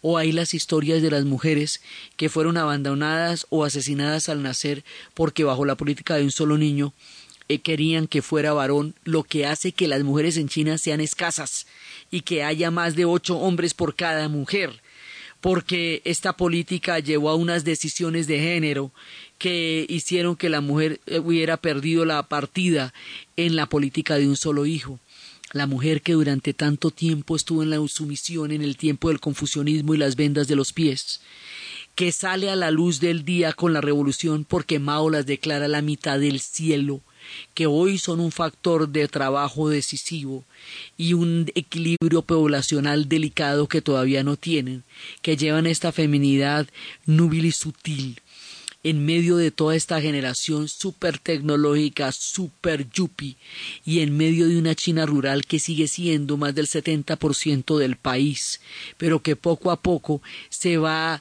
O 0.00 0.16
hay 0.16 0.32
las 0.32 0.54
historias 0.54 1.02
de 1.02 1.10
las 1.10 1.26
mujeres 1.26 1.82
que 2.16 2.30
fueron 2.30 2.56
abandonadas 2.56 3.46
o 3.50 3.64
asesinadas 3.64 4.30
al 4.30 4.42
nacer 4.42 4.82
porque 5.12 5.44
bajo 5.44 5.66
la 5.66 5.76
política 5.76 6.16
de 6.16 6.24
un 6.24 6.30
solo 6.30 6.56
niño 6.56 6.94
querían 7.58 8.06
que 8.06 8.22
fuera 8.22 8.52
varón, 8.52 8.94
lo 9.04 9.24
que 9.24 9.46
hace 9.46 9.72
que 9.72 9.88
las 9.88 10.02
mujeres 10.04 10.36
en 10.36 10.48
China 10.48 10.78
sean 10.78 11.00
escasas 11.00 11.66
y 12.10 12.22
que 12.22 12.44
haya 12.44 12.70
más 12.70 12.96
de 12.96 13.04
ocho 13.04 13.38
hombres 13.38 13.74
por 13.74 13.94
cada 13.94 14.28
mujer, 14.28 14.80
porque 15.40 16.02
esta 16.04 16.34
política 16.34 16.98
llevó 16.98 17.30
a 17.30 17.34
unas 17.34 17.64
decisiones 17.64 18.26
de 18.26 18.38
género 18.38 18.92
que 19.38 19.86
hicieron 19.88 20.36
que 20.36 20.48
la 20.48 20.60
mujer 20.60 21.00
eh, 21.06 21.18
hubiera 21.18 21.56
perdido 21.56 22.04
la 22.04 22.22
partida 22.22 22.92
en 23.36 23.56
la 23.56 23.66
política 23.66 24.16
de 24.16 24.28
un 24.28 24.36
solo 24.36 24.66
hijo. 24.66 25.00
La 25.52 25.66
mujer 25.66 26.02
que 26.02 26.12
durante 26.12 26.54
tanto 26.54 26.92
tiempo 26.92 27.34
estuvo 27.34 27.64
en 27.64 27.70
la 27.70 27.88
sumisión 27.88 28.52
en 28.52 28.62
el 28.62 28.76
tiempo 28.76 29.08
del 29.08 29.18
confusionismo 29.18 29.94
y 29.94 29.98
las 29.98 30.14
vendas 30.14 30.46
de 30.46 30.54
los 30.54 30.72
pies, 30.72 31.20
que 31.96 32.12
sale 32.12 32.50
a 32.50 32.56
la 32.56 32.70
luz 32.70 33.00
del 33.00 33.24
día 33.24 33.52
con 33.52 33.72
la 33.72 33.80
revolución 33.80 34.44
porque 34.44 34.78
Mao 34.78 35.10
las 35.10 35.26
declara 35.26 35.66
la 35.66 35.82
mitad 35.82 36.20
del 36.20 36.38
cielo 36.38 37.00
que 37.54 37.66
hoy 37.66 37.98
son 37.98 38.20
un 38.20 38.32
factor 38.32 38.88
de 38.88 39.08
trabajo 39.08 39.68
decisivo 39.68 40.44
y 40.96 41.14
un 41.14 41.50
equilibrio 41.54 42.22
poblacional 42.22 43.08
delicado 43.08 43.68
que 43.68 43.82
todavía 43.82 44.22
no 44.22 44.36
tienen, 44.36 44.84
que 45.22 45.36
llevan 45.36 45.66
esta 45.66 45.92
feminidad 45.92 46.66
núbil 47.06 47.46
y 47.46 47.52
sutil 47.52 48.20
en 48.82 49.04
medio 49.04 49.36
de 49.36 49.50
toda 49.50 49.76
esta 49.76 50.00
generación 50.00 50.68
súper 50.68 51.18
tecnológica, 51.18 52.12
súper 52.12 52.88
yuppie, 52.90 53.36
y 53.84 54.00
en 54.00 54.16
medio 54.16 54.48
de 54.48 54.58
una 54.58 54.74
China 54.74 55.06
rural 55.06 55.44
que 55.44 55.58
sigue 55.58 55.86
siendo 55.86 56.36
más 56.36 56.54
del 56.54 56.66
70% 56.66 57.78
del 57.78 57.96
país, 57.96 58.60
pero 58.96 59.20
que 59.20 59.36
poco 59.36 59.70
a 59.70 59.80
poco 59.80 60.22
se 60.48 60.78
va, 60.78 61.20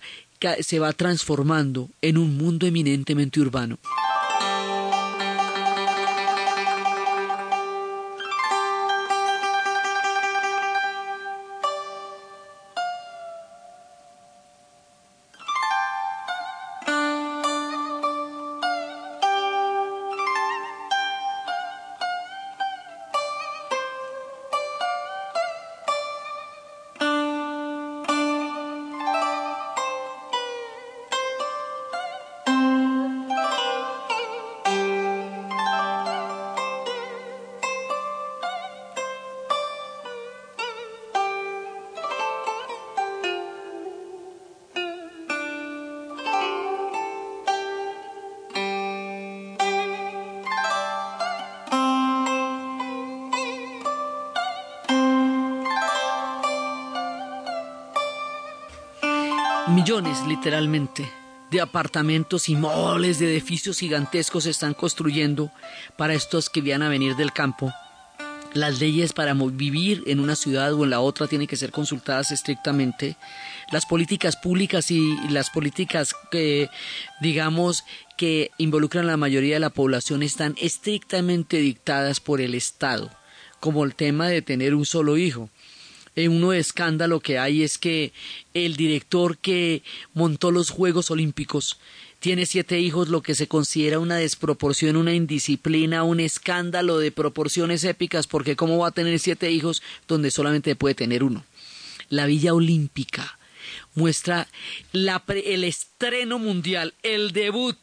se 0.62 0.80
va 0.80 0.94
transformando 0.94 1.90
en 2.02 2.18
un 2.18 2.38
mundo 2.38 2.66
eminentemente 2.66 3.42
urbano. 3.42 3.78
Millones, 59.80 60.18
literalmente, 60.28 61.10
de 61.52 61.62
apartamentos 61.62 62.50
y 62.50 62.56
moles 62.58 63.18
de 63.18 63.32
edificios 63.32 63.80
gigantescos 63.80 64.44
se 64.44 64.50
están 64.50 64.74
construyendo 64.74 65.54
para 65.96 66.14
estos 66.14 66.50
que 66.50 66.60
vienen 66.60 66.82
a 66.82 66.90
venir 66.90 67.16
del 67.16 67.32
campo. 67.32 67.72
Las 68.54 68.82
leyes 68.82 69.14
para 69.14 69.34
vivir 69.34 70.04
en 70.06 70.20
una 70.20 70.36
ciudad 70.36 70.74
o 70.74 70.84
en 70.84 70.90
la 70.90 71.00
otra 71.00 71.28
tienen 71.28 71.48
que 71.48 71.56
ser 71.56 71.72
consultadas 71.72 72.32
estrictamente. 72.32 73.16
Las 73.72 73.86
políticas 73.86 74.36
públicas 74.36 74.92
y 74.92 75.16
las 75.30 75.50
políticas 75.50 76.14
que, 76.30 76.70
digamos, 77.22 77.86
que 78.18 78.52
involucran 78.58 79.06
a 79.06 79.12
la 79.12 79.18
mayoría 79.18 79.54
de 79.54 79.62
la 79.62 79.70
población 79.70 80.24
están 80.24 80.56
estrictamente 80.58 81.56
dictadas 81.56 82.20
por 82.20 82.42
el 82.42 82.54
Estado, 82.54 83.10
como 83.62 83.86
el 83.86 83.96
tema 83.96 84.28
de 84.28 84.42
tener 84.42 84.76
un 84.76 84.86
solo 84.86 85.16
hijo. 85.16 85.50
Eh, 86.20 86.28
uno 86.28 86.52
de 86.52 86.60
escándalo 86.60 87.22
que 87.22 87.40
hay 87.40 87.64
es 87.64 87.78
que 87.78 88.12
el 88.54 88.76
director 88.76 89.38
que 89.38 89.84
montó 90.14 90.52
los 90.52 90.70
Juegos 90.70 91.12
Olímpicos 91.12 91.80
tiene 92.20 92.46
siete 92.46 92.78
hijos, 92.82 93.08
lo 93.08 93.22
que 93.22 93.36
se 93.36 93.48
considera 93.48 94.00
una 94.00 94.18
desproporción, 94.18 94.98
una 94.98 95.14
indisciplina, 95.14 96.04
un 96.04 96.20
escándalo 96.20 97.00
de 97.00 97.14
proporciones 97.14 97.86
épicas, 97.86 98.28
porque 98.28 98.58
¿cómo 98.58 98.80
va 98.80 98.90
a 98.90 98.92
tener 98.92 99.18
siete 99.20 99.50
hijos 99.50 99.82
donde 100.10 100.30
solamente 100.30 100.76
puede 100.76 100.94
tener 100.94 101.24
uno? 101.24 101.46
La 102.10 102.26
Villa 102.26 102.54
Olímpica 102.54 103.40
muestra 103.96 104.50
el 104.92 105.64
estreno 105.64 106.38
mundial, 106.38 106.96
el 107.02 107.32
debut 107.32 107.78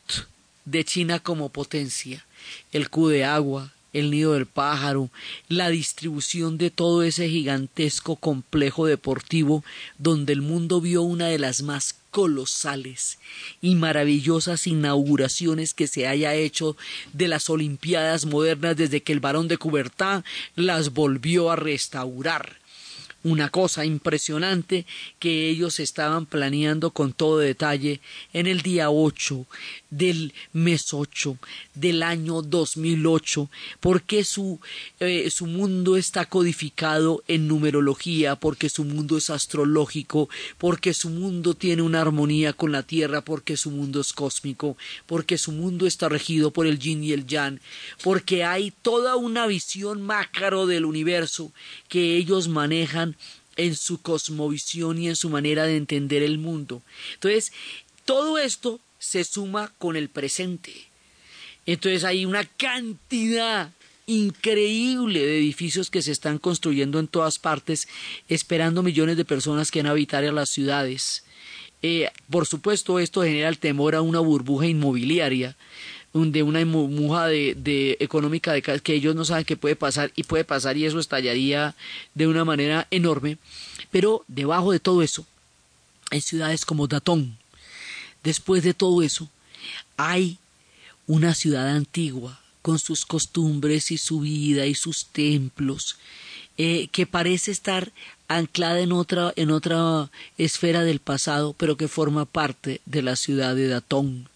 de 0.67 0.85
China 0.85 1.21
como 1.21 1.49
potencia, 1.49 2.27
el 2.71 2.91
cu 2.91 3.09
de 3.09 3.25
agua, 3.25 3.73
el 3.99 4.11
nido 4.11 4.35
del 4.35 4.47
pájaro, 4.47 5.11
la 5.49 5.71
distribución 5.71 6.59
de 6.59 6.71
todo 6.71 7.03
ese 7.03 7.29
gigantesco 7.31 8.17
complejo 8.17 8.87
deportivo 8.87 9.65
donde 9.97 10.35
el 10.35 10.43
mundo 10.43 10.83
vio 10.83 11.01
una 11.01 11.29
de 11.29 11.39
las 11.39 11.63
más 11.63 11.97
colosales 12.11 13.19
y 13.63 13.75
maravillosas 13.75 14.67
inauguraciones 14.67 15.73
que 15.73 15.87
se 15.87 16.07
haya 16.07 16.35
hecho 16.35 16.77
de 17.13 17.29
las 17.29 17.49
Olimpiadas 17.49 18.27
modernas 18.27 18.77
desde 18.77 19.03
que 19.03 19.13
el 19.13 19.21
barón 19.21 19.49
de 19.49 19.57
Coubertin 19.59 20.25
las 20.55 20.93
volvió 20.93 21.51
a 21.51 21.57
restaurar. 21.57 22.57
Una 23.23 23.49
cosa 23.49 23.85
impresionante 23.85 24.87
que 25.19 25.49
ellos 25.49 25.81
estaban 25.81 26.27
planeando 26.27 26.91
con 26.91 27.13
todo 27.13 27.39
detalle 27.39 28.01
en 28.33 28.47
el 28.47 28.63
día 28.63 28.89
8 28.89 29.47
del 29.91 30.33
mes 30.53 30.93
8 30.93 31.37
del 31.75 32.03
año 32.03 32.43
2008, 32.43 33.51
porque 33.81 34.25
su, 34.25 34.61
eh, 35.01 35.31
su 35.31 35.47
mundo 35.47 35.97
está 35.97 36.27
codificado 36.27 37.23
en 37.29 37.49
numerología, 37.49 38.37
porque 38.37 38.69
su 38.69 38.85
mundo 38.85 39.17
es 39.17 39.31
astrológico, 39.31 40.29
porque 40.59 40.95
su 40.95 41.11
mundo 41.11 41.55
tiene 41.55 41.83
una 41.83 42.01
armonía 42.01 42.53
con 42.53 42.73
la 42.73 42.83
Tierra, 42.83 43.23
porque 43.23 43.57
su 43.57 43.71
mundo 43.71 44.01
es 44.01 44.13
cósmico, 44.13 44.77
porque 45.07 45.39
su 45.39 45.53
mundo 45.53 45.87
está 45.87 46.09
regido 46.09 46.51
por 46.51 46.67
el 46.67 46.79
yin 46.79 47.05
y 47.05 47.13
el 47.13 47.27
yang, 47.27 47.61
porque 48.03 48.45
hay 48.45 48.73
toda 48.83 49.17
una 49.17 49.47
visión 49.47 50.03
macro 50.03 50.67
del 50.67 50.85
universo 50.85 51.53
que 51.89 52.17
ellos 52.17 52.49
manejan 52.49 53.17
en 53.57 53.75
su 53.75 54.01
cosmovisión 54.01 54.99
y 54.99 55.09
en 55.09 55.17
su 55.17 55.31
manera 55.31 55.65
de 55.65 55.77
entender 55.77 56.23
el 56.23 56.39
mundo. 56.39 56.83
Entonces, 57.15 57.53
todo 58.05 58.39
esto 58.39 58.81
se 59.07 59.23
suma 59.23 59.73
con 59.79 59.95
el 59.97 60.09
presente. 60.09 60.73
Entonces 61.65 62.03
hay 62.03 62.27
una 62.27 62.45
cantidad 62.45 63.71
increíble 64.07 65.25
de 65.25 65.39
edificios 65.39 65.91
que 65.91 66.03
se 66.03 66.13
están 66.13 66.39
construyendo 66.39 66.99
en 66.99 67.07
todas 67.07 67.39
partes, 67.39 67.89
esperando 68.29 68.83
millones 68.83 69.17
de 69.17 69.25
personas 69.25 69.71
que 69.71 69.81
van 69.81 69.87
a 69.87 69.91
habitar 69.91 70.25
en 70.25 70.35
las 70.35 70.51
ciudades. 70.51 71.25
Eh, 71.83 72.11
por 72.31 72.47
supuesto, 72.47 72.99
esto 72.99 73.23
genera 73.23 73.49
el 73.49 73.59
temor 73.59 73.95
a 73.95 74.03
una 74.03 74.21
burbuja 74.21 74.67
inmobiliaria, 74.67 75.57
de 76.13 76.43
una 76.43 76.65
burbuja 76.65 77.27
de, 77.27 77.97
económica 78.01 78.53
de, 78.53 78.63
que 78.63 78.95
ellos 78.95 79.15
no 79.15 79.25
saben 79.25 79.45
qué 79.45 79.57
puede 79.57 79.77
pasar 79.77 80.13
y 80.17 80.25
puede 80.25 80.45
pasar 80.45 80.77
y 80.77 80.87
eso 80.87 80.99
estallaría 80.99 81.77
de 82.15 82.27
una 82.27 82.45
manera 82.45 82.89
enorme. 82.91 83.39
Pero 83.91 84.25
debajo 84.27 84.73
de 84.73 84.81
todo 84.81 85.03
eso, 85.03 85.27
en 86.11 86.23
ciudades 86.23 86.65
como 86.65 86.87
Datón, 86.87 87.37
Después 88.27 88.65
de 88.65 88.75
todo 88.75 89.05
eso, 89.05 89.31
hay 89.97 90.39
una 91.07 91.33
ciudad 91.33 91.69
antigua 91.69 92.41
con 92.61 92.81
sus 92.81 93.07
costumbres 93.07 93.93
y 93.93 93.99
su 93.99 94.19
vida 94.19 94.67
y 94.67 94.75
sus 94.75 95.07
templos, 95.07 95.97
eh, 96.59 96.89
que 96.89 97.07
parece 97.07 97.53
estar 97.53 97.93
anclada 98.27 98.81
en 98.81 98.91
otra, 98.91 99.33
en 99.37 99.53
otra 99.53 100.11
esfera 100.39 100.83
del 100.83 100.99
pasado, 100.99 101.55
pero 101.57 101.77
que 101.77 101.87
forma 101.87 102.25
parte 102.25 102.81
de 102.85 103.03
la 103.03 103.15
ciudad 103.15 103.55
de 103.55 103.69
Datón. 103.69 104.29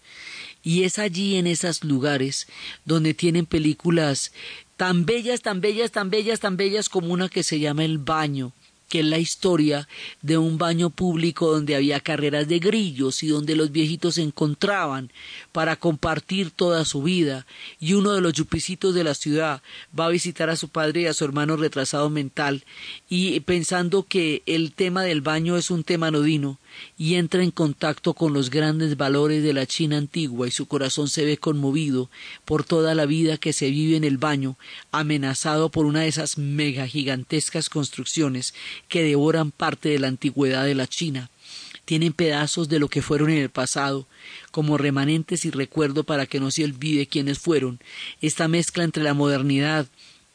Y 0.63 0.83
es 0.83 0.97
allí 0.97 1.35
en 1.35 1.45
esos 1.45 1.83
lugares 1.83 2.47
donde 2.85 3.13
tienen 3.13 3.45
películas 3.45 4.31
tan 4.77 5.05
bellas, 5.05 5.41
tan 5.41 5.59
bellas, 5.59 5.91
tan 5.91 6.09
bellas, 6.09 6.39
tan 6.39 6.55
bellas 6.55 6.87
como 6.87 7.11
una 7.11 7.27
que 7.27 7.43
se 7.43 7.59
llama 7.59 7.83
El 7.83 7.97
Baño, 7.97 8.53
que 8.91 8.99
es 8.99 9.05
la 9.05 9.19
historia 9.19 9.87
de 10.21 10.37
un 10.37 10.57
baño 10.57 10.89
público 10.89 11.49
donde 11.49 11.75
había 11.75 12.01
carreras 12.01 12.49
de 12.49 12.59
grillos 12.59 13.23
y 13.23 13.27
donde 13.27 13.55
los 13.55 13.71
viejitos 13.71 14.15
se 14.15 14.21
encontraban 14.21 15.13
para 15.53 15.77
compartir 15.77 16.51
toda 16.51 16.83
su 16.83 17.01
vida. 17.01 17.47
Y 17.79 17.93
uno 17.93 18.11
de 18.11 18.19
los 18.19 18.33
yupicitos 18.33 18.93
de 18.93 19.05
la 19.05 19.13
ciudad 19.13 19.61
va 19.97 20.07
a 20.07 20.09
visitar 20.09 20.49
a 20.49 20.57
su 20.57 20.67
padre 20.67 21.03
y 21.03 21.05
a 21.05 21.13
su 21.13 21.23
hermano 21.23 21.55
retrasado 21.55 22.09
mental 22.09 22.65
y 23.07 23.39
pensando 23.39 24.03
que 24.03 24.43
el 24.45 24.73
tema 24.73 25.03
del 25.03 25.21
baño 25.21 25.55
es 25.55 25.71
un 25.71 25.85
tema 25.85 26.07
anodino 26.07 26.59
y 26.97 27.15
entra 27.15 27.43
en 27.43 27.51
contacto 27.51 28.13
con 28.13 28.33
los 28.33 28.49
grandes 28.49 28.97
valores 28.97 29.41
de 29.43 29.53
la 29.53 29.65
China 29.65 29.97
antigua 29.97 30.47
y 30.47 30.51
su 30.51 30.65
corazón 30.65 31.07
se 31.07 31.23
ve 31.23 31.37
conmovido 31.37 32.09
por 32.43 32.65
toda 32.65 32.93
la 32.93 33.05
vida 33.05 33.37
que 33.37 33.53
se 33.53 33.69
vive 33.69 33.95
en 33.95 34.03
el 34.03 34.17
baño, 34.17 34.57
amenazado 34.91 35.69
por 35.69 35.85
una 35.85 36.01
de 36.01 36.07
esas 36.07 36.37
mega 36.37 36.87
gigantescas 36.87 37.69
construcciones 37.69 38.53
que 38.87 39.03
devoran 39.03 39.51
parte 39.51 39.89
de 39.89 39.99
la 39.99 40.07
antigüedad 40.07 40.65
de 40.65 40.75
la 40.75 40.87
China. 40.87 41.29
Tienen 41.85 42.13
pedazos 42.13 42.69
de 42.69 42.79
lo 42.79 42.87
que 42.87 43.01
fueron 43.01 43.29
en 43.29 43.39
el 43.39 43.49
pasado, 43.49 44.07
como 44.51 44.77
remanentes 44.77 45.45
y 45.45 45.51
recuerdo 45.51 46.03
para 46.03 46.25
que 46.25 46.39
no 46.39 46.51
se 46.51 46.63
olvide 46.63 47.07
quiénes 47.07 47.39
fueron. 47.39 47.79
Esta 48.21 48.47
mezcla 48.47 48.83
entre 48.83 49.03
la 49.03 49.13
modernidad 49.13 49.87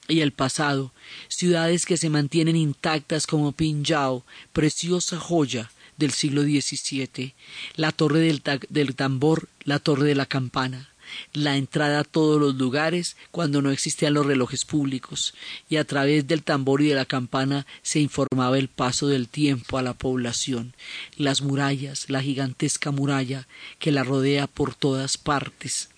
y 0.09 0.21
el 0.21 0.33
pasado, 0.33 0.93
ciudades 1.29 1.87
que 1.87 1.97
se 1.97 2.11
mantienen 2.11 2.57
intactas 2.57 3.27
como 3.27 3.53
Pinjao, 3.53 4.25
preciosa 4.53 5.19
joya 5.19 5.71
del 5.97 6.11
siglo 6.11 6.43
XVII, 6.43 7.35
la 7.77 7.93
torre 7.93 8.21
del, 8.21 8.43
del 8.69 8.95
tambor, 8.95 9.49
la 9.65 9.79
torre 9.79 10.07
de 10.07 10.15
la 10.15 10.27
campana, 10.27 10.91
la 11.33 11.57
entrada 11.57 12.01
a 12.01 12.05
todos 12.05 12.41
los 12.41 12.55
lugares 12.57 13.17
cuando 13.31 13.63
no 13.63 13.71
existían 13.71 14.15
los 14.15 14.27
relojes 14.27 14.65
públicos, 14.65 15.35
y 15.69 15.77
a 15.77 15.85
través 15.85 16.27
del 16.27 16.43
tambor 16.43 16.83
y 16.83 16.89
de 16.89 16.95
la 16.95 17.05
campana 17.05 17.67
se 17.83 18.01
informaba 18.01 18.59
el 18.59 18.69
paso 18.69 19.09
del 19.09 19.29
tiempo 19.29 19.79
a 19.79 19.83
la 19.83 19.95
población, 19.95 20.75
las 21.17 21.43
murallas, 21.43 22.09
la 22.09 22.23
gigantesca 22.23 22.91
muralla 22.91 23.47
que 23.79 23.93
la 23.93 24.05
rodea 24.05 24.47
por 24.47 24.75
todas 24.75 25.17
partes, 25.19 25.91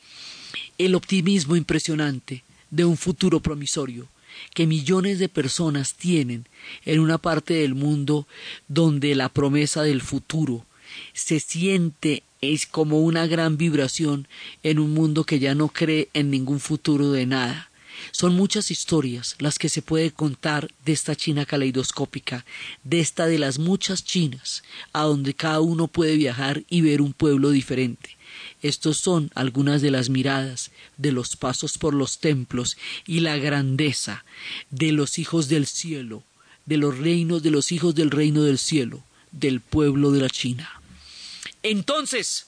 el 0.78 0.94
optimismo 0.94 1.56
impresionante 1.56 2.44
de 2.70 2.84
un 2.84 2.96
futuro 2.96 3.40
promisorio, 3.40 4.08
que 4.54 4.66
millones 4.66 5.18
de 5.18 5.28
personas 5.28 5.94
tienen 5.94 6.46
en 6.84 7.00
una 7.00 7.18
parte 7.18 7.54
del 7.54 7.74
mundo 7.74 8.26
donde 8.68 9.14
la 9.14 9.28
promesa 9.28 9.82
del 9.82 10.00
futuro 10.00 10.64
se 11.12 11.40
siente 11.40 12.22
es 12.40 12.66
como 12.66 13.00
una 13.00 13.26
gran 13.26 13.56
vibración 13.56 14.28
en 14.62 14.78
un 14.78 14.92
mundo 14.94 15.24
que 15.24 15.38
ya 15.38 15.54
no 15.54 15.68
cree 15.68 16.08
en 16.14 16.30
ningún 16.30 16.60
futuro 16.60 17.10
de 17.12 17.26
nada. 17.26 17.70
Son 18.12 18.34
muchas 18.34 18.70
historias 18.70 19.34
las 19.38 19.58
que 19.58 19.68
se 19.68 19.82
puede 19.82 20.12
contar 20.12 20.70
de 20.84 20.92
esta 20.92 21.16
China 21.16 21.44
caleidoscópica, 21.46 22.44
de 22.84 23.00
esta 23.00 23.26
de 23.26 23.38
las 23.38 23.58
muchas 23.58 24.04
Chinas, 24.04 24.62
a 24.92 25.02
donde 25.02 25.34
cada 25.34 25.60
uno 25.60 25.88
puede 25.88 26.16
viajar 26.16 26.62
y 26.68 26.80
ver 26.80 27.02
un 27.02 27.12
pueblo 27.12 27.50
diferente. 27.50 28.16
Estos 28.62 28.98
son 28.98 29.30
algunas 29.34 29.82
de 29.82 29.90
las 29.90 30.10
miradas 30.10 30.70
de 30.96 31.12
los 31.12 31.36
pasos 31.36 31.78
por 31.78 31.94
los 31.94 32.18
templos 32.18 32.76
y 33.06 33.20
la 33.20 33.36
grandeza 33.36 34.24
de 34.70 34.92
los 34.92 35.18
hijos 35.18 35.48
del 35.48 35.66
cielo, 35.66 36.22
de 36.66 36.76
los 36.76 36.98
reinos 36.98 37.42
de 37.42 37.50
los 37.50 37.72
hijos 37.72 37.94
del 37.94 38.10
reino 38.10 38.42
del 38.42 38.58
cielo, 38.58 39.02
del 39.32 39.60
pueblo 39.60 40.12
de 40.12 40.20
la 40.20 40.30
China. 40.30 40.70
Entonces, 41.70 42.47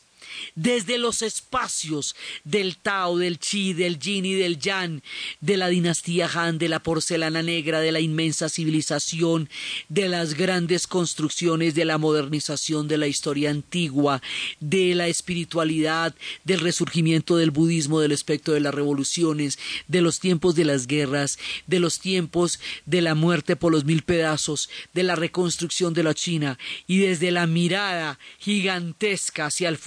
desde 0.54 0.98
los 0.98 1.22
espacios 1.22 2.14
del 2.44 2.76
Tao, 2.76 3.18
del 3.18 3.38
Chi, 3.38 3.72
del 3.72 3.98
Yin 3.98 4.24
y 4.24 4.34
del 4.34 4.58
Yang, 4.58 5.02
de 5.40 5.56
la 5.56 5.68
dinastía 5.68 6.30
Han, 6.32 6.58
de 6.58 6.68
la 6.68 6.82
porcelana 6.82 7.42
negra, 7.42 7.80
de 7.80 7.92
la 7.92 8.00
inmensa 8.00 8.48
civilización, 8.48 9.48
de 9.88 10.08
las 10.08 10.34
grandes 10.34 10.86
construcciones, 10.86 11.74
de 11.74 11.84
la 11.84 11.98
modernización 11.98 12.88
de 12.88 12.98
la 12.98 13.06
historia 13.06 13.50
antigua, 13.50 14.22
de 14.60 14.94
la 14.94 15.08
espiritualidad, 15.08 16.14
del 16.44 16.60
resurgimiento 16.60 17.36
del 17.36 17.50
budismo, 17.50 18.00
del 18.00 18.12
aspecto 18.12 18.52
de 18.52 18.60
las 18.60 18.74
revoluciones, 18.74 19.58
de 19.88 20.02
los 20.02 20.20
tiempos 20.20 20.54
de 20.54 20.64
las 20.64 20.86
guerras, 20.86 21.38
de 21.66 21.80
los 21.80 22.00
tiempos 22.00 22.60
de 22.86 23.02
la 23.02 23.14
muerte 23.14 23.56
por 23.56 23.72
los 23.72 23.84
mil 23.84 24.02
pedazos, 24.02 24.68
de 24.94 25.02
la 25.02 25.16
reconstrucción 25.16 25.94
de 25.94 26.02
la 26.02 26.14
China 26.14 26.58
y 26.86 26.98
desde 26.98 27.30
la 27.30 27.46
mirada 27.46 28.18
gigantesca 28.38 29.46
hacia 29.46 29.68
el 29.68 29.78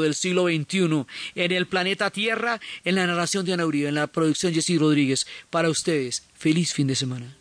del 0.00 0.14
siglo 0.14 0.46
XXI 0.46 1.06
en 1.34 1.52
el 1.52 1.66
planeta 1.66 2.10
Tierra, 2.10 2.60
en 2.84 2.94
la 2.96 3.06
narración 3.06 3.44
de 3.46 3.52
Ana 3.52 3.66
Uribe, 3.66 3.88
en 3.88 3.94
la 3.94 4.06
producción 4.06 4.52
Jessy 4.52 4.78
Rodríguez. 4.78 5.26
Para 5.50 5.70
ustedes, 5.70 6.24
feliz 6.34 6.72
fin 6.72 6.86
de 6.86 6.96
semana. 6.96 7.35